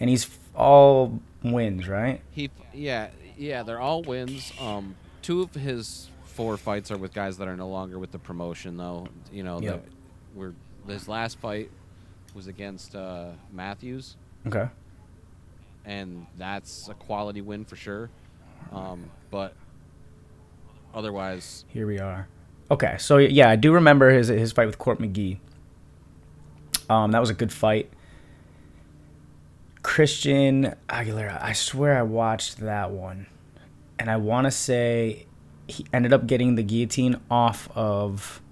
and 0.00 0.10
he's 0.10 0.24
f- 0.26 0.38
all 0.54 1.20
wins, 1.42 1.88
right? 1.88 2.20
He, 2.30 2.50
yeah, 2.74 3.08
yeah, 3.38 3.62
they're 3.62 3.80
all 3.80 4.02
wins. 4.02 4.52
Um, 4.60 4.94
two 5.22 5.40
of 5.42 5.54
his 5.54 6.10
four 6.26 6.56
fights 6.58 6.90
are 6.90 6.98
with 6.98 7.14
guys 7.14 7.38
that 7.38 7.48
are 7.48 7.56
no 7.56 7.68
longer 7.68 7.98
with 7.98 8.12
the 8.12 8.18
promotion, 8.18 8.76
though. 8.76 9.08
You 9.32 9.42
know, 9.44 9.60
Yep. 9.60 9.82
that 9.84 9.92
we're 10.34 10.52
his 10.86 11.08
last 11.08 11.38
fight 11.38 11.70
was 12.34 12.46
against 12.46 12.94
uh, 12.94 13.30
Matthews, 13.50 14.16
Okay. 14.46 14.68
and 15.86 16.26
that's 16.36 16.88
a 16.88 16.94
quality 16.94 17.40
win 17.40 17.64
for 17.64 17.76
sure. 17.76 18.10
Um, 18.72 19.08
but 19.30 19.54
otherwise, 20.94 21.64
Here 21.68 21.86
we 21.86 21.98
are. 21.98 22.28
Okay, 22.70 22.96
so 22.98 23.18
yeah, 23.18 23.48
I 23.48 23.56
do 23.56 23.72
remember 23.72 24.10
his 24.10 24.28
his 24.28 24.52
fight 24.52 24.66
with 24.66 24.78
Court 24.78 24.98
McGee. 24.98 25.38
Um, 26.88 27.12
that 27.12 27.20
was 27.20 27.30
a 27.30 27.34
good 27.34 27.52
fight. 27.52 27.90
Christian 29.82 30.74
Aguilera, 30.88 31.40
I 31.40 31.52
swear 31.52 31.96
I 31.96 32.02
watched 32.02 32.58
that 32.58 32.90
one, 32.90 33.26
and 34.00 34.10
I 34.10 34.16
want 34.16 34.46
to 34.46 34.50
say 34.50 35.26
he 35.68 35.86
ended 35.92 36.12
up 36.12 36.26
getting 36.26 36.56
the 36.56 36.62
guillotine 36.64 37.20
off 37.30 37.68
of 37.76 38.42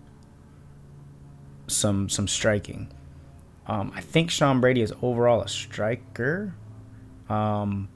some 1.66 2.09
some 2.09 2.29
striking. 2.29 2.92
Um, 3.66 3.92
I 3.96 4.00
think 4.00 4.31
Sean 4.31 4.61
Brady 4.61 4.83
is 4.83 4.92
overall 5.03 5.42
a 5.42 5.48
striker, 5.48 6.55
um, 7.29 7.88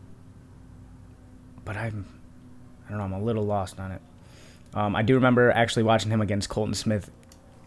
but 1.64 1.76
I'm 1.76 2.06
I 2.86 2.90
don't 2.90 2.98
know. 2.98 3.04
I'm 3.04 3.12
a 3.12 3.22
little 3.22 3.44
lost 3.44 3.78
on 3.78 3.92
it. 3.92 4.02
Um, 4.74 4.94
I 4.94 5.02
do 5.02 5.14
remember 5.14 5.50
actually 5.50 5.82
watching 5.82 6.10
him 6.10 6.20
against 6.20 6.48
Colton 6.48 6.74
Smith 6.74 7.10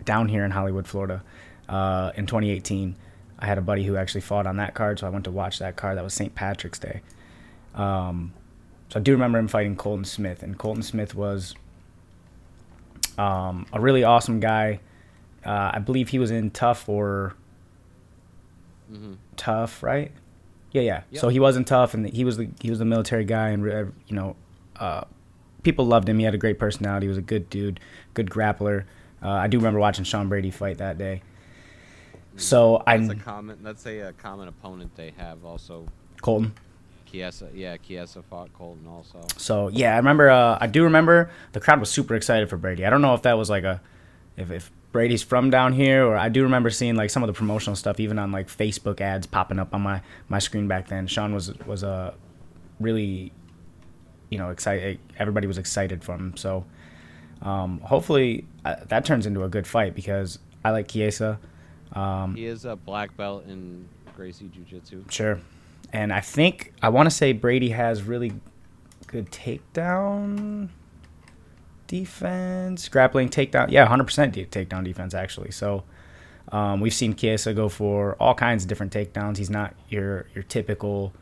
down 0.06 0.28
here 0.28 0.46
in 0.46 0.52
Hollywood, 0.52 0.88
Florida, 0.88 1.24
uh, 1.68 2.12
in 2.16 2.26
2018. 2.26 2.96
I 3.40 3.46
had 3.46 3.58
a 3.58 3.62
buddy 3.62 3.84
who 3.84 3.98
actually 3.98 4.22
fought 4.22 4.46
on 4.46 4.58
that 4.58 4.74
card, 4.74 5.00
so 5.00 5.08
I 5.08 5.10
went 5.10 5.26
to 5.26 5.32
watch 5.32 5.60
that 5.60 5.76
card. 5.76 5.98
That 5.98 6.04
was 6.04 6.14
St. 6.14 6.34
Patrick's 6.36 6.78
Day. 6.80 7.02
Um, 7.74 8.34
so 8.90 9.00
I 9.00 9.04
do 9.04 9.14
remember 9.14 9.40
him 9.40 9.48
fighting 9.48 9.76
Colton 9.76 10.06
Smith, 10.06 10.44
and 10.44 10.58
Colton 10.58 10.84
Smith 10.84 11.16
was 11.16 11.56
um, 13.18 13.66
a 13.74 13.80
really 13.80 14.04
awesome 14.04 14.40
guy. 14.40 14.80
Uh, 15.44 15.72
I 15.74 15.80
believe 15.80 16.10
he 16.10 16.20
was 16.20 16.30
in 16.30 16.52
Tough 16.52 16.88
or 16.88 17.34
mhm. 18.92 19.18
Tough, 19.38 19.82
right? 19.82 20.12
Yeah, 20.72 20.82
yeah. 20.82 21.02
Yep. 21.12 21.22
So 21.22 21.30
he 21.30 21.40
wasn't 21.40 21.68
tough, 21.68 21.94
and 21.94 22.08
he 22.08 22.24
was 22.24 22.38
the 22.38 22.50
he 22.62 22.70
was 22.70 22.80
the 22.80 22.86
military 22.86 23.26
guy, 23.26 23.50
and 23.50 23.64
you 24.08 24.16
know, 24.16 24.36
uh, 24.78 25.04
people 25.64 25.86
loved 25.86 26.08
him. 26.08 26.20
He 26.20 26.26
had 26.26 26.34
a 26.34 26.40
great 26.40 26.60
personality. 26.60 27.06
He 27.06 27.10
was 27.10 27.18
a 27.18 27.22
good 27.22 27.50
dude, 27.50 27.80
good 28.14 28.30
grappler. 28.30 28.86
Uh, 29.24 29.30
I 29.30 29.48
do 29.48 29.58
remember 29.58 29.80
watching 29.80 30.04
Sean 30.04 30.30
Brady 30.30 30.52
fight 30.52 30.80
that 30.80 30.98
day. 30.98 31.22
So 32.38 32.82
I. 32.88 32.98
that's 32.98 33.12
a 33.12 33.16
common. 33.16 33.64
That's 33.64 33.86
a, 33.86 34.10
uh 34.10 34.12
common 34.18 34.48
opponent 34.48 34.96
they 34.96 35.14
have. 35.18 35.46
Also, 35.46 35.88
Colton. 36.22 36.54
Chiesa. 37.06 37.50
Yeah, 37.54 37.76
Chiesa 37.78 38.24
fought 38.24 38.54
Colton 38.54 38.88
also. 38.88 39.22
So 39.38 39.68
yeah, 39.68 39.94
I 39.94 39.98
remember. 39.98 40.30
Uh, 40.30 40.58
I 40.60 40.68
do 40.68 40.84
remember 40.84 41.30
the 41.52 41.60
crowd 41.60 41.80
was 41.80 41.90
super 41.90 42.16
excited 42.16 42.50
for 42.50 42.58
Brady. 42.58 42.86
I 42.86 42.90
don't 42.90 43.02
know 43.02 43.14
if 43.14 43.24
that 43.24 43.38
was 43.38 43.50
like 43.50 43.64
a, 43.64 43.82
if, 44.38 44.50
if 44.50 44.72
Brady's 44.92 45.22
from 45.22 45.50
down 45.50 45.74
here, 45.74 46.06
or 46.06 46.18
I 46.18 46.30
do 46.30 46.44
remember 46.44 46.70
seeing 46.70 46.96
like 46.96 47.10
some 47.10 47.22
of 47.22 47.28
the 47.28 47.34
promotional 47.34 47.76
stuff 47.76 48.00
even 48.00 48.18
on 48.18 48.32
like 48.32 48.48
Facebook 48.48 49.02
ads 49.02 49.28
popping 49.28 49.60
up 49.60 49.74
on 49.74 49.82
my 49.82 50.02
my 50.30 50.40
screen 50.40 50.68
back 50.68 50.88
then. 50.88 51.06
Sean 51.06 51.34
was 51.34 51.54
was 51.66 51.84
a 51.84 51.90
uh, 51.90 52.14
really, 52.80 53.32
you 54.32 54.40
know, 54.40 54.50
excited. 54.50 54.98
Everybody 55.20 55.46
was 55.46 55.60
excited 55.60 56.04
for 56.04 56.16
him. 56.16 56.36
So 56.36 56.66
um, 57.44 57.80
hopefully 57.82 58.46
uh, 58.66 58.78
that 58.88 59.06
turns 59.06 59.28
into 59.28 59.44
a 59.44 59.50
good 59.50 59.68
fight 59.68 59.94
because 59.94 60.40
I 60.66 60.72
like 60.72 60.88
Chiesa. 60.88 61.38
Um, 61.94 62.36
He 62.36 62.46
is 62.46 62.66
a 62.66 62.76
black 62.76 63.16
belt 63.16 63.46
in 63.48 63.88
Gracie 64.16 64.48
Jiu 64.48 64.64
Jitsu. 64.64 65.04
Sure. 65.10 65.40
And 65.94 66.12
I 66.14 66.22
think 66.22 66.74
I 66.82 66.90
want 66.90 67.08
to 67.08 67.12
say 67.16 67.34
Brady 67.34 67.70
has 67.70 68.02
really 68.04 68.34
good 69.08 69.30
takedown 69.30 70.70
defense, 71.88 72.88
grappling 72.88 73.30
takedown. 73.30 73.70
Yeah, 73.70 73.86
100% 73.88 74.32
de- 74.32 74.46
takedown 74.46 74.84
defense 74.86 75.14
actually. 75.14 75.52
So 75.52 75.84
um, 76.54 76.80
we've 76.80 76.94
seen 76.94 77.14
Chiesa 77.16 77.54
go 77.54 77.68
for 77.68 78.16
all 78.20 78.34
kinds 78.34 78.64
of 78.64 78.70
different 78.70 78.94
takedowns. 78.94 79.38
He's 79.38 79.50
not 79.50 79.74
your 79.90 80.28
your 80.34 80.44
typical 80.44 81.14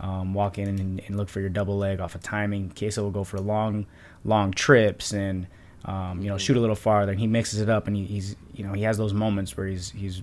um, 0.00 0.34
walk 0.34 0.58
in 0.58 0.68
and, 0.68 1.00
and 1.06 1.16
look 1.16 1.28
for 1.28 1.40
your 1.40 1.48
double 1.48 1.78
leg 1.78 2.00
off 2.00 2.14
of 2.14 2.22
timing. 2.22 2.72
Chiesa 2.74 3.02
will 3.02 3.10
go 3.10 3.24
for 3.24 3.38
long 3.38 3.86
long 4.24 4.50
trips 4.52 5.12
and 5.12 5.46
um, 5.84 6.20
you 6.20 6.28
know 6.28 6.38
shoot 6.38 6.56
a 6.56 6.60
little 6.60 6.76
farther. 6.76 7.12
And 7.12 7.20
he 7.20 7.26
mixes 7.26 7.60
it 7.60 7.68
up 7.68 7.86
and 7.86 7.96
he, 7.96 8.04
he's 8.04 8.36
you 8.54 8.64
know 8.64 8.72
he 8.72 8.82
has 8.82 8.98
those 8.98 9.12
moments 9.12 9.56
where 9.56 9.66
he's 9.66 9.90
he's 9.90 10.22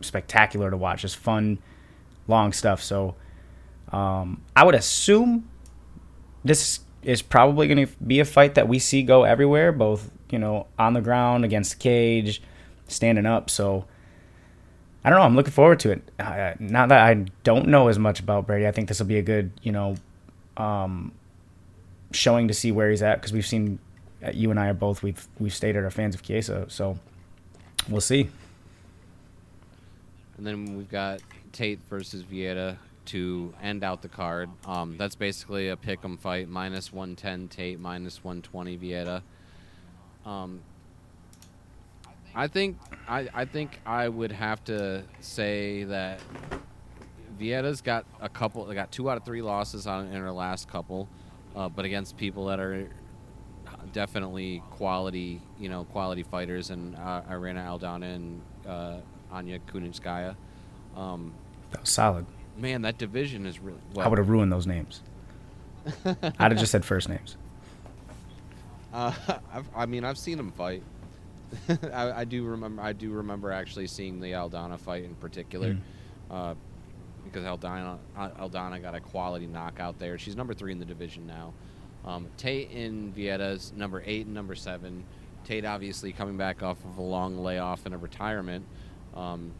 spectacular 0.00 0.70
to 0.70 0.76
watch. 0.76 1.02
Just 1.02 1.16
fun, 1.16 1.58
long 2.26 2.52
stuff. 2.52 2.82
So 2.82 3.14
um, 3.92 4.42
I 4.54 4.64
would 4.64 4.74
assume 4.74 5.48
this 6.44 6.80
is 7.02 7.22
probably 7.22 7.68
going 7.68 7.86
to 7.86 7.92
be 8.04 8.20
a 8.20 8.24
fight 8.24 8.54
that 8.54 8.68
we 8.68 8.78
see 8.78 9.02
go 9.02 9.24
everywhere, 9.24 9.72
both 9.72 10.10
you 10.30 10.38
know 10.38 10.66
on 10.78 10.92
the 10.92 11.00
ground 11.00 11.44
against 11.44 11.72
the 11.72 11.78
cage, 11.78 12.42
standing 12.86 13.26
up. 13.26 13.48
So 13.48 13.86
I 15.08 15.10
don't 15.10 15.20
know. 15.20 15.24
I'm 15.24 15.36
looking 15.36 15.52
forward 15.52 15.80
to 15.80 15.92
it. 15.92 16.02
Uh, 16.18 16.52
now 16.58 16.86
that 16.86 17.00
I 17.00 17.14
don't 17.42 17.68
know 17.68 17.88
as 17.88 17.98
much 17.98 18.20
about 18.20 18.46
Brady, 18.46 18.66
I 18.66 18.72
think 18.72 18.88
this 18.88 18.98
will 18.98 19.06
be 19.06 19.16
a 19.16 19.22
good 19.22 19.50
you 19.62 19.72
know 19.72 19.96
um, 20.58 21.12
showing 22.12 22.48
to 22.48 22.52
see 22.52 22.72
where 22.72 22.90
he's 22.90 23.02
at 23.02 23.14
because 23.14 23.32
we've 23.32 23.46
seen. 23.46 23.78
Uh, 24.22 24.32
you 24.34 24.50
and 24.50 24.60
I 24.60 24.68
are 24.68 24.74
both 24.74 25.02
we've 25.02 25.26
we've 25.38 25.54
stated 25.54 25.82
our 25.82 25.90
fans 25.90 26.14
of 26.14 26.20
Chiesa, 26.20 26.66
so 26.68 26.98
we'll 27.88 28.02
see. 28.02 28.28
And 30.36 30.46
then 30.46 30.76
we've 30.76 30.90
got 30.90 31.20
Tate 31.52 31.80
versus 31.88 32.22
Vieira 32.22 32.76
to 33.06 33.54
end 33.62 33.84
out 33.84 34.02
the 34.02 34.08
card. 34.08 34.50
Um, 34.66 34.98
that's 34.98 35.16
basically 35.16 35.70
a 35.70 35.76
pick 35.78 36.04
'em 36.04 36.18
fight. 36.18 36.50
Minus 36.50 36.92
110 36.92 37.48
Tate, 37.48 37.80
minus 37.80 38.22
120 38.22 38.76
Vieira. 38.76 39.22
Um, 40.26 40.60
I 42.38 42.46
think 42.46 42.78
I, 43.08 43.28
I 43.34 43.44
think 43.46 43.80
I 43.84 44.08
would 44.08 44.30
have 44.30 44.62
to 44.66 45.02
say 45.18 45.82
that 45.84 46.20
Vieira's 47.36 47.80
got 47.80 48.06
a 48.20 48.28
couple. 48.28 48.64
They 48.64 48.76
got 48.76 48.92
two 48.92 49.10
out 49.10 49.16
of 49.16 49.24
three 49.24 49.42
losses 49.42 49.88
on 49.88 50.06
in 50.06 50.20
her 50.20 50.30
last 50.30 50.68
couple, 50.70 51.08
uh, 51.56 51.68
but 51.68 51.84
against 51.84 52.16
people 52.16 52.46
that 52.46 52.60
are 52.60 52.88
definitely 53.92 54.62
quality, 54.70 55.42
you 55.58 55.68
know, 55.68 55.82
quality 55.86 56.22
fighters, 56.22 56.70
and 56.70 56.94
uh, 56.94 57.22
Irina 57.28 57.60
Aldana 57.60 58.14
and 58.14 58.40
uh, 58.64 58.98
Anya 59.32 59.58
Kunitskaya. 59.58 60.36
Um, 60.96 61.32
That 61.72 61.80
was 61.80 61.90
solid. 61.90 62.24
man, 62.56 62.82
that 62.82 62.98
division 62.98 63.46
is 63.46 63.58
really. 63.58 63.80
Well, 63.94 64.06
I 64.06 64.08
would 64.08 64.18
have 64.18 64.28
ruined 64.28 64.52
those 64.52 64.66
names. 64.66 65.02
I'd 66.04 66.52
have 66.52 66.58
just 66.58 66.70
said 66.70 66.84
first 66.84 67.08
names. 67.08 67.36
Uh, 68.92 69.12
I've, 69.52 69.68
I 69.74 69.86
mean, 69.86 70.04
I've 70.04 70.18
seen 70.18 70.36
them 70.36 70.52
fight. 70.52 70.84
I, 71.92 72.12
I 72.20 72.24
do 72.24 72.44
remember. 72.44 72.82
I 72.82 72.92
do 72.92 73.10
remember 73.10 73.52
actually 73.52 73.86
seeing 73.86 74.20
the 74.20 74.32
Aldana 74.32 74.78
fight 74.78 75.04
in 75.04 75.14
particular, 75.16 75.74
Mm. 75.74 75.80
uh, 76.30 76.54
because 77.24 77.44
Aldana 77.44 77.98
Aldana 78.16 78.80
got 78.82 78.94
a 78.94 79.00
quality 79.00 79.46
knockout 79.46 79.98
there. 79.98 80.18
She's 80.18 80.36
number 80.36 80.54
three 80.54 80.72
in 80.72 80.78
the 80.78 80.84
division 80.84 81.26
now. 81.26 81.52
Um, 82.04 82.26
Tate 82.36 82.70
and 82.70 83.14
Vieira's 83.14 83.72
number 83.76 84.02
eight 84.06 84.26
and 84.26 84.34
number 84.34 84.54
seven. 84.54 85.04
Tate 85.44 85.64
obviously 85.64 86.12
coming 86.12 86.36
back 86.36 86.62
off 86.62 86.78
of 86.84 86.98
a 86.98 87.02
long 87.02 87.38
layoff 87.38 87.86
and 87.86 87.94
a 87.94 87.98
retirement. 87.98 88.64
Um, 89.14 89.52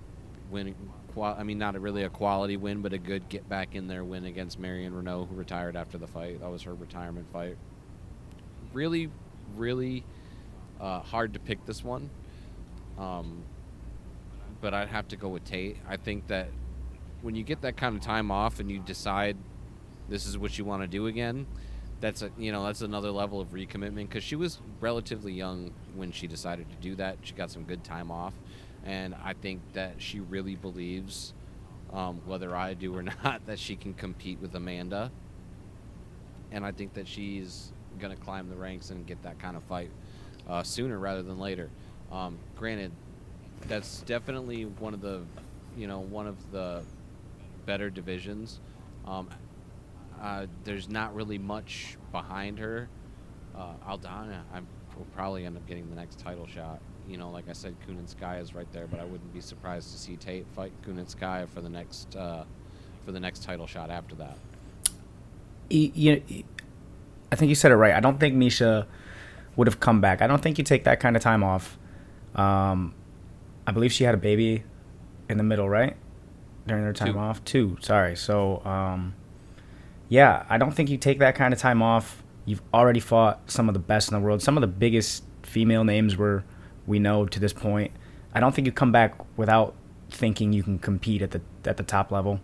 winning, 0.51 0.75
qual- 1.15 1.37
I 1.39 1.43
mean, 1.43 1.59
not 1.59 1.75
a, 1.77 1.81
really 1.81 2.05
a 2.05 2.09
quality 2.11 2.57
win, 2.57 2.81
but 2.81 2.93
a 2.93 2.99
good 2.99 3.29
get 3.29 3.49
back 3.49 3.75
in 3.75 3.87
there 3.87 4.03
win 4.05 4.25
against 4.25 4.59
Marion 4.59 4.93
Reneau, 4.95 5.29
who 5.29 5.35
retired 5.35 5.77
after 5.77 5.99
the 5.99 6.07
fight. 6.07 6.41
That 6.41 6.51
was 6.51 6.63
her 6.63 6.75
retirement 6.75 7.27
fight 7.33 7.57
really, 8.73 9.11
really 9.57 10.05
uh, 10.81 11.01
hard 11.01 11.35
to 11.35 11.39
pick 11.39 11.65
this 11.67 11.85
one. 11.85 12.11
Um, 12.99 13.43
but 14.61 14.75
I'd 14.75 14.89
have 14.89 15.09
to 15.09 15.17
go 15.17 15.29
with 15.29 15.45
Tate. 15.45 15.77
I 15.89 15.97
think 15.97 16.27
that 16.29 16.49
when 17.23 17.35
you 17.35 17.45
get 17.45 17.61
that 17.63 17.77
kind 17.77 17.97
of 17.97 18.03
time 18.03 18.31
off 18.31 18.61
and 18.61 18.71
you 18.71 18.81
decide 18.81 19.37
this 20.09 20.27
is 20.27 20.37
what 20.37 20.59
you 20.59 20.65
want 20.65 20.83
to 20.83 20.89
do 20.89 21.07
again, 21.07 21.47
that's 22.01 22.23
a 22.23 22.31
you 22.39 22.53
know 22.53 22.65
that's 22.65 22.81
another 22.81 23.11
level 23.11 23.41
of 23.41 23.49
recommitment 23.49 24.09
because 24.09 24.23
she 24.23 24.37
was 24.37 24.61
relatively 24.81 25.33
young 25.33 25.73
when 25.95 26.13
she 26.13 26.27
decided 26.27 26.69
to 26.71 26.77
do 26.77 26.95
that. 26.97 27.19
She 27.23 27.35
got 27.35 27.51
some 27.51 27.65
good 27.65 27.85
time 27.85 28.11
off, 28.11 28.35
and 28.85 29.15
I 29.25 29.35
think 29.35 29.61
that 29.75 29.95
she 29.99 30.21
really 30.21 30.57
believes, 30.57 31.35
um, 31.93 32.21
whether 32.25 32.55
I 32.55 32.75
do 32.75 32.97
or 32.97 33.03
not, 33.25 33.47
that 33.47 33.59
she 33.59 33.77
can 33.77 33.95
compete 33.95 34.41
with 34.41 34.55
Amanda 34.55 35.11
and 36.51 36.65
I 36.65 36.73
think 36.73 36.95
that 36.95 37.07
she's 37.07 37.73
to 38.01 38.17
climb 38.17 38.49
the 38.49 38.57
ranks 38.57 38.91
and 38.91 39.05
get 39.07 39.21
that 39.25 39.41
kind 39.41 39.57
of 39.57 39.63
fight 39.65 39.91
uh, 40.49 40.63
sooner 40.63 40.99
rather 40.99 41.23
than 41.23 41.39
later. 41.39 41.71
Um, 42.11 42.39
granted, 42.57 42.93
that's 43.67 44.01
definitely 44.03 44.65
one 44.65 44.95
of 44.95 45.01
the, 45.01 45.23
you 45.77 45.87
know, 45.87 46.01
one 46.01 46.27
of 46.27 46.37
the 46.53 46.83
better 47.67 47.91
divisions. 47.91 48.61
Um, 49.07 49.29
uh, 50.21 50.47
there's 50.65 50.89
not 50.89 51.15
really 51.15 51.39
much 51.39 51.97
behind 52.13 52.59
her. 52.59 52.89
Uh, 53.57 53.73
Aldana, 53.89 54.41
I 54.53 54.61
will 54.97 55.07
probably 55.15 55.45
end 55.45 55.57
up 55.57 55.67
getting 55.67 55.89
the 55.91 55.97
next 55.97 56.19
title 56.19 56.47
shot. 56.47 56.81
You 57.09 57.17
know, 57.17 57.31
like 57.31 57.49
I 57.49 57.53
said, 57.53 57.75
Kunitskaya 57.87 58.43
is 58.43 58.55
right 58.55 58.71
there, 58.73 58.87
but 58.87 59.01
I 59.01 59.05
wouldn't 59.05 59.33
be 59.33 59.41
surprised 59.41 59.93
to 59.93 59.99
see 59.99 60.17
Tate 60.17 60.47
fight 60.55 60.73
Kunitskaya 60.87 61.49
for 61.49 61.61
the 61.61 61.69
next 61.69 62.15
uh, 62.17 62.45
for 63.05 63.13
the 63.13 63.21
next 63.21 63.43
title 63.45 63.67
shot 63.67 63.91
after 63.91 64.15
that. 64.17 64.37
Y- 65.71 65.91
you, 65.95 66.23
I 67.33 67.37
think 67.37 67.49
you 67.49 67.55
said 67.55 67.73
it 67.73 67.77
right. 67.77 67.95
I 67.95 68.01
don't 68.01 68.19
think 68.19 68.35
Miesha 68.35 68.87
would 69.59 69.67
have 69.67 69.79
come 69.81 70.01
back. 70.01 70.23
I 70.23 70.27
don't 70.27 70.41
think 70.41 70.57
you 70.57 70.65
take 70.65 70.85
that 70.85 71.01
kind 71.01 71.17
of 71.17 71.23
time 71.23 71.45
off. 71.45 71.77
Um, 72.35 72.95
I 73.67 73.73
believe 73.73 73.93
she 73.93 74.05
had 74.05 74.15
a 74.15 74.19
baby 74.19 74.63
in 75.29 75.37
the 75.37 75.45
middle, 75.45 75.69
right? 75.69 75.95
During 76.67 76.85
her 76.85 76.95
time 76.95 77.13
Two. 77.13 77.19
off. 77.19 77.45
Two. 77.45 77.77
Sorry. 77.81 78.17
So, 78.17 78.65
um, 78.65 79.15
yeah, 80.09 80.47
I 80.49 80.57
don't 80.57 80.73
think 80.73 80.89
you 80.89 80.97
take 80.97 81.19
that 81.19 81.35
kind 81.35 81.53
of 81.53 81.61
time 81.61 81.83
off. 81.83 82.23
You've 82.47 82.63
already 82.73 83.01
fought 83.01 83.51
some 83.51 83.69
of 83.69 83.75
the 83.75 83.81
best 83.81 84.11
in 84.11 84.19
the 84.19 84.25
world. 84.25 84.41
Some 84.41 84.57
of 84.57 84.63
the 84.63 84.67
biggest 84.69 85.25
female 85.43 85.85
names 85.85 86.17
were 86.17 86.45
we 86.87 86.99
know 86.99 87.27
to 87.27 87.39
this 87.39 87.53
point. 87.53 87.93
I 88.35 88.41
don't 88.41 88.55
think 88.55 88.67
you 88.67 88.73
come 88.73 88.93
back 88.93 89.15
without 89.37 89.75
thinking 90.11 90.55
you 90.55 90.63
can 90.63 90.79
compete 90.79 91.21
at 91.21 91.33
the 91.33 91.43
at 91.67 91.77
the 91.77 91.83
top 91.83 92.11
level 92.11 92.41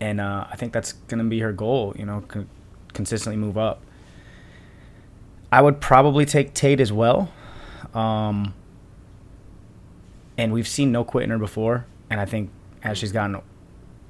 and 0.00 0.20
uh, 0.20 0.46
I 0.50 0.56
think 0.56 0.72
that's 0.72 0.92
gonna 0.92 1.24
be 1.24 1.40
her 1.40 1.52
goal. 1.52 1.94
You 1.96 2.06
know, 2.06 2.24
con- 2.26 2.48
consistently 2.92 3.36
move 3.36 3.58
up. 3.58 3.82
I 5.52 5.62
would 5.62 5.80
probably 5.80 6.24
take 6.24 6.54
Tate 6.54 6.80
as 6.80 6.92
well, 6.92 7.30
um, 7.94 8.54
and 10.38 10.52
we've 10.52 10.68
seen 10.68 10.92
no 10.92 11.04
quit 11.04 11.24
in 11.24 11.30
her 11.30 11.38
before. 11.38 11.86
And 12.08 12.20
I 12.20 12.24
think 12.24 12.50
as 12.82 12.98
she's 12.98 13.12
gotten 13.12 13.40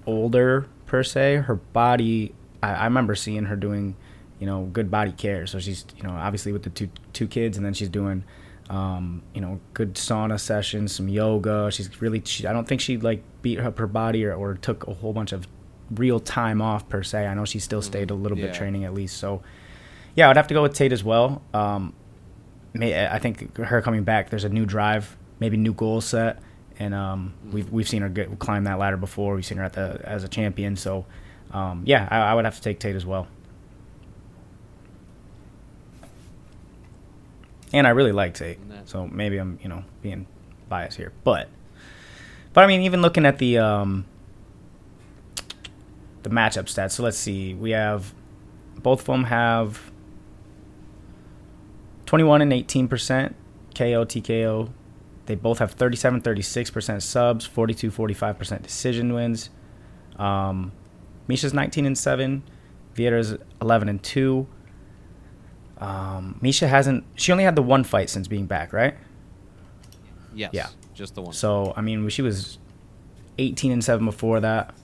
older, 0.06 0.66
per 0.86 1.02
se, 1.02 1.36
her 1.36 1.56
body. 1.56 2.34
I, 2.62 2.72
I 2.74 2.84
remember 2.84 3.14
seeing 3.14 3.44
her 3.44 3.56
doing, 3.56 3.96
you 4.38 4.46
know, 4.46 4.64
good 4.72 4.90
body 4.90 5.12
care. 5.12 5.46
So 5.46 5.58
she's, 5.60 5.84
you 5.96 6.02
know, 6.02 6.10
obviously 6.10 6.52
with 6.52 6.62
the 6.62 6.70
two 6.70 6.88
two 7.12 7.26
kids, 7.26 7.56
and 7.56 7.64
then 7.64 7.74
she's 7.74 7.88
doing. 7.88 8.24
Um, 8.68 9.22
you 9.34 9.40
know, 9.40 9.58
good 9.74 9.94
sauna 9.94 10.38
sessions, 10.38 10.94
some 10.94 11.08
yoga. 11.08 11.70
She's 11.72 12.00
really. 12.00 12.22
She, 12.24 12.46
I 12.46 12.52
don't 12.52 12.68
think 12.68 12.80
she 12.80 12.98
like 12.98 13.20
beat 13.42 13.58
up 13.58 13.78
her 13.78 13.88
body 13.88 14.24
or, 14.24 14.32
or 14.34 14.54
took 14.54 14.86
a 14.86 14.94
whole 14.94 15.12
bunch 15.12 15.32
of 15.32 15.48
real 15.90 16.20
time 16.20 16.62
off 16.62 16.88
per 16.88 17.02
se. 17.02 17.26
I 17.26 17.34
know 17.34 17.44
she 17.44 17.58
still 17.58 17.82
stayed 17.82 18.10
a 18.12 18.14
little 18.14 18.38
Yeah. 18.38 18.46
bit 18.46 18.54
training 18.54 18.84
at 18.84 18.94
least. 18.94 19.16
So, 19.16 19.42
yeah, 20.14 20.28
I'd 20.28 20.36
have 20.36 20.48
to 20.48 20.54
go 20.54 20.62
with 20.62 20.74
Tate 20.74 20.92
as 20.92 21.04
well. 21.04 21.42
Um, 21.54 21.94
may, 22.72 23.06
I 23.06 23.18
think 23.18 23.56
her 23.56 23.82
coming 23.82 24.04
back, 24.04 24.30
there's 24.30 24.44
a 24.44 24.48
new 24.48 24.66
drive, 24.66 25.16
maybe 25.38 25.56
new 25.56 25.72
goal 25.72 26.00
set, 26.00 26.40
and 26.78 26.94
um, 26.94 27.34
we've 27.52 27.70
we've 27.70 27.88
seen 27.88 28.02
her 28.02 28.08
get 28.08 28.38
climb 28.38 28.64
that 28.64 28.78
ladder 28.78 28.96
before. 28.96 29.34
We've 29.34 29.44
seen 29.44 29.58
her 29.58 29.64
at 29.64 29.74
the 29.74 30.00
as 30.04 30.24
a 30.24 30.28
champion. 30.28 30.76
So, 30.76 31.06
um, 31.52 31.82
yeah, 31.86 32.08
I, 32.10 32.18
I 32.18 32.34
would 32.34 32.44
have 32.44 32.56
to 32.56 32.62
take 32.62 32.80
Tate 32.80 32.96
as 32.96 33.06
well. 33.06 33.28
And 37.72 37.86
I 37.86 37.90
really 37.90 38.12
like 38.12 38.34
Tate, 38.34 38.58
so 38.86 39.06
maybe 39.06 39.38
I'm 39.38 39.58
you 39.62 39.68
know 39.68 39.84
being 40.02 40.26
biased 40.68 40.96
here, 40.96 41.12
but 41.22 41.48
but 42.52 42.64
I 42.64 42.66
mean 42.66 42.80
even 42.82 43.00
looking 43.00 43.24
at 43.26 43.38
the 43.38 43.58
um, 43.58 44.06
the 46.24 46.30
matchup 46.30 46.64
stats. 46.64 46.92
So 46.92 47.04
let's 47.04 47.16
see. 47.16 47.54
We 47.54 47.70
have 47.70 48.12
both 48.82 49.00
of 49.00 49.06
them 49.06 49.24
have 49.24 49.89
21 52.10 52.42
and 52.42 52.50
18% 52.50 53.34
KO 53.72 54.04
TKO. 54.04 54.68
They 55.26 55.36
both 55.36 55.60
have 55.60 55.70
37 55.70 56.22
36% 56.22 57.02
subs, 57.02 57.46
42 57.46 57.92
45% 57.92 58.62
decision 58.62 59.14
wins. 59.14 59.50
Um, 60.16 60.72
Miesha's 61.28 61.54
19 61.54 61.86
and 61.86 61.96
7, 61.96 62.42
Vieira's 62.96 63.36
11 63.62 63.88
and 63.88 64.02
2. 64.02 64.44
Um, 65.78 66.36
Misha 66.42 66.66
hasn't 66.66 67.04
she 67.14 67.30
only 67.30 67.44
had 67.44 67.54
the 67.54 67.62
one 67.62 67.84
fight 67.84 68.10
since 68.10 68.26
being 68.26 68.46
back, 68.46 68.72
right? 68.72 68.96
Yes. 70.34 70.50
Yeah. 70.52 70.66
Just 70.94 71.14
the 71.14 71.22
one. 71.22 71.32
So 71.32 71.72
I 71.76 71.80
mean, 71.80 72.08
she 72.08 72.22
was 72.22 72.58
18 73.38 73.70
and 73.70 73.84
seven 73.84 74.04
before 74.04 74.40
that. 74.40 74.74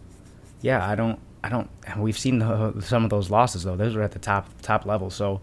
Yeah, 0.61 0.89
I 0.89 0.95
don't, 0.95 1.19
I 1.43 1.49
don't. 1.49 1.69
We've 1.99 2.17
seen 2.17 2.39
the, 2.39 2.81
some 2.83 3.03
of 3.03 3.11
those 3.11 3.33
losses 3.33 3.65
though; 3.65 3.75
those 3.75 3.97
were 3.97 4.03
at 4.03 4.12
the 4.12 4.21
top 4.21 4.49
top 4.62 4.87
level. 4.87 5.11
So 5.11 5.41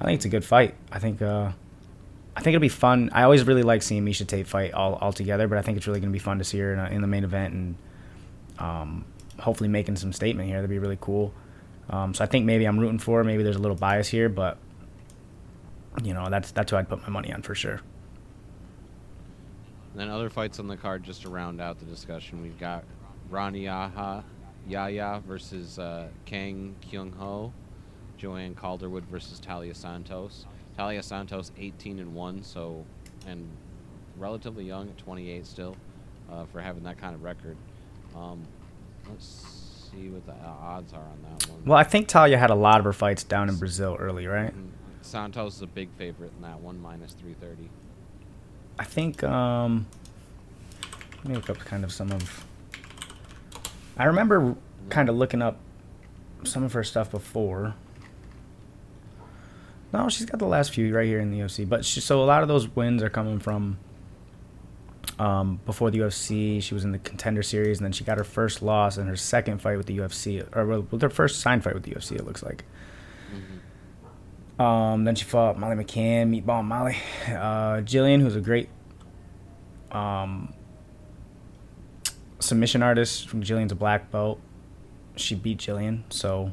I 0.00 0.04
think 0.04 0.16
it's 0.16 0.24
a 0.24 0.28
good 0.28 0.44
fight. 0.44 0.74
I 0.92 0.98
think, 0.98 1.20
uh, 1.22 1.50
I 2.36 2.40
think 2.40 2.54
it'll 2.54 2.60
be 2.60 2.68
fun. 2.68 3.10
I 3.12 3.24
always 3.24 3.44
really 3.44 3.62
like 3.62 3.82
seeing 3.82 4.04
Miesha 4.04 4.26
Tate 4.26 4.46
fight 4.46 4.72
all 4.72 4.94
all 4.94 5.12
together, 5.12 5.48
but 5.48 5.58
I 5.58 5.62
think 5.62 5.76
it's 5.76 5.86
really 5.86 6.00
going 6.00 6.10
to 6.10 6.12
be 6.12 6.20
fun 6.20 6.38
to 6.38 6.44
see 6.44 6.58
her 6.58 6.72
in, 6.72 6.78
a, 6.78 6.86
in 6.86 7.00
the 7.00 7.08
main 7.08 7.24
event 7.24 7.54
and 7.54 7.74
um, 8.58 9.04
hopefully 9.40 9.68
making 9.68 9.96
some 9.96 10.12
statement 10.12 10.48
here. 10.48 10.58
That'd 10.58 10.70
be 10.70 10.78
really 10.78 10.98
cool. 11.00 11.32
Um, 11.90 12.14
so 12.14 12.22
I 12.22 12.26
think 12.26 12.44
maybe 12.44 12.64
I'm 12.66 12.78
rooting 12.78 12.98
for 12.98 13.18
her. 13.18 13.24
Maybe 13.24 13.42
there's 13.42 13.56
a 13.56 13.60
little 13.60 13.76
bias 13.76 14.08
here, 14.08 14.28
but 14.28 14.58
you 16.02 16.14
know 16.14 16.28
that's 16.30 16.50
that's 16.52 16.70
who 16.70 16.76
I'd 16.76 16.88
put 16.88 17.02
my 17.02 17.08
money 17.08 17.32
on 17.32 17.42
for 17.42 17.54
sure. 17.54 17.80
And 19.92 20.00
then 20.00 20.10
other 20.10 20.30
fights 20.30 20.60
on 20.60 20.68
the 20.68 20.76
card 20.76 21.02
just 21.02 21.22
to 21.22 21.30
round 21.30 21.60
out 21.60 21.78
the 21.78 21.86
discussion. 21.86 22.42
We've 22.42 22.58
got 22.58 22.84
Rani 23.30 23.64
Yahya, 23.64 24.22
Yahya 24.68 25.22
versus 25.26 25.78
uh, 25.78 26.08
Kang 26.24 26.76
Kyung 26.88 27.12
Ho, 27.12 27.52
Joanne 28.18 28.54
Calderwood 28.54 29.04
versus 29.04 29.40
Taila 29.40 29.74
Santos. 29.74 30.44
Taila 30.78 31.02
Santos 31.02 31.50
18 31.58 31.98
and 31.98 32.14
1, 32.14 32.42
so 32.42 32.84
and 33.26 33.48
relatively 34.18 34.64
young 34.64 34.88
at 34.88 34.98
28 34.98 35.46
still 35.46 35.76
uh, 36.30 36.44
for 36.46 36.60
having 36.60 36.82
that 36.84 36.98
kind 36.98 37.14
of 37.14 37.22
record. 37.22 37.56
Um, 38.14 38.40
let's 39.08 39.88
see 39.90 40.08
what 40.08 40.26
the 40.26 40.32
uh, 40.32 40.54
odds 40.60 40.92
are 40.92 41.00
on 41.00 41.18
that 41.22 41.48
one. 41.48 41.64
Well, 41.64 41.78
I 41.78 41.84
think 41.84 42.08
Taila 42.08 42.38
had 42.38 42.50
a 42.50 42.54
lot 42.54 42.78
of 42.78 42.84
her 42.84 42.92
fights 42.92 43.24
down 43.24 43.48
in 43.48 43.56
Brazil 43.56 43.96
early, 43.98 44.26
right? 44.26 44.54
Mm, 44.54 44.70
Santos 45.02 45.56
is 45.56 45.62
a 45.62 45.66
big 45.66 45.88
favorite 45.96 46.32
in 46.36 46.42
that 46.42 46.60
one, 46.60 46.80
minus 46.80 47.12
330. 47.12 47.70
I 48.78 48.84
think. 48.84 49.24
Um, 49.24 49.86
let 51.18 51.26
me 51.26 51.34
look 51.34 51.50
up 51.50 51.58
kind 51.58 51.84
of 51.84 51.92
some 51.92 52.12
of. 52.12 52.44
I 53.96 54.04
remember 54.04 54.54
kind 54.88 55.08
of 55.08 55.16
looking 55.16 55.42
up 55.42 55.58
some 56.44 56.62
of 56.62 56.72
her 56.74 56.84
stuff 56.84 57.10
before. 57.10 57.74
No, 59.92 60.08
she's 60.08 60.26
got 60.26 60.38
the 60.38 60.46
last 60.46 60.72
few 60.72 60.94
right 60.94 61.06
here 61.06 61.18
in 61.20 61.30
the 61.30 61.38
UFC, 61.40 61.66
but 61.68 61.84
she, 61.84 62.00
so 62.00 62.22
a 62.22 62.26
lot 62.26 62.42
of 62.42 62.48
those 62.48 62.68
wins 62.68 63.02
are 63.02 63.08
coming 63.10 63.38
from 63.38 63.78
Um, 65.18 65.58
before 65.66 65.90
the 65.90 65.98
UFC, 65.98 66.62
she 66.62 66.74
was 66.74 66.84
in 66.84 66.92
the 66.92 66.98
Contender 66.98 67.42
Series, 67.42 67.78
and 67.78 67.84
then 67.84 67.92
she 67.92 68.04
got 68.04 68.18
her 68.18 68.24
first 68.24 68.62
loss 68.62 68.98
in 68.98 69.06
her 69.08 69.16
second 69.16 69.60
fight 69.60 69.76
with 69.76 69.86
the 69.86 69.98
UFC, 69.98 70.46
or 70.54 70.80
with 70.80 71.02
her 71.02 71.10
first 71.10 71.40
signed 71.40 71.64
fight 71.64 71.74
with 71.74 71.82
the 71.82 71.90
UFC. 71.92 72.12
It 72.12 72.24
looks 72.24 72.42
like. 72.42 72.64
Um, 74.60 75.04
then 75.04 75.14
she 75.14 75.24
fought 75.24 75.58
Molly 75.58 75.76
McCann, 75.76 76.30
Meatball 76.30 76.64
Molly, 76.64 76.96
uh, 77.28 77.80
Jillian, 77.82 78.20
who's 78.20 78.36
a 78.36 78.40
great 78.40 78.68
um, 79.92 80.52
submission 82.40 82.82
artist. 82.82 83.28
From 83.28 83.42
Jillian's 83.42 83.72
a 83.72 83.76
black 83.76 84.10
belt. 84.10 84.40
She 85.16 85.34
beat 85.34 85.58
Jillian, 85.58 86.02
so 86.10 86.52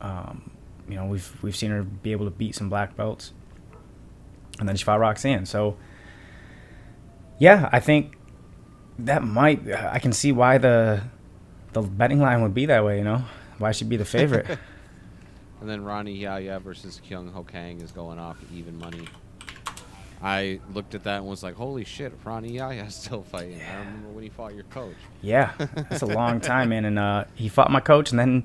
um, 0.00 0.50
you 0.88 0.96
know 0.96 1.06
we've 1.06 1.36
we've 1.42 1.56
seen 1.56 1.70
her 1.70 1.82
be 1.82 2.12
able 2.12 2.26
to 2.26 2.30
beat 2.30 2.54
some 2.54 2.68
black 2.68 2.96
belts. 2.96 3.32
And 4.60 4.68
then 4.68 4.76
she 4.76 4.84
fought 4.84 5.00
Roxanne. 5.00 5.46
So 5.46 5.76
yeah, 7.38 7.68
I 7.72 7.80
think 7.80 8.16
that 9.00 9.24
might. 9.24 9.68
I 9.70 9.98
can 9.98 10.12
see 10.12 10.32
why 10.32 10.58
the 10.58 11.02
the 11.72 11.82
betting 11.82 12.20
line 12.20 12.42
would 12.42 12.54
be 12.54 12.66
that 12.66 12.84
way. 12.84 12.98
You 12.98 13.04
know, 13.04 13.24
why 13.58 13.72
she'd 13.72 13.88
be 13.88 13.96
the 13.96 14.04
favorite. 14.04 14.58
And 15.60 15.70
then 15.70 15.82
Rani 15.82 16.12
Yahya 16.12 16.60
versus 16.60 17.00
Kyung 17.08 17.28
Ho 17.28 17.42
Kang 17.42 17.80
is 17.80 17.90
going 17.90 18.18
off 18.18 18.36
even 18.52 18.78
money. 18.78 19.08
I 20.22 20.60
looked 20.74 20.94
at 20.94 21.04
that 21.04 21.20
and 21.20 21.26
was 21.26 21.42
like, 21.42 21.54
"Holy 21.54 21.84
shit, 21.84 22.12
Rani 22.22 22.52
Yahya's 22.52 22.94
still 22.94 23.22
fighting." 23.22 23.62
I 23.62 23.78
remember 23.78 24.08
when 24.08 24.24
he 24.24 24.28
fought 24.28 24.54
your 24.54 24.64
coach. 24.64 24.94
Yeah, 25.22 25.52
that's 25.56 26.02
a 26.02 26.06
long 26.06 26.40
time, 26.42 26.68
man. 26.68 26.84
And 26.84 26.98
uh, 26.98 27.24
he 27.34 27.48
fought 27.48 27.70
my 27.70 27.80
coach, 27.80 28.10
and 28.10 28.18
then 28.18 28.44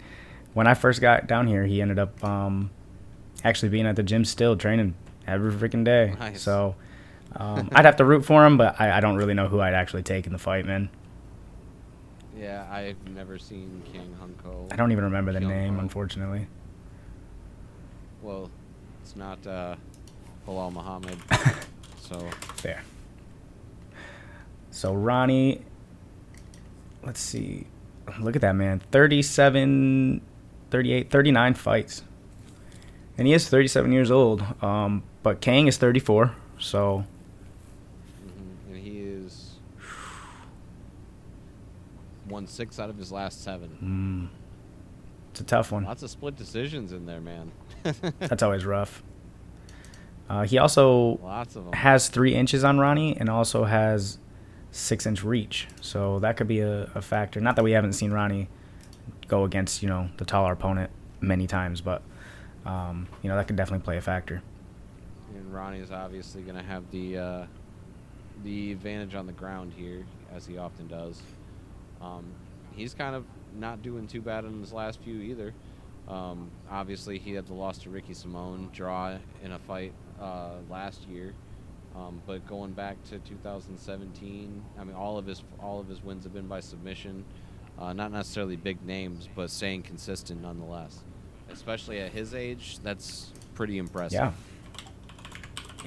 when 0.54 0.68
I 0.68 0.74
first 0.74 1.02
got 1.02 1.28
down 1.28 1.48
here, 1.48 1.66
he 1.66 1.82
ended 1.82 2.00
up 2.00 2.24
um, 2.24 2.72
actually 3.44 3.70
being 3.70 3.86
at 3.86 3.96
the 3.96 4.04
gym 4.04 4.26
still 4.26 4.56
training 4.56 4.96
every 5.28 5.52
freaking 5.52 5.84
day. 5.84 6.16
Nice. 6.20 6.42
So 6.42 6.76
um, 7.36 7.70
I'd 7.72 7.86
have 7.86 7.98
to 7.98 8.06
root 8.06 8.26
for 8.26 8.46
him, 8.46 8.58
but 8.58 8.80
I, 8.80 8.98
I 8.98 9.00
don't 9.00 9.16
really 9.16 9.34
know 9.34 9.48
who 9.48 9.60
I'd 9.60 9.74
actually 9.74 10.04
take 10.04 10.26
in 10.26 10.34
the 10.34 10.40
fight, 10.40 10.66
man. 10.66 10.90
Yeah, 12.38 12.66
I've 12.72 13.06
never 13.10 13.38
seen 13.38 13.82
Kang 13.92 14.16
Hunko. 14.22 14.72
I 14.72 14.76
don't 14.76 14.92
even 14.92 15.04
remember 15.04 15.34
the 15.34 15.40
Kyung 15.40 15.52
name, 15.52 15.76
Ho. 15.76 15.82
unfortunately. 15.82 16.48
Well, 18.22 18.50
it's 19.02 19.16
not 19.16 19.46
uh, 19.46 19.76
Belal 20.48 20.72
Muhammad. 20.72 21.18
so 22.02 22.20
Fair. 22.56 22.82
So 24.72 24.94
Rani, 24.94 25.62
let's 27.04 27.20
see. 27.20 27.68
Look 28.20 28.36
at 28.36 28.42
that 28.42 28.56
man. 28.56 28.82
37, 28.92 30.22
38, 30.72 31.10
39 31.10 31.54
fights. 31.56 32.04
And 33.18 33.28
he 33.28 33.34
is 33.34 33.50
37 33.50 33.92
years 33.92 34.12
old. 34.12 34.44
Um, 34.64 35.04
but 35.24 35.42
Kang 35.42 35.68
is 35.68 35.78
34. 35.78 36.34
So 36.58 37.06
mhm, 38.26 38.74
and 38.74 38.78
he 38.78 39.00
is 39.00 39.56
won 42.28 42.48
six 42.48 42.80
out 42.80 42.90
of 42.90 42.98
his 42.98 43.12
last 43.12 43.44
seven. 43.44 44.30
mm, 44.32 44.38
it's 45.32 45.42
a 45.42 45.44
tough 45.44 45.72
one. 45.72 45.84
Lots 45.84 46.04
of 46.04 46.10
split 46.10 46.36
decisions 46.36 46.92
in 46.94 47.06
there, 47.06 47.22
man. 47.22 47.52
That's 48.20 48.44
always 48.44 48.66
rough. 48.66 49.04
Uh, 50.30 50.44
he 50.44 50.58
also 50.60 51.20
Lots 51.24 51.56
of 51.56 51.66
them. 51.66 51.74
has 51.74 52.08
three 52.08 52.36
inches 52.36 52.64
on 52.64 52.78
Rani 52.78 53.18
and 53.18 53.30
also 53.30 53.64
has 53.64 54.20
six 54.72 55.06
inch 55.08 55.24
reach. 55.24 55.68
So 55.82 56.20
that 56.20 56.38
could 56.38 56.48
be 56.48 56.60
a, 56.60 56.84
a 56.94 57.02
factor. 57.02 57.42
Not 57.42 57.56
that 57.56 57.64
we 57.64 57.72
haven't 57.72 57.94
seen 57.94 58.12
Rani 58.12 58.48
go 59.30 59.46
against, 59.46 59.82
you 59.82 59.88
know, 59.88 60.10
the 60.18 60.26
taller 60.26 60.52
opponent 60.52 60.92
many 61.22 61.48
times, 61.48 61.80
but 61.80 62.02
um, 62.66 63.08
you 63.22 63.30
know, 63.30 63.36
that 63.38 63.48
could 63.48 63.56
definitely 63.56 63.84
play 63.84 63.98
a 63.98 64.02
factor. 64.02 64.42
And 65.36 65.54
Rani 65.54 65.80
is 65.80 65.92
obviously 65.92 66.42
going 66.42 66.58
to 66.58 66.64
have 66.64 66.90
the 66.92 67.18
uh, 67.18 67.46
the 68.44 68.72
advantage 68.72 69.16
on 69.16 69.26
the 69.26 69.34
ground 69.34 69.74
here, 69.76 70.06
as 70.34 70.46
he 70.46 70.58
often 70.58 70.88
does. 70.88 71.22
Um, 72.02 72.26
he's 72.76 72.94
kind 72.94 73.16
of 73.16 73.26
not 73.58 73.82
doing 73.82 74.08
too 74.08 74.22
bad 74.22 74.46
in 74.46 74.60
his 74.60 74.74
last 74.74 75.00
few 75.02 75.22
either. 75.22 75.54
Um, 76.08 76.50
obviously, 76.70 77.20
he 77.20 77.34
had 77.34 77.46
the 77.46 77.54
loss 77.54 77.78
to 77.80 77.90
Ricky 77.90 78.14
Simón, 78.14 78.72
draw 78.72 79.18
in 79.44 79.52
a 79.52 79.60
fight 79.60 79.94
uh, 80.20 80.54
last 80.70 81.08
year. 81.08 81.34
Um, 81.96 82.22
but 82.26 82.46
going 82.48 82.72
back 82.72 83.02
to 83.06 83.20
2017, 83.20 84.64
I 84.80 84.84
mean, 84.84 84.96
all 84.96 85.18
of 85.18 85.26
his 85.26 85.44
all 85.60 85.80
of 85.80 85.88
his 85.88 86.04
wins 86.04 86.24
have 86.24 86.34
been 86.34 86.48
by 86.48 86.60
submission. 86.60 87.26
Uh, 87.80 87.94
not 87.94 88.12
necessarily 88.12 88.58
big 88.58 88.84
names, 88.86 89.30
but 89.36 89.50
staying 89.50 89.84
consistent 89.84 90.42
nonetheless. 90.42 91.00
Especially 91.50 92.00
at 92.00 92.12
his 92.12 92.36
age, 92.36 92.78
that's 92.84 93.32
pretty 93.56 93.78
impressive. 93.78 94.14
Yeah. 94.14 94.32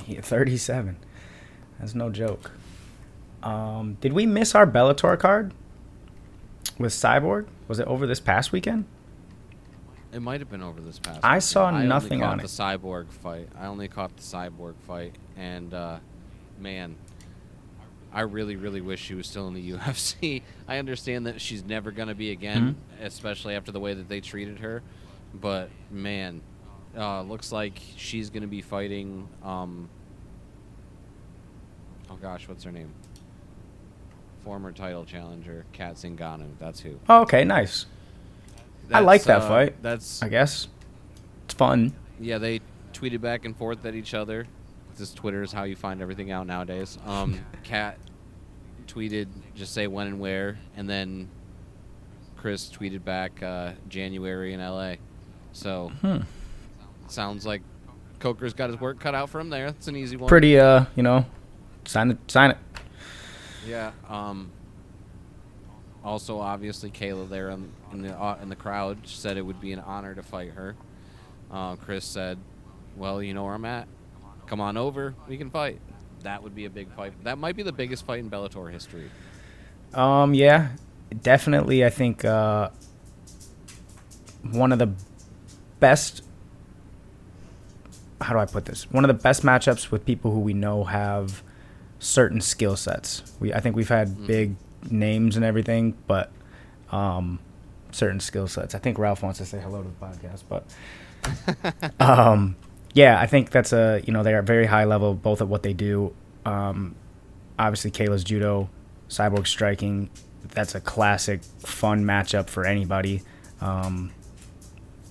He, 0.05 0.15
37. 0.15 0.97
That's 1.79 1.95
no 1.95 2.09
joke. 2.11 2.51
Um, 3.43 3.99
did 4.01 4.13
we 4.13 4.25
miss 4.25 4.55
our 4.55 4.67
Bellator 4.67 5.19
card 5.19 5.53
with 6.79 6.93
Cyborg? 6.93 7.47
Was 7.69 7.79
it 7.79 7.87
over 7.87 8.07
this 8.07 8.21
past 8.21 8.53
weekend? 8.53 8.87
It 10.13 10.21
might 10.21 10.41
have 10.41 10.51
been 10.51 10.63
over 10.63 10.81
this 10.81 10.99
past. 10.99 11.21
I 11.23 11.29
weekend. 11.29 11.43
saw 11.45 11.69
only 11.69 11.87
nothing 11.87 12.21
caught 12.21 12.33
on 12.33 12.39
the 12.39 12.45
it. 12.45 12.49
cyborg 12.49 13.09
fight. 13.11 13.49
I 13.59 13.67
only 13.67 13.89
caught 13.89 14.15
the 14.17 14.23
cyborg 14.23 14.75
fight, 14.87 15.15
and 15.37 15.73
uh, 15.73 15.99
man, 16.59 16.97
I 18.15 18.21
really, 18.23 18.57
really 18.57 18.81
wish 18.83 19.01
she 19.01 19.15
was 19.15 19.27
still 19.27 19.49
in 19.49 19.55
the 19.55 19.73
UFC. 19.73 20.43
I 20.69 20.79
understand 20.79 21.27
that 21.27 21.41
she's 21.41 21.65
never 21.65 21.91
gonna 21.91 22.15
be 22.15 22.31
again, 22.31 22.77
Mm-hmm. 22.97 23.05
especially 23.07 23.55
after 23.55 23.73
the 23.73 23.81
way 23.81 23.95
that 23.95 24.09
they 24.09 24.21
treated 24.21 24.59
her. 24.61 24.83
But 25.35 25.71
man, 25.91 26.43
uh, 26.97 27.23
looks 27.23 27.53
like 27.53 27.81
she's 27.97 28.29
gonna 28.31 28.47
be 28.47 28.61
fighting. 28.61 29.29
Um, 29.43 29.89
oh 32.11 32.17
gosh, 32.21 32.49
what's 32.49 32.65
her 32.65 32.73
name? 32.73 32.93
Former 34.45 34.73
title 34.73 35.05
challenger 35.05 35.65
Cat 35.73 35.95
Zingano. 35.95 36.47
That's 36.59 36.81
who. 36.81 36.99
Oh, 37.09 37.23
okay, 37.23 37.45
nice. 37.45 37.87
I 38.93 39.01
like 39.01 39.23
that 39.25 39.43
uh, 39.43 39.49
fight. 39.49 39.83
That's 39.83 40.23
I 40.23 40.29
guess 40.29 40.69
it's 41.45 41.55
fun. 41.55 41.95
yeah, 42.21 42.39
they 42.39 42.61
tweeted 42.93 43.21
back 43.23 43.45
and 43.45 43.57
forth 43.57 43.85
at 43.87 43.95
each 43.95 44.13
other. 44.15 44.47
This 45.03 45.13
Twitter 45.13 45.43
is 45.43 45.51
how 45.51 45.65
you 45.65 45.75
find 45.75 46.01
everything 46.01 46.31
out 46.31 46.47
nowadays. 46.47 46.97
Um, 47.05 47.41
Cat 47.65 47.99
tweeted 48.87 49.27
just 49.57 49.75
say 49.75 49.89
when 49.89 50.07
and 50.07 50.21
where, 50.21 50.61
and 50.77 50.89
then 50.89 51.29
Chris 52.37 52.71
tweeted 52.71 53.03
back 53.05 53.43
uh, 53.43 53.73
January 53.89 54.53
in 54.55 54.61
LA. 54.61 54.95
So 55.51 55.91
Hmm. 56.03 56.19
sounds 57.09 57.45
like 57.45 57.63
Coker's 58.21 58.55
got 58.55 58.71
his 58.71 58.79
work 58.81 59.01
cut 59.01 59.13
out 59.13 59.29
for 59.29 59.41
him 59.41 59.51
there. 59.51 59.67
It's 59.67 59.89
an 59.89 59.97
easy 59.97 60.15
one. 60.17 60.29
Pretty, 60.29 60.57
uh, 60.57 60.85
you 60.95 61.03
know, 61.03 61.27
sign 61.85 62.13
it, 62.13 62.19
sign 62.31 62.53
it. 62.53 62.59
Yeah. 63.67 63.91
Um, 64.09 64.53
also, 66.05 66.39
obviously, 66.39 66.93
Kayla 66.93 67.29
there 67.29 67.51
in, 67.51 67.73
in 67.93 68.03
the 68.03 68.13
uh, 68.17 68.39
in 68.41 68.49
the 68.49 68.55
crowd 68.57 68.99
said 69.05 69.37
it 69.37 69.43
would 69.45 69.61
be 69.61 69.73
an 69.73 69.81
honor 69.81 70.15
to 70.15 70.23
fight 70.23 70.53
her. 70.53 70.77
Uh, 71.51 71.75
Chris 71.75 72.05
said, 72.05 72.39
"Well, 72.97 73.21
you 73.21 73.35
know 73.35 73.43
where 73.43 73.55
I'm 73.55 73.65
at. 73.65 73.89
Come 74.53 74.61
on 74.61 74.77
over. 74.77 75.15
We 75.27 75.39
can 75.39 75.49
fight." 75.49 75.81
That 76.25 76.43
would 76.43 76.55
be 76.55 76.67
a 76.67 76.71
big 76.71 76.93
fight. 76.95 77.15
That 77.25 77.39
might 77.39 77.57
be 77.57 77.63
the 77.63 77.73
biggest 77.73 78.05
fight 78.05 78.19
in 78.21 78.31
Bellator 78.31 78.71
history. 78.71 79.11
Um, 79.95 80.35
yeah, 80.35 80.69
definitely. 81.23 81.87
I 81.87 81.89
think 81.89 82.23
uh, 82.23 82.69
one 84.51 84.71
of 84.73 84.79
the 84.79 84.91
best. 85.81 86.23
How 88.21 88.35
do 88.35 88.39
I 88.41 88.45
put 88.45 88.67
this? 88.67 88.91
One 88.91 89.05
of 89.05 89.09
the 89.09 89.21
best 89.23 89.43
matchups 89.43 89.91
with 89.91 90.05
people 90.05 90.33
who 90.33 90.41
we 90.41 90.53
know 90.53 90.85
have 90.85 91.43
certain 91.99 92.43
skill 92.43 92.77
sets. 92.77 93.23
We 93.41 93.55
I 93.55 93.61
think 93.61 93.75
we've 93.75 93.89
had 93.89 94.09
Mhm. 94.09 94.27
big 94.27 94.57
names 94.91 95.35
and 95.37 95.45
everything, 95.47 95.97
but 96.07 96.31
um, 96.91 97.39
certain 97.91 98.21
skill 98.21 98.47
sets. 98.49 98.75
I 98.75 98.79
think 98.79 98.99
Ralph 98.99 99.23
wants 99.23 99.39
to 99.39 99.47
say 99.47 99.61
hello 99.61 99.83
to 99.83 99.89
the 99.89 100.07
podcast, 100.29 100.43
but 100.49 102.01
um, 102.01 102.55
yeah, 102.95 103.19
I 103.19 103.27
think 103.27 103.51
that's 103.51 103.73
a 103.73 104.03
you 104.05 104.13
know 104.13 104.23
they 104.23 104.35
are 104.35 104.43
very 104.43 104.67
high 104.67 104.85
level 104.85 105.15
both 105.15 105.41
at 105.41 105.49
what 105.49 105.63
they 105.63 105.73
do. 105.73 106.15
Um, 106.45 106.95
obviously, 107.59 107.91
Kayla's 107.91 108.25
judo, 108.25 108.69
cyborg 109.09 109.47
striking. 109.47 110.11
That's 110.45 110.75
a 110.75 110.81
classic, 110.81 111.43
fun 111.61 112.05
matchup 112.05 112.49
for 112.49 112.67
anybody. 112.67 113.23
Um, 113.61 114.13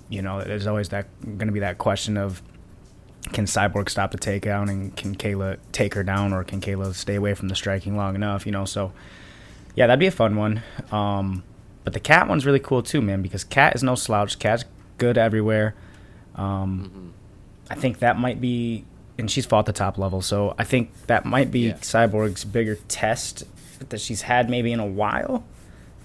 you 0.09 0.21
know, 0.21 0.43
there's 0.43 0.67
always 0.67 0.89
that 0.89 1.07
going 1.23 1.47
to 1.47 1.53
be 1.53 1.61
that 1.61 1.77
question 1.77 2.17
of 2.17 2.41
can 3.31 3.45
Cyborg 3.45 3.87
stop 3.89 4.11
the 4.11 4.17
takedown 4.17 4.69
and 4.69 4.95
can 4.95 5.15
Kayla 5.15 5.57
take 5.71 5.93
her 5.93 6.03
down 6.03 6.33
or 6.33 6.43
can 6.43 6.59
Kayla 6.59 6.93
stay 6.93 7.15
away 7.15 7.33
from 7.33 7.47
the 7.47 7.55
striking 7.55 7.95
long 7.95 8.15
enough? 8.15 8.45
You 8.45 8.51
know, 8.51 8.65
so 8.65 8.91
yeah, 9.75 9.87
that'd 9.87 9.99
be 9.99 10.07
a 10.07 10.11
fun 10.11 10.35
one. 10.35 10.61
Um, 10.91 11.43
but 11.83 11.93
the 11.93 11.99
cat 11.99 12.27
one's 12.27 12.45
really 12.45 12.59
cool 12.59 12.83
too, 12.83 13.01
man, 13.01 13.21
because 13.21 13.43
cat 13.43 13.73
is 13.75 13.83
no 13.83 13.95
slouch. 13.95 14.37
Cat's 14.37 14.65
good 14.97 15.17
everywhere. 15.17 15.75
Um, 16.35 16.89
hmm 16.93 17.20
I 17.71 17.75
think 17.75 17.99
that 17.99 18.17
might 18.19 18.39
be, 18.41 18.83
and 19.17 19.29
she's 19.29 19.45
fought 19.45 19.65
the 19.65 19.73
top 19.73 19.97
level, 19.97 20.21
so 20.21 20.53
I 20.57 20.63
think 20.63 20.91
that 21.07 21.25
might 21.25 21.51
be 21.51 21.67
Yeah. 21.67 21.73
Cyborg's 21.75 22.43
bigger 22.43 22.75
test 22.87 23.43
that 23.89 23.99
she's 23.99 24.23
had 24.23 24.49
maybe 24.49 24.71
in 24.71 24.79
a 24.79 24.85
while. 24.85 25.43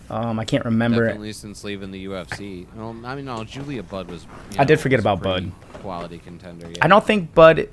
Um, 0.08 0.38
I 0.38 0.44
can't 0.44 0.64
remember. 0.64 1.06
Definitely 1.06 1.32
since 1.32 1.64
leaving 1.64 1.90
the 1.90 2.06
UFC. 2.06 2.66
Um, 2.78 3.04
I 3.04 3.16
mean, 3.16 3.24
no, 3.24 3.42
Julia 3.44 3.82
Budd 3.82 4.08
was. 4.08 4.22
you 4.52 4.56
I 4.58 4.64
did 4.64 4.78
forget 4.78 5.00
about 5.00 5.20
Budd. 5.22 5.50
Quality 5.74 6.18
contender. 6.18 6.68
Yeah. 6.70 6.76
I 6.82 6.86
don't 6.88 7.04
think 7.04 7.34
Budd 7.34 7.68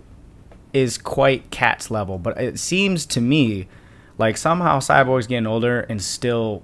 is 0.74 0.98
quite 0.98 1.52
Cat's 1.52 1.92
level, 1.92 2.18
but 2.18 2.36
it 2.42 2.60
seems 2.60 3.06
to 3.06 3.22
me 3.22 3.68
Like 4.18 4.38
somehow 4.38 4.80
Cyborg's 4.80 5.28
getting 5.28 5.46
older 5.48 5.82
and 5.82 6.02
still 6.02 6.62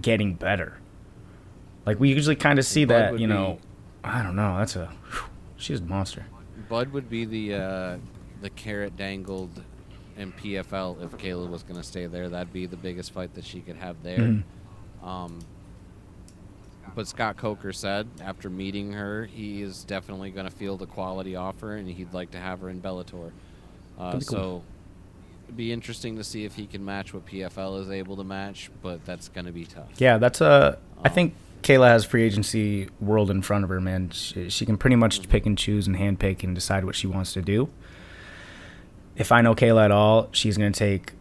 getting 0.00 0.34
better. 0.34 0.78
Like 1.86 1.98
we 2.00 2.10
usually 2.10 2.36
kind 2.36 2.58
of 2.58 2.64
see 2.64 2.84
Bud 2.84 2.94
that, 3.14 3.18
you 3.18 3.26
know. 3.26 3.54
be- 3.54 4.08
I 4.08 4.22
don't 4.22 4.34
know. 4.36 4.58
That's 4.58 4.74
a 4.76 4.86
whew, 5.10 5.24
she's 5.62 5.80
a 5.80 5.84
monster. 5.84 6.26
Bud 6.68 6.92
would 6.92 7.08
be 7.08 7.24
the 7.24 7.54
uh, 7.54 7.96
the 8.40 8.50
carrot 8.50 8.96
dangled 8.96 9.62
in 10.16 10.32
PFL 10.32 11.02
if 11.04 11.10
Kayla 11.12 11.48
was 11.48 11.62
going 11.62 11.80
to 11.80 11.86
stay 11.86 12.06
there. 12.06 12.28
That'd 12.28 12.52
be 12.52 12.66
the 12.66 12.76
biggest 12.76 13.12
fight 13.12 13.34
that 13.34 13.44
she 13.44 13.60
could 13.60 13.76
have 13.76 14.02
there. 14.02 14.18
Mhm. 14.18 14.42
Um, 15.02 15.38
but 16.94 17.08
Scott 17.08 17.36
Coker 17.38 17.72
said 17.72 18.06
after 18.20 18.50
meeting 18.50 18.92
her, 18.92 19.24
he 19.24 19.62
is 19.62 19.84
definitely 19.84 20.30
going 20.30 20.44
to 20.46 20.52
feel 20.54 20.76
the 20.76 20.86
quality 20.86 21.36
offer, 21.36 21.76
and 21.76 21.88
he'd 21.88 22.12
like 22.12 22.32
to 22.32 22.38
have 22.38 22.60
her 22.60 22.68
in 22.68 22.80
Bellator. 22.82 23.30
Uh, 23.98 24.12
That'd 24.12 24.28
cool. 24.28 24.38
so 24.38 24.62
it'd 25.44 25.56
be 25.56 25.72
interesting 25.72 26.16
to 26.16 26.24
see 26.24 26.44
if 26.44 26.54
he 26.54 26.66
can 26.66 26.84
match 26.84 27.14
what 27.14 27.24
PFL 27.24 27.80
is 27.80 27.90
able 27.90 28.16
to 28.16 28.24
match, 28.24 28.70
but 28.82 29.04
that's 29.06 29.28
going 29.28 29.46
to 29.46 29.52
be 29.52 29.64
tough. 29.64 29.88
Yeah, 29.98 30.18
that's 30.18 30.40
a. 30.42 30.78
I 31.02 31.08
Um, 31.08 31.14
think 31.14 31.34
Kayla 31.62 31.88
has 31.88 32.04
free 32.04 32.22
agency 32.22 32.88
world 33.00 33.30
in 33.30 33.42
front 33.42 33.64
of 33.64 33.70
her, 33.70 33.80
man. 33.80 34.10
She, 34.10 34.50
she 34.50 34.66
can 34.66 34.76
pretty 34.76 34.96
much 34.96 35.28
pick 35.28 35.46
and 35.46 35.56
choose 35.56 35.86
and 35.86 35.96
handpick 35.96 36.42
and 36.42 36.54
decide 36.54 36.84
what 36.84 36.96
she 36.96 37.06
wants 37.06 37.32
to 37.34 37.42
do. 37.42 37.68
If 39.16 39.30
I 39.30 39.40
know 39.42 39.54
Kayla 39.54 39.84
at 39.86 39.90
all, 39.90 40.28
she's 40.32 40.56
gonna 40.56 40.72
take 40.72 41.12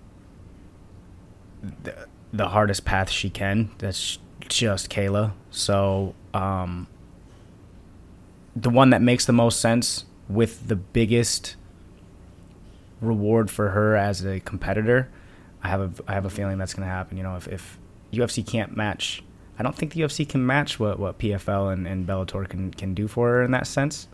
the, 1.83 2.07
the 2.33 2.49
hardest 2.49 2.85
path 2.85 3.09
she 3.09 3.29
can. 3.29 3.71
That's 3.77 4.17
just 4.47 4.89
Kayla. 4.89 5.33
So, 5.51 6.15
um, 6.33 6.87
the 8.55 8.69
one 8.69 8.89
that 8.89 9.01
makes 9.01 9.25
the 9.25 9.33
most 9.33 9.59
sense 9.59 10.05
with 10.27 10.67
the 10.67 10.75
biggest 10.75 11.55
reward 12.99 13.49
for 13.49 13.69
her 13.69 13.95
as 13.95 14.25
a 14.25 14.39
competitor, 14.39 15.09
I 15.63 15.69
have 15.69 15.99
a 15.99 16.03
I 16.09 16.13
have 16.13 16.25
a 16.25 16.29
feeling 16.29 16.57
that's 16.57 16.73
going 16.73 16.87
to 16.87 16.93
happen. 16.93 17.17
You 17.17 17.23
know, 17.23 17.35
if, 17.35 17.47
if 17.47 17.77
UFC 18.11 18.45
can't 18.45 18.75
match, 18.75 19.23
I 19.61 19.63
don't 19.63 19.75
think 19.75 19.93
the 19.93 20.01
UFC 20.01 20.27
can 20.27 20.43
match 20.43 20.79
what, 20.79 20.97
what 20.97 21.19
PFL 21.19 21.71
and, 21.71 21.87
and 21.87 22.07
Bellator 22.07 22.49
can, 22.49 22.71
can 22.73 22.95
do 22.95 23.07
for 23.07 23.27
her 23.29 23.43
in 23.43 23.51
that 23.51 23.67
sense. 23.67 24.07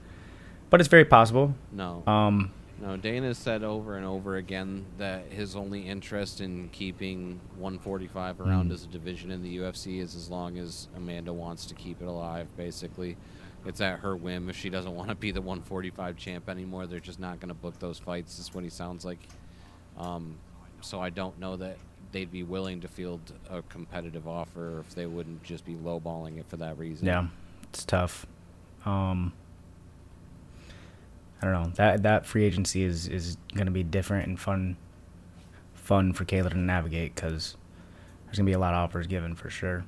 But 0.70 0.82
it's 0.82 0.90
very 0.90 1.06
possible. 1.06 1.56
No. 1.72 2.04
Um, 2.06 2.52
No, 2.82 2.98
Dana 2.98 3.34
said 3.34 3.64
over 3.64 3.96
and 3.96 4.06
over 4.06 4.36
again 4.36 4.86
that 4.98 5.32
his 5.32 5.56
only 5.56 5.88
interest 5.88 6.42
in 6.42 6.68
keeping 6.74 7.40
145 7.58 8.42
around 8.42 8.70
Mm. 8.70 8.74
as 8.74 8.84
a 8.84 8.88
division 8.88 9.32
in 9.32 9.42
the 9.42 9.60
UFC 9.60 10.00
is 10.02 10.16
as 10.18 10.30
long 10.30 10.58
as 10.58 10.90
Amanda 10.98 11.32
wants 11.32 11.66
to 11.68 11.76
keep 11.76 12.02
it 12.02 12.10
alive, 12.10 12.48
basically. 12.58 13.16
It's 13.66 13.80
at 13.80 14.00
her 14.00 14.18
whim. 14.18 14.50
If 14.50 14.58
she 14.58 14.70
doesn't 14.70 14.94
want 14.94 15.08
to 15.08 15.16
be 15.16 15.32
the 15.32 15.40
145 15.42 16.18
champ 16.18 16.50
anymore, 16.50 16.88
they're 16.88 17.00
just 17.00 17.22
not 17.22 17.40
going 17.40 17.48
to 17.48 17.56
book 17.56 17.80
those 17.80 18.00
fights, 18.00 18.38
is 18.38 18.54
what 18.54 18.66
he 18.66 18.70
sounds 18.70 19.06
like. 19.06 19.30
Um, 19.98 20.36
so 20.82 21.00
I 21.00 21.10
don't 21.10 21.40
know 21.40 21.56
that 21.56 21.78
they'd 22.18 22.32
be 22.32 22.42
willing 22.42 22.82
to 22.82 22.88
field 22.88 23.22
a 23.48 23.62
competitive 23.62 24.28
offer 24.28 24.80
if 24.80 24.96
they 24.96 25.06
wouldn't 25.06 25.44
just 25.44 25.64
be 25.64 25.76
lowballing 25.76 26.40
it 26.40 26.46
for 26.50 26.58
that 26.58 26.76
reason. 26.80 27.06
yeah, 27.06 27.28
it's 27.70 27.86
tough. 27.86 28.26
Um, 28.86 29.34
I 31.40 31.46
don't 31.46 31.54
know. 31.54 31.72
That 31.76 32.02
that 32.04 32.26
free 32.26 32.44
agency 32.44 32.84
is, 32.84 33.08
is 33.08 33.38
going 33.54 33.68
to 33.68 33.72
be 33.72 33.84
different 33.84 34.28
and 34.28 34.40
fun 34.40 34.78
fun 35.76 36.12
for 36.14 36.26
Kayla 36.26 36.50
to 36.50 36.58
navigate 36.58 37.14
because 37.14 37.56
there's 38.26 38.38
going 38.38 38.46
to 38.48 38.50
be 38.50 38.54
a 38.54 38.60
lot 38.60 38.74
of 38.74 38.80
offers 38.80 39.06
given 39.06 39.36
for 39.36 39.52
sure. 39.52 39.86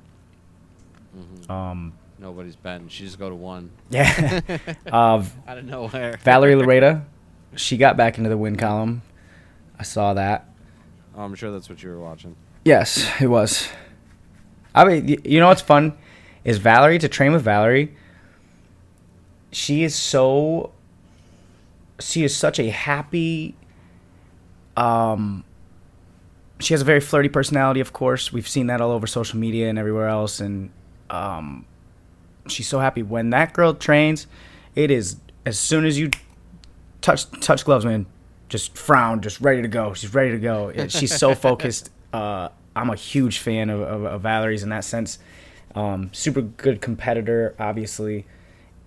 Mhm. 1.18 1.50
Um, 1.50 1.92
Nobody's 2.20 2.54
betting. 2.54 2.86
She 2.88 3.04
just 3.04 3.18
go 3.18 3.28
to 3.28 3.34
one 3.34 3.70
yeah. 3.90 4.40
uh, 4.86 5.24
out 5.48 5.58
of 5.58 5.64
nowhere. 5.64 6.16
Valerie 6.22 6.54
Loureda, 6.54 7.02
she 7.56 7.76
got 7.76 7.96
back 7.96 8.18
into 8.18 8.30
the 8.30 8.38
win 8.38 8.54
column. 8.54 9.02
I 9.76 9.82
saw 9.82 10.14
that. 10.14 10.46
I'm 11.20 11.34
sure 11.34 11.50
that's 11.50 11.68
what 11.68 11.82
you 11.82 11.90
were 11.90 12.00
watching. 12.00 12.36
Yes, 12.64 13.08
it 13.20 13.26
was. 13.26 13.68
I 14.74 14.84
mean, 14.84 15.20
you 15.24 15.40
know 15.40 15.48
what's 15.48 15.60
fun 15.60 15.96
is 16.44 16.58
Valerie 16.58 16.98
to 16.98 17.08
train 17.08 17.32
with 17.32 17.42
Valerie. 17.42 17.94
She 19.52 19.82
is 19.84 19.94
so. 19.94 20.72
She 21.98 22.24
is 22.24 22.36
such 22.36 22.58
a 22.58 22.70
happy. 22.70 23.54
Um. 24.76 25.44
She 26.60 26.74
has 26.74 26.82
a 26.82 26.84
very 26.84 27.00
flirty 27.00 27.30
personality, 27.30 27.80
of 27.80 27.94
course. 27.94 28.32
We've 28.34 28.46
seen 28.46 28.66
that 28.66 28.82
all 28.82 28.90
over 28.90 29.06
social 29.06 29.38
media 29.38 29.70
and 29.70 29.78
everywhere 29.78 30.08
else, 30.08 30.40
and 30.40 30.70
um, 31.08 31.64
she's 32.48 32.68
so 32.68 32.80
happy 32.80 33.02
when 33.02 33.30
that 33.30 33.54
girl 33.54 33.72
trains. 33.72 34.26
It 34.74 34.90
is 34.90 35.16
as 35.46 35.58
soon 35.58 35.86
as 35.86 35.98
you 35.98 36.10
touch 37.00 37.30
touch 37.40 37.64
gloves, 37.64 37.86
man, 37.86 38.04
just 38.50 38.76
frown, 38.76 39.22
just 39.22 39.40
ready 39.40 39.62
to 39.62 39.68
go. 39.68 39.94
She's 39.94 40.12
ready 40.12 40.32
to 40.32 40.38
go. 40.38 40.72
She's 40.88 41.16
so 41.16 41.34
focused. 41.46 41.90
Uh, 42.12 42.50
I'm 42.76 42.90
a 42.90 42.96
huge 42.96 43.38
fan 43.38 43.70
of, 43.70 43.80
of, 43.80 44.04
of 44.04 44.22
Valerie's 44.22 44.62
in 44.62 44.68
that 44.68 44.84
sense. 44.84 45.18
Um, 45.74 46.10
super 46.12 46.42
good 46.42 46.80
competitor, 46.80 47.54
obviously, 47.58 48.26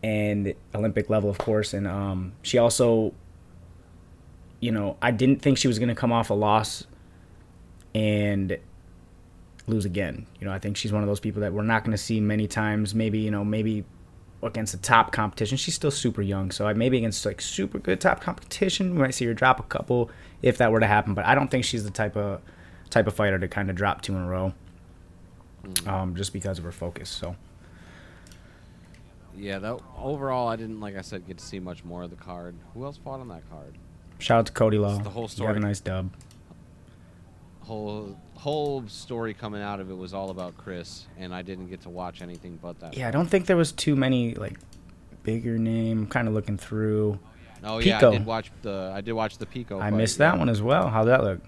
and 0.03 0.53
Olympic 0.75 1.09
level, 1.09 1.29
of 1.29 1.37
course. 1.37 1.73
And 1.73 1.87
um, 1.87 2.33
she 2.41 2.57
also, 2.57 3.13
you 4.59 4.71
know, 4.71 4.97
I 5.01 5.11
didn't 5.11 5.41
think 5.41 5.57
she 5.57 5.67
was 5.67 5.79
going 5.79 5.89
to 5.89 5.95
come 5.95 6.11
off 6.11 6.29
a 6.29 6.33
loss 6.33 6.85
and 7.95 8.57
lose 9.65 9.85
again. 9.85 10.27
You 10.41 10.47
know, 10.47 10.53
I 10.53 10.59
think 10.59 10.75
she's 10.75 10.91
one 10.91 11.03
of 11.03 11.07
those 11.07 11.21
people 11.21 11.41
that 11.41 11.53
we're 11.53 11.63
not 11.63 11.83
going 11.85 11.93
to 11.95 11.97
see 11.97 12.19
many 12.19 12.47
times. 12.47 12.93
Maybe, 12.93 13.19
you 13.19 13.31
know, 13.31 13.45
maybe 13.45 13.85
against 14.45 14.73
the 14.73 14.79
top 14.79 15.11
competition. 15.11 15.57
She's 15.57 15.75
still 15.75 15.91
super 15.91 16.21
young, 16.21 16.51
so 16.51 16.67
I 16.67 16.73
maybe 16.73 16.97
against 16.97 17.25
like 17.25 17.41
super 17.41 17.79
good 17.79 17.99
top 18.01 18.21
competition, 18.21 18.93
we 18.95 19.01
might 19.01 19.13
see 19.13 19.25
her 19.25 19.33
drop 19.33 19.59
a 19.59 19.63
couple 19.63 20.09
if 20.41 20.57
that 20.57 20.71
were 20.71 20.79
to 20.79 20.87
happen. 20.87 21.13
But 21.13 21.25
I 21.25 21.35
don't 21.35 21.49
think 21.49 21.63
she's 21.65 21.83
the 21.83 21.91
type 21.91 22.15
of 22.17 22.41
type 22.89 23.07
of 23.07 23.13
fighter 23.15 23.39
to 23.39 23.47
kind 23.47 23.69
of 23.69 23.75
drop 23.75 24.01
two 24.01 24.15
in 24.15 24.21
a 24.21 24.27
row, 24.27 24.53
um, 25.87 26.15
just 26.15 26.33
because 26.33 26.57
of 26.59 26.63
her 26.65 26.71
focus. 26.71 27.09
So 27.09 27.35
Yeah, 29.35 29.59
that 29.59 29.79
overall, 29.97 30.47
I 30.47 30.55
didn't 30.55 30.79
like 30.79 30.95
I 30.95 31.01
said 31.01 31.25
get 31.27 31.37
to 31.39 31.45
see 31.45 31.59
much 31.59 31.83
more 31.83 32.03
of 32.03 32.09
the 32.09 32.15
card. 32.15 32.55
Who 32.73 32.85
else 32.85 32.97
fought 32.97 33.19
on 33.19 33.27
that 33.29 33.49
card? 33.49 33.75
shout 34.19 34.39
out 34.39 34.45
to 34.45 34.51
Cody 34.53 34.77
Law. 34.77 34.97
the 34.99 35.09
whole 35.09 35.23
You 35.23 35.27
have 35.45 35.55
a 35.55 35.59
story. 35.59 35.59
nice 35.59 35.79
dub. 35.81 36.09
Whole 37.63 38.17
whole 38.35 38.85
story 38.87 39.33
coming 39.33 39.61
out 39.61 39.79
of 39.79 39.89
it 39.89 39.93
was 39.95 40.13
all 40.13 40.29
about 40.29 40.57
Chris, 40.57 41.07
and 41.17 41.33
I 41.33 41.41
didn't 41.41 41.67
get 41.67 41.81
to 41.81 41.89
watch 41.89 42.21
anything 42.21 42.59
but 42.61 42.79
that. 42.81 42.97
Yeah, 42.97 43.07
I 43.07 43.11
don't 43.11 43.27
think 43.27 43.45
there 43.45 43.57
was 43.57 43.71
too 43.71 43.95
many 43.95 44.35
like 44.35 44.59
bigger 45.23 45.57
name. 45.57 46.07
Kind 46.07 46.27
of 46.27 46.33
looking 46.33 46.57
through. 46.57 47.19
Oh 47.63 47.79
yeah, 47.79 47.99
Pico. 47.99 48.09
I 48.09 48.17
did 48.17 48.25
watch 48.25 48.51
the 48.61 48.91
I 48.93 49.01
did 49.01 49.13
watch 49.13 49.37
the 49.37 49.45
Pico. 49.45 49.77
I 49.79 49.89
fight, 49.89 49.93
missed 49.93 50.19
yeah. 50.19 50.31
that 50.31 50.39
one 50.39 50.49
as 50.49 50.61
well. 50.61 50.89
How'd 50.89 51.07
that 51.07 51.23
look? 51.23 51.41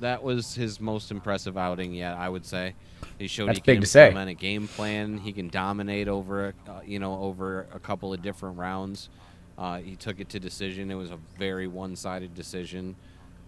That 0.00 0.22
was 0.22 0.54
his 0.54 0.80
most 0.80 1.10
impressive 1.10 1.56
outing 1.56 1.92
yet, 1.94 2.16
I 2.16 2.28
would 2.28 2.44
say. 2.44 2.74
He 3.18 3.26
showed 3.26 3.48
That's 3.48 3.58
he 3.58 3.62
can 3.62 3.74
big 3.74 3.80
to 3.82 3.86
say. 3.86 4.06
implement 4.08 4.30
a 4.30 4.34
game 4.34 4.68
plan. 4.68 5.18
He 5.18 5.32
can 5.32 5.48
dominate 5.48 6.08
over, 6.08 6.54
uh, 6.68 6.80
you 6.84 6.98
know, 6.98 7.20
over 7.20 7.66
a 7.72 7.78
couple 7.78 8.12
of 8.12 8.20
different 8.20 8.58
rounds. 8.58 9.08
Uh, 9.56 9.78
he 9.78 9.94
took 9.94 10.18
it 10.18 10.28
to 10.30 10.40
decision. 10.40 10.90
It 10.90 10.96
was 10.96 11.10
a 11.10 11.18
very 11.38 11.68
one-sided 11.68 12.34
decision. 12.34 12.96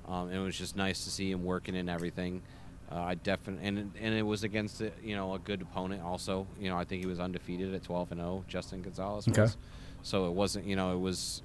Um, 0.07 0.31
it 0.31 0.39
was 0.39 0.57
just 0.57 0.77
nice 0.77 1.05
to 1.05 1.11
see 1.11 1.31
him 1.31 1.45
working 1.45 1.77
and 1.77 1.91
everything. 1.91 2.43
Uh, 2.91 2.97
I 3.01 3.15
definitely 3.17 3.67
and 3.67 3.79
it- 3.79 3.87
and 4.01 4.15
it 4.15 4.23
was 4.23 4.45
against 4.45 4.81
uh, 4.81 4.91
you 5.03 5.17
know 5.17 5.35
a 5.35 5.39
good 5.41 5.61
opponent 5.63 6.03
also. 6.03 6.47
You 6.61 6.71
know 6.71 6.77
I 6.77 6.85
think 6.85 7.03
he 7.03 7.09
was 7.09 7.19
undefeated 7.19 7.75
at 7.75 7.83
12 7.83 8.13
and 8.13 8.21
0. 8.21 8.45
Justin 8.49 8.83
Gonzales 8.83 9.27
Okay. 9.29 9.43
was. 9.43 9.57
So 10.03 10.27
it 10.29 10.33
wasn't 10.33 10.67
you 10.67 10.77
know 10.77 10.95
it 10.95 11.01
was 11.01 11.43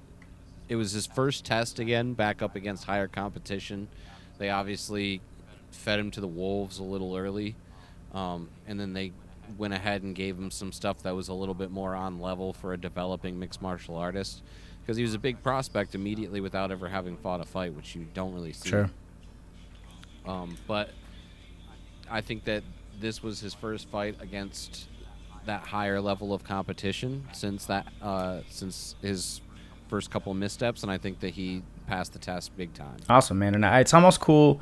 it 0.68 0.76
was 0.76 0.92
his 0.92 1.06
first 1.06 1.44
test 1.44 1.80
again, 1.80 2.14
back 2.14 2.40
up 2.42 2.54
against 2.54 2.84
higher 2.84 3.08
competition. 3.08 3.88
They 4.38 4.50
obviously 4.50 5.20
fed 5.72 5.98
him 5.98 6.10
to 6.12 6.20
the 6.20 6.28
wolves 6.28 6.78
a 6.78 6.82
little 6.84 7.16
early, 7.16 7.56
um, 8.14 8.48
and 8.68 8.78
then 8.78 8.92
they 8.92 9.10
went 9.58 9.74
ahead 9.74 10.02
and 10.02 10.14
gave 10.14 10.38
him 10.38 10.50
some 10.52 10.70
stuff 10.70 11.02
that 11.02 11.14
was 11.16 11.28
a 11.28 11.34
little 11.34 11.54
bit 11.54 11.70
more 11.72 11.94
on 11.96 12.20
level 12.20 12.52
for 12.52 12.72
a 12.72 12.78
developing 12.78 13.38
mixed 13.38 13.60
martial 13.60 13.96
artist, 13.96 14.42
because 14.82 14.96
he 14.96 15.02
was 15.02 15.14
a 15.14 15.18
big 15.18 15.42
prospect 15.42 15.94
immediately 15.94 16.40
without 16.40 16.70
ever 16.70 16.88
having 16.88 17.16
fought 17.16 17.40
a 17.40 17.44
fight, 17.44 17.74
which 17.74 17.94
you 17.94 18.06
don't 18.12 18.34
really 18.34 18.52
see. 18.52 18.68
Sure. 18.68 18.90
Um, 20.26 20.56
but 20.66 20.90
I 22.10 22.20
think 22.20 22.44
that 22.44 22.62
this 23.00 23.22
was 23.22 23.40
his 23.40 23.54
first 23.54 23.88
fight 23.88 24.16
against 24.20 24.88
that 25.46 25.62
higher 25.62 26.00
level 26.00 26.32
of 26.32 26.44
competition 26.44 27.26
since 27.32 27.66
that 27.66 27.86
uh, 28.00 28.40
since 28.48 28.94
his 29.02 29.40
first 29.88 30.10
couple 30.10 30.30
of 30.32 30.38
missteps, 30.38 30.82
and 30.82 30.92
I 30.92 30.98
think 30.98 31.20
that 31.20 31.30
he 31.30 31.62
passed 31.86 32.12
the 32.12 32.18
test 32.18 32.56
big 32.56 32.72
time. 32.74 32.96
Awesome, 33.08 33.38
man. 33.38 33.54
And 33.54 33.66
I, 33.66 33.80
it's 33.80 33.92
almost 33.92 34.20
cool. 34.20 34.60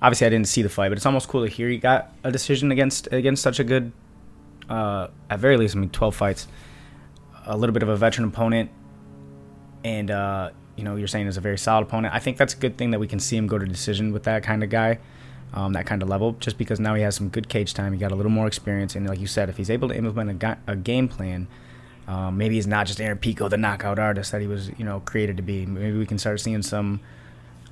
Obviously, 0.00 0.26
I 0.26 0.30
didn't 0.30 0.48
see 0.48 0.62
the 0.62 0.68
fight, 0.68 0.90
but 0.90 0.98
it's 0.98 1.06
almost 1.06 1.28
cool 1.28 1.44
to 1.44 1.50
hear 1.50 1.68
he 1.68 1.78
got 1.78 2.12
a 2.22 2.30
decision 2.30 2.70
against 2.70 3.08
against 3.10 3.42
such 3.42 3.58
a 3.58 3.64
good, 3.64 3.90
uh, 4.68 5.08
at 5.30 5.40
very 5.40 5.56
least, 5.56 5.74
I 5.74 5.78
mean, 5.78 5.90
twelve 5.90 6.14
fights. 6.14 6.46
A 7.46 7.56
little 7.56 7.72
bit 7.72 7.82
of 7.82 7.88
a 7.88 7.96
veteran 7.96 8.28
opponent, 8.28 8.70
and 9.84 10.10
uh, 10.10 10.50
you 10.76 10.84
know, 10.84 10.96
you're 10.96 11.08
saying 11.08 11.26
is 11.26 11.36
a 11.36 11.40
very 11.40 11.58
solid 11.58 11.82
opponent. 11.82 12.14
I 12.14 12.18
think 12.18 12.36
that's 12.36 12.54
a 12.54 12.56
good 12.56 12.78
thing 12.78 12.92
that 12.92 13.00
we 13.00 13.08
can 13.08 13.18
see 13.18 13.36
him 13.36 13.46
go 13.46 13.58
to 13.58 13.66
decision 13.66 14.12
with 14.12 14.22
that 14.24 14.42
kind 14.42 14.62
of 14.62 14.70
guy, 14.70 14.98
um, 15.54 15.72
that 15.72 15.86
kind 15.86 16.02
of 16.02 16.08
level. 16.08 16.32
Just 16.32 16.56
because 16.56 16.78
now 16.78 16.94
he 16.94 17.02
has 17.02 17.16
some 17.16 17.28
good 17.28 17.48
cage 17.48 17.74
time, 17.74 17.92
he 17.92 17.98
got 17.98 18.12
a 18.12 18.14
little 18.14 18.30
more 18.30 18.46
experience, 18.46 18.94
and 18.94 19.08
like 19.08 19.20
you 19.20 19.26
said, 19.26 19.48
if 19.48 19.56
he's 19.56 19.70
able 19.70 19.88
to 19.88 19.96
implement 19.96 20.30
a, 20.30 20.34
ga- 20.34 20.58
a 20.66 20.76
game 20.76 21.08
plan. 21.08 21.48
Um, 22.06 22.38
maybe 22.38 22.54
he's 22.54 22.66
not 22.66 22.86
just 22.86 23.02
Aaron 23.02 23.18
Pico, 23.18 23.48
the 23.48 23.58
knockout 23.58 23.98
artist 23.98 24.32
that 24.32 24.40
he 24.40 24.46
was, 24.46 24.70
you 24.78 24.84
know, 24.86 25.00
created 25.00 25.36
to 25.36 25.42
be. 25.42 25.66
Maybe 25.66 25.98
we 25.98 26.06
can 26.06 26.18
start 26.18 26.40
seeing 26.40 26.62
some 26.62 27.00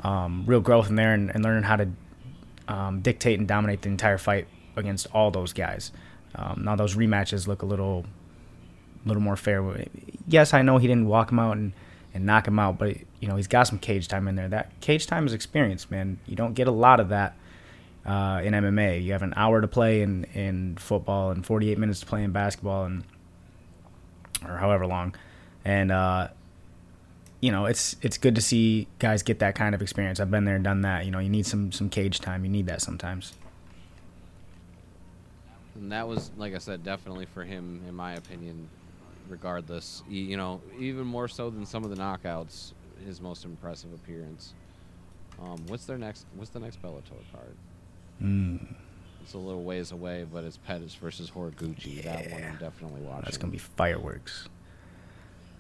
um, 0.03 0.45
real 0.47 0.61
growth 0.61 0.91
in 0.91 0.97
there 0.97 1.15
and, 1.15 1.31
and 1.35 1.43
learning 1.43 1.63
how 1.63 1.77
to 1.77 1.89
um, 2.69 3.01
dictate 3.01 3.39
and 3.39 3.49
dominate 3.49 3.81
the 3.81 3.89
entire 3.89 4.19
fight 4.19 4.47
against 4.77 5.07
all 5.15 5.31
those 5.31 5.55
guys. 5.55 5.91
Um, 6.35 6.65
now 6.65 6.77
those 6.77 6.97
rematches 6.97 7.47
look 7.47 7.63
a 7.63 7.67
little, 7.67 8.05
little 9.07 9.23
more 9.23 9.37
fair. 9.37 9.87
Yes, 10.29 10.53
I 10.53 10.61
know 10.61 10.77
he 10.77 10.87
didn't 10.87 11.07
walk 11.07 11.33
him 11.33 11.39
out 11.39 11.57
and, 11.57 11.73
and 12.17 12.27
knock 12.27 12.49
him 12.49 12.59
out, 12.59 12.79
but 12.79 12.97
you 13.21 13.29
know 13.29 13.37
he's 13.37 13.47
got 13.47 13.65
some 13.65 13.79
cage 13.79 14.09
time 14.09 14.27
in 14.27 14.35
there. 14.35 14.49
That 14.49 14.79
cage 14.81 15.07
time 15.07 15.27
is 15.27 15.33
experience, 15.33 15.91
man. 15.91 16.19
You 16.27 16.35
don't 16.35 16.55
get 16.55 16.67
a 16.67 16.73
lot 16.73 16.99
of 16.99 17.11
that 17.11 17.37
uh, 18.05 18.41
in 18.43 18.55
MMA. 18.55 19.05
You 19.05 19.13
have 19.13 19.23
an 19.23 19.35
hour 19.37 19.61
to 19.61 19.69
play 19.69 20.03
in 20.03 20.25
in 20.35 20.77
football 20.77 21.31
and 21.31 21.45
48 21.45 21.79
minutes 21.79 22.01
to 22.01 22.07
play 22.07 22.25
in 22.25 22.33
basketball 22.33 22.85
and 22.87 23.05
or 24.45 24.57
however 24.57 24.87
long, 24.87 25.15
and 25.65 25.93
uh, 25.93 26.29
you 27.41 27.53
know 27.53 27.67
it's 27.67 27.97
it's 28.03 28.19
good 28.19 28.35
to 28.35 28.41
see 28.41 28.89
guys 28.99 29.23
get 29.23 29.39
that 29.39 29.55
kind 29.55 29.75
of 29.75 29.83
experience. 29.83 30.19
I've 30.19 30.31
been 30.31 30.45
there 30.45 30.57
and 30.57 30.65
done 30.65 30.81
that. 30.81 31.05
You 31.05 31.11
know, 31.11 31.19
you 31.19 31.31
need 31.31 31.47
some 31.47 31.71
some 31.71 31.89
cage 31.91 32.21
time. 32.21 32.45
You 32.45 32.51
need 32.51 32.67
that 32.67 32.83
sometimes. 32.83 33.35
And 35.75 35.93
that 35.93 36.09
was, 36.09 36.31
like 36.39 36.55
I 36.55 36.59
said, 36.59 36.83
definitely 36.85 37.27
for 37.27 37.45
him, 37.45 37.83
in 37.87 37.95
my 37.95 38.15
opinion. 38.15 38.69
Regardless, 39.29 40.03
you, 40.09 40.23
you 40.23 40.37
know, 40.37 40.61
even 40.79 41.07
more 41.07 41.29
so 41.29 41.51
than 41.51 41.67
some 41.67 41.85
of 41.85 41.91
the 41.91 41.97
knockouts, 41.97 42.73
his 43.05 43.21
most 43.21 43.45
impressive 43.45 43.93
appearance. 43.93 44.55
Um, 45.43 45.59
what's 45.67 45.85
their 45.85 45.99
next? 45.99 46.27
What's 46.35 46.51
the 46.51 46.61
next 46.61 46.81
Bellator 46.83 47.23
card? 47.33 47.55
Mm. 48.23 48.75
It's 49.23 49.35
a 49.35 49.39
little 49.39 49.65
ways 49.65 49.93
away, 49.93 50.25
but 50.33 50.45
it's 50.45 50.57
Pettis 50.57 50.95
versus 50.95 51.31
Horiguchi. 51.31 52.05
Yeah. 52.05 52.17
That 52.17 52.31
one 52.31 52.45
I'm 52.45 52.57
definitely 52.59 53.01
watching. 53.03 53.25
That's 53.25 53.37
gonna 53.37 53.53
be 53.53 53.59
fireworks. 53.59 54.49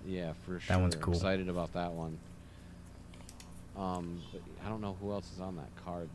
Yeah, 0.06 0.32
for 0.44 0.60
sure. 0.60 0.68
That 0.68 0.80
one's 0.80 0.94
cool. 0.94 1.14
Excited 1.14 1.48
about 1.48 1.72
that 1.72 1.90
one. 1.90 2.16
Um, 3.76 4.22
but 4.32 4.40
I 4.64 4.68
don't 4.68 4.80
know 4.80 4.96
who 5.00 5.12
else 5.12 5.30
is 5.34 5.40
on 5.40 5.56
that 5.56 5.68
card. 5.84 6.08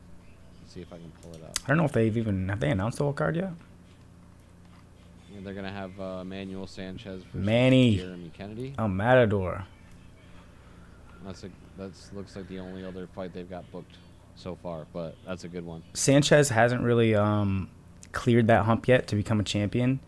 Let's 0.62 0.74
see 0.74 0.82
if 0.82 0.92
I 0.94 0.96
can 0.96 1.12
pull 1.22 1.34
it 1.34 1.44
up. 1.44 1.58
I 1.66 1.68
don't 1.68 1.78
know 1.78 1.86
if 1.86 1.92
they've 1.92 2.16
even 2.16 2.50
have 2.50 2.60
they 2.60 2.70
announced 2.70 2.98
the 2.98 3.04
whole 3.04 3.14
card 3.14 3.36
yet. 3.36 3.52
They're 5.44 5.54
gonna 5.54 5.72
have 5.72 6.00
uh, 6.00 6.24
Manuel 6.24 6.68
Sanchez 6.68 7.24
versus 7.24 7.34
Manny. 7.34 7.98
Jeremy 7.98 8.32
Kennedy. 8.34 8.74
Oh, 8.78 8.88
Matador. 8.88 9.66
That's 11.26 11.44
a 11.44 11.50
that's 11.78 12.12
looks 12.14 12.36
like 12.36 12.48
the 12.48 12.60
only 12.60 12.86
other 12.86 13.08
fight 13.08 13.34
they've 13.34 13.50
got 13.50 13.70
booked 13.72 13.98
so 14.36 14.56
far, 14.56 14.86
but 14.94 15.16
that's 15.26 15.44
a 15.44 15.48
good 15.48 15.66
one. 15.66 15.84
Sanchez 15.94 16.50
hasn't 16.50 16.82
really 16.82 17.16
um, 17.16 17.70
cleared 18.12 18.48
that 18.48 18.66
hump 18.66 18.88
yet 18.88 19.08
to 19.08 19.16
become 19.16 19.40
a 19.40 19.44
champion, 19.44 20.00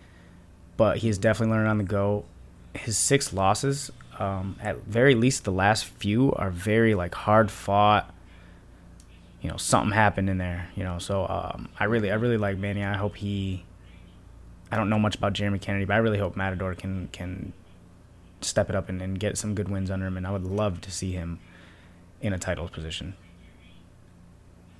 but 0.77 0.97
he's 0.97 1.17
definitely 1.17 1.55
learning 1.55 1.69
on 1.69 1.77
the 1.77 1.83
go. 1.83 2.25
His 2.73 2.97
six 2.97 3.33
losses, 3.33 3.91
um, 4.17 4.57
at 4.61 4.77
very 4.83 5.15
least 5.15 5.43
the 5.43 5.51
last 5.51 5.85
few, 5.85 6.33
are 6.33 6.49
very 6.49 6.95
like 6.95 7.13
hard 7.13 7.51
fought. 7.51 8.11
You 9.41 9.49
know, 9.49 9.57
something 9.57 9.91
happened 9.93 10.29
in 10.29 10.37
there. 10.37 10.69
You 10.75 10.83
know, 10.83 10.99
so 10.99 11.27
um, 11.27 11.69
I 11.79 11.85
really, 11.85 12.11
I 12.11 12.15
really 12.15 12.37
like 12.37 12.57
Manny. 12.57 12.83
I 12.83 12.95
hope 12.97 13.15
he. 13.15 13.63
I 14.73 14.77
don't 14.77 14.89
know 14.89 14.99
much 14.99 15.15
about 15.15 15.33
Jeremy 15.33 15.59
Kennedy, 15.59 15.85
but 15.85 15.93
I 15.93 15.97
really 15.97 16.17
hope 16.17 16.35
Matador 16.35 16.73
can 16.73 17.07
can 17.11 17.53
step 18.41 18.69
it 18.69 18.75
up 18.75 18.89
and, 18.89 19.01
and 19.01 19.19
get 19.19 19.37
some 19.37 19.55
good 19.55 19.69
wins 19.69 19.91
under 19.91 20.07
him. 20.07 20.17
And 20.17 20.25
I 20.25 20.31
would 20.31 20.43
love 20.43 20.81
to 20.81 20.91
see 20.91 21.11
him 21.11 21.39
in 22.21 22.33
a 22.33 22.39
title 22.39 22.67
position. 22.67 23.15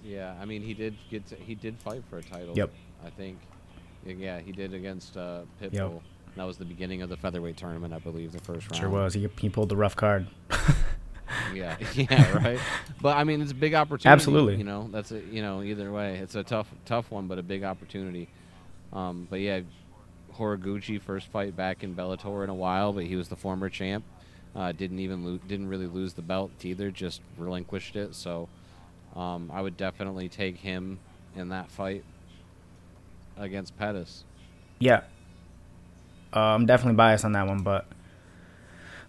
Yeah, 0.04 0.36
I 0.42 0.46
mean 0.46 0.64
he 0.64 0.74
did 0.74 0.96
get 1.10 1.28
to, 1.28 1.36
he 1.36 1.56
did 1.56 1.78
fight 1.78 2.04
for 2.10 2.18
a 2.18 2.24
title. 2.24 2.58
Yep. 2.58 2.72
I 3.06 3.10
think. 3.10 3.40
Yeah, 4.06 4.40
he 4.42 4.52
did 4.52 4.74
against 4.74 5.16
uh, 5.16 5.42
Pitbull. 5.62 5.94
Yep. 5.94 6.02
That 6.36 6.44
was 6.44 6.58
the 6.58 6.66
beginning 6.66 7.04
of 7.04 7.10
the 7.10 7.16
featherweight 7.16 7.56
tournament, 7.56 7.94
I 7.94 8.00
believe, 8.00 8.32
the 8.32 8.40
first 8.40 8.70
round. 8.70 8.82
Sure 8.82 8.90
was. 8.90 9.14
He, 9.14 9.30
he 9.40 9.50
pulled 9.50 9.70
the 9.70 9.78
rough 9.78 9.96
card. 9.96 10.28
yeah, 11.54 11.78
yeah, 11.94 12.38
right. 12.38 12.60
But 13.02 13.18
I 13.18 13.24
mean, 13.24 13.42
it's 13.42 13.52
a 13.52 13.56
big 13.56 13.76
opportunity. 13.76 14.10
Absolutely. 14.10 14.56
You 14.56 14.64
know, 14.64 14.90
that's 14.92 15.12
a 15.12 15.22
you 15.22 15.42
know 15.42 15.62
either 15.62 15.92
way, 15.92 16.18
it's 16.18 16.36
a 16.36 16.44
tough 16.44 16.68
tough 16.86 17.12
one, 17.12 17.28
but 17.28 17.38
a 17.38 17.44
big 17.44 17.64
opportunity. 17.64 18.28
Um, 18.92 19.28
but 19.30 19.40
yeah, 19.40 19.62
Horiguchi 20.38 21.02
first 21.02 21.28
fight 21.28 21.56
back 21.56 21.84
in 21.84 21.96
Bellator 21.96 22.44
in 22.44 22.50
a 22.50 22.56
while, 22.56 22.94
but 22.94 23.06
he 23.06 23.16
was 23.16 23.30
the 23.30 23.36
former 23.36 23.70
champ. 23.70 24.04
Uh, 24.56 24.72
didn't 24.72 25.00
even 25.00 25.26
lo- 25.26 25.40
didn't 25.48 25.68
really 25.68 25.88
lose 25.88 26.14
the 26.14 26.22
belt 26.22 26.52
either, 26.64 26.92
just 26.92 27.22
relinquished 27.38 27.96
it. 27.96 28.14
So 28.14 28.48
um, 29.16 29.50
I 29.54 29.62
would 29.62 29.78
definitely 29.78 30.30
take 30.30 30.58
him 30.58 31.00
in 31.36 31.50
that 31.50 31.72
fight 31.72 32.04
against 33.38 33.78
Pettis. 33.78 34.24
Yeah. 34.80 35.02
Uh, 36.36 36.40
I'm 36.40 36.66
definitely 36.66 36.96
biased 36.96 37.26
on 37.26 37.32
that 37.34 37.48
one, 37.48 37.64
but 37.64 37.88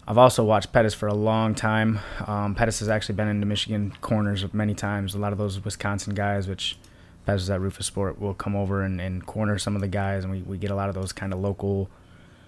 I've 0.07 0.17
also 0.17 0.43
watched 0.43 0.71
Pettis 0.71 0.93
for 0.93 1.07
a 1.07 1.13
long 1.13 1.55
time. 1.55 1.99
Um, 2.25 2.53
Pettis 2.53 2.79
has 2.79 2.89
actually 2.89 3.15
been 3.15 3.27
into 3.27 3.45
Michigan 3.45 3.93
corners 4.01 4.45
many 4.53 4.75
times. 4.75 5.15
A 5.15 5.19
lot 5.19 5.31
of 5.31 5.39
those 5.39 5.63
Wisconsin 5.63 6.13
guys, 6.13 6.47
which 6.47 6.77
Pettis 7.25 7.49
at 7.49 7.59
Roufusport, 7.61 8.19
will 8.19 8.33
come 8.33 8.55
over 8.55 8.83
and, 8.83 9.01
and 9.01 9.25
corner 9.25 9.57
some 9.57 9.75
of 9.75 9.81
the 9.81 9.87
guys, 9.87 10.23
and 10.23 10.31
we, 10.31 10.41
we 10.41 10.57
get 10.57 10.71
a 10.71 10.75
lot 10.75 10.89
of 10.89 10.95
those 10.95 11.11
kind 11.11 11.33
of 11.33 11.39
local, 11.39 11.89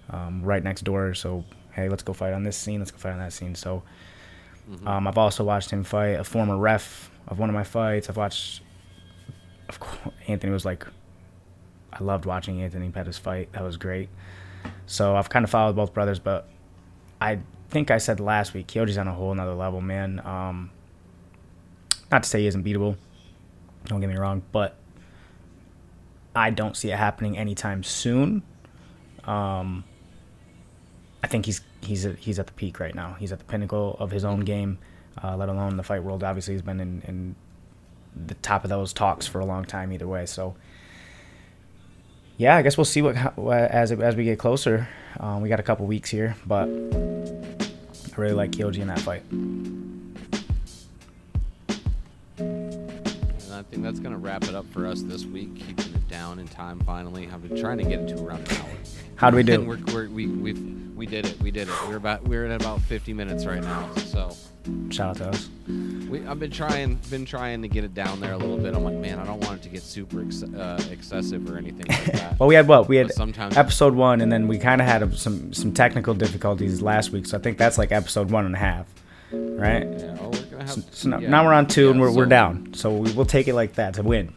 um, 0.10 0.44
right 0.44 0.64
next 0.64 0.84
door. 0.84 1.14
So, 1.14 1.44
hey, 1.72 1.90
let's 1.90 2.04
go 2.04 2.14
fight 2.14 2.34
on 2.34 2.44
this 2.44 2.58
scene, 2.58 2.80
let's 2.80 2.92
go 2.92 2.98
fight 2.98 3.14
on 3.14 3.20
that 3.20 3.34
scene. 3.34 3.56
So, 3.56 3.84
Mm-hmm. 4.70 4.86
um, 4.86 5.08
I've 5.08 5.18
also 5.18 5.46
watched 5.46 5.70
him 5.70 5.86
fight 5.86 6.20
a 6.20 6.26
former 6.26 6.58
ref 6.58 7.10
of 7.30 7.40
one 7.40 7.48
of 7.50 7.54
my 7.56 7.64
fights. 7.64 8.10
I've 8.10 8.18
watched, 8.18 8.62
of 9.70 9.80
course, 9.80 10.14
Anthony 10.28 10.52
was 10.52 10.66
like, 10.66 10.86
I 11.94 12.04
loved 12.04 12.26
watching 12.26 12.62
Anthony 12.62 12.90
Pettis 12.90 13.18
fight. 13.18 13.50
That 13.54 13.64
was 13.64 13.78
great. 13.78 14.10
So 14.86 15.16
I've 15.16 15.30
kind 15.30 15.46
of 15.46 15.50
followed 15.50 15.78
both 15.78 15.94
brothers, 15.94 16.20
but 16.20 16.50
I 17.22 17.40
think 17.70 17.92
I 17.92 17.98
said 17.98 18.20
last 18.20 18.54
week, 18.54 18.68
Kyoji's 18.68 18.98
on 18.98 19.08
a 19.08 19.14
whole 19.14 19.34
nother 19.34 19.54
level, 19.54 19.80
man. 19.80 20.22
Um, 20.26 20.70
not 22.12 22.24
to 22.24 22.30
say 22.30 22.42
he 22.42 22.48
isn't 22.48 22.66
beatable. 22.66 22.98
Don't 23.88 24.02
get 24.02 24.10
me 24.10 24.18
wrong, 24.18 24.44
but 24.52 24.76
I 26.36 26.50
don't 26.50 26.76
see 26.76 26.92
it 26.92 26.98
happening 26.98 27.38
anytime 27.38 27.84
soon. 27.84 28.44
Um, 29.24 29.84
I 31.24 31.28
think 31.28 31.46
he's 31.46 31.62
he's 31.82 32.06
at, 32.06 32.18
he's 32.18 32.40
at 32.40 32.48
the 32.48 32.54
peak 32.54 32.80
right 32.80 32.94
now. 32.94 33.16
He's 33.20 33.32
at 33.32 33.40
the 33.40 33.46
pinnacle 33.46 33.96
of 34.00 34.12
his 34.12 34.24
own 34.24 34.42
game, 34.42 34.78
uh, 35.24 35.36
let 35.36 35.50
alone 35.50 35.78
the 35.78 35.84
fight 35.84 36.04
world. 36.04 36.24
Obviously, 36.24 36.54
he's 36.54 36.62
been 36.62 36.80
in, 36.80 37.02
in 37.08 37.36
the 38.28 38.36
top 38.36 38.64
of 38.64 38.70
those 38.70 38.94
talks 38.94 39.26
for 39.26 39.40
a 39.40 39.46
long 39.46 39.66
time 39.66 39.92
either 39.92 40.08
way. 40.08 40.26
So, 40.26 40.56
yeah, 42.38 42.56
I 42.56 42.62
guess 42.62 42.78
we'll 42.78 42.86
see 42.86 43.02
what 43.02 43.16
as 43.16 43.92
as 43.92 44.16
we 44.16 44.26
get 44.26 44.38
closer. 44.38 44.88
Um, 45.20 45.42
we 45.42 45.50
got 45.50 45.60
a 45.60 45.64
couple 45.64 45.86
weeks 45.86 46.10
here, 46.10 46.36
but 46.46 46.68
I 46.68 48.16
really 48.16 48.36
like 48.36 48.52
Kyoji 48.52 48.80
in 48.80 48.88
that 48.88 49.00
fight. 49.00 49.24
Think 53.70 53.84
that's 53.84 54.00
going 54.00 54.14
to 54.14 54.18
wrap 54.20 54.44
it 54.46 54.56
up 54.56 54.66
for 54.72 54.86
us 54.86 55.02
this 55.02 55.26
week, 55.26 55.56
keeping 55.56 55.94
it 55.94 56.08
down 56.08 56.40
in 56.40 56.48
time 56.48 56.80
finally. 56.82 57.30
I've 57.32 57.48
been 57.48 57.60
trying 57.60 57.78
to 57.80 57.84
get 57.84 58.00
it 58.00 58.16
to 58.16 58.24
around 58.24 58.50
an 58.50 58.58
hour. 58.58 58.70
How 59.16 59.30
do 59.30 59.38
we 59.38 59.44
do? 59.44 59.54
And 59.56 59.68
we're, 59.68 59.80
we're, 59.94 60.10
we 60.10 60.28
we've, 60.28 60.96
we 60.96 61.06
did 61.06 61.26
it. 61.26 61.40
We 61.42 61.52
did 61.52 61.68
it. 61.68 61.74
We're 61.88 61.98
about 61.98 62.24
we're 62.24 62.46
at 62.46 62.62
about 62.62 62.82
50 62.82 63.14
minutes 63.14 63.46
right 63.46 63.62
now. 63.62 63.94
So 63.96 64.36
Shout 64.90 65.10
out 65.10 65.18
to 65.18 65.30
us. 65.30 65.50
we, 65.68 66.26
I've 66.26 66.40
been 66.40 66.52
trying 66.52 66.96
been 67.10 67.26
trying 67.26 67.62
to 67.62 67.68
get 67.68 67.84
it 67.84 67.94
down 67.94 68.20
there 68.20 68.34
a 68.34 68.38
little 68.38 68.58
bit. 68.58 68.76
I'm 68.76 68.84
like, 68.84 68.96
man, 68.96 69.20
I 69.20 69.26
don't 69.26 69.40
want 69.42 69.60
it 69.60 69.64
to 69.64 69.70
get 69.70 69.82
super 69.82 70.22
ex- 70.22 70.44
uh, 70.44 70.84
excessive 70.92 71.50
or 71.50 71.58
anything 71.58 71.86
like 71.88 72.06
that. 72.06 72.28
Well, 72.40 72.48
we 72.48 72.56
had 72.56 72.68
what 72.68 72.88
we 72.88 72.98
had 72.98 73.08
But 73.08 73.16
sometimes 73.16 73.58
episode 73.58 73.96
one, 73.96 74.22
and 74.22 74.32
then 74.32 74.48
we 74.48 74.58
kind 74.58 74.82
of 74.82 74.88
had 74.88 75.18
some 75.18 75.54
some 75.54 75.74
technical 75.74 76.14
difficulties 76.14 76.82
last 76.82 77.12
week. 77.12 77.26
So 77.26 77.38
I 77.38 77.42
think 77.42 77.58
that's 77.58 77.78
like 77.78 77.92
episode 77.92 78.30
one 78.30 78.46
and 78.46 78.56
a 78.56 78.60
half, 78.60 78.88
right? 79.32 79.88
Yeah, 79.88 80.18
oh, 80.20 80.30
we're 80.30 80.32
gonna 80.32 80.42
have. 80.42 80.47
So, 80.66 80.82
so 80.92 81.10
now, 81.10 81.20
yeah, 81.20 81.30
now 81.30 81.46
we're 81.46 81.54
on 81.54 81.68
two, 81.68 81.90
and 81.92 82.00
we're, 82.02 82.12
we're 82.12 82.26
down. 82.26 82.74
So 82.74 82.92
we 82.96 83.12
will 83.14 83.26
take 83.26 83.48
it 83.48 83.54
like 83.54 83.74
that 83.74 83.96
to 83.96 84.04
win. 84.04 84.34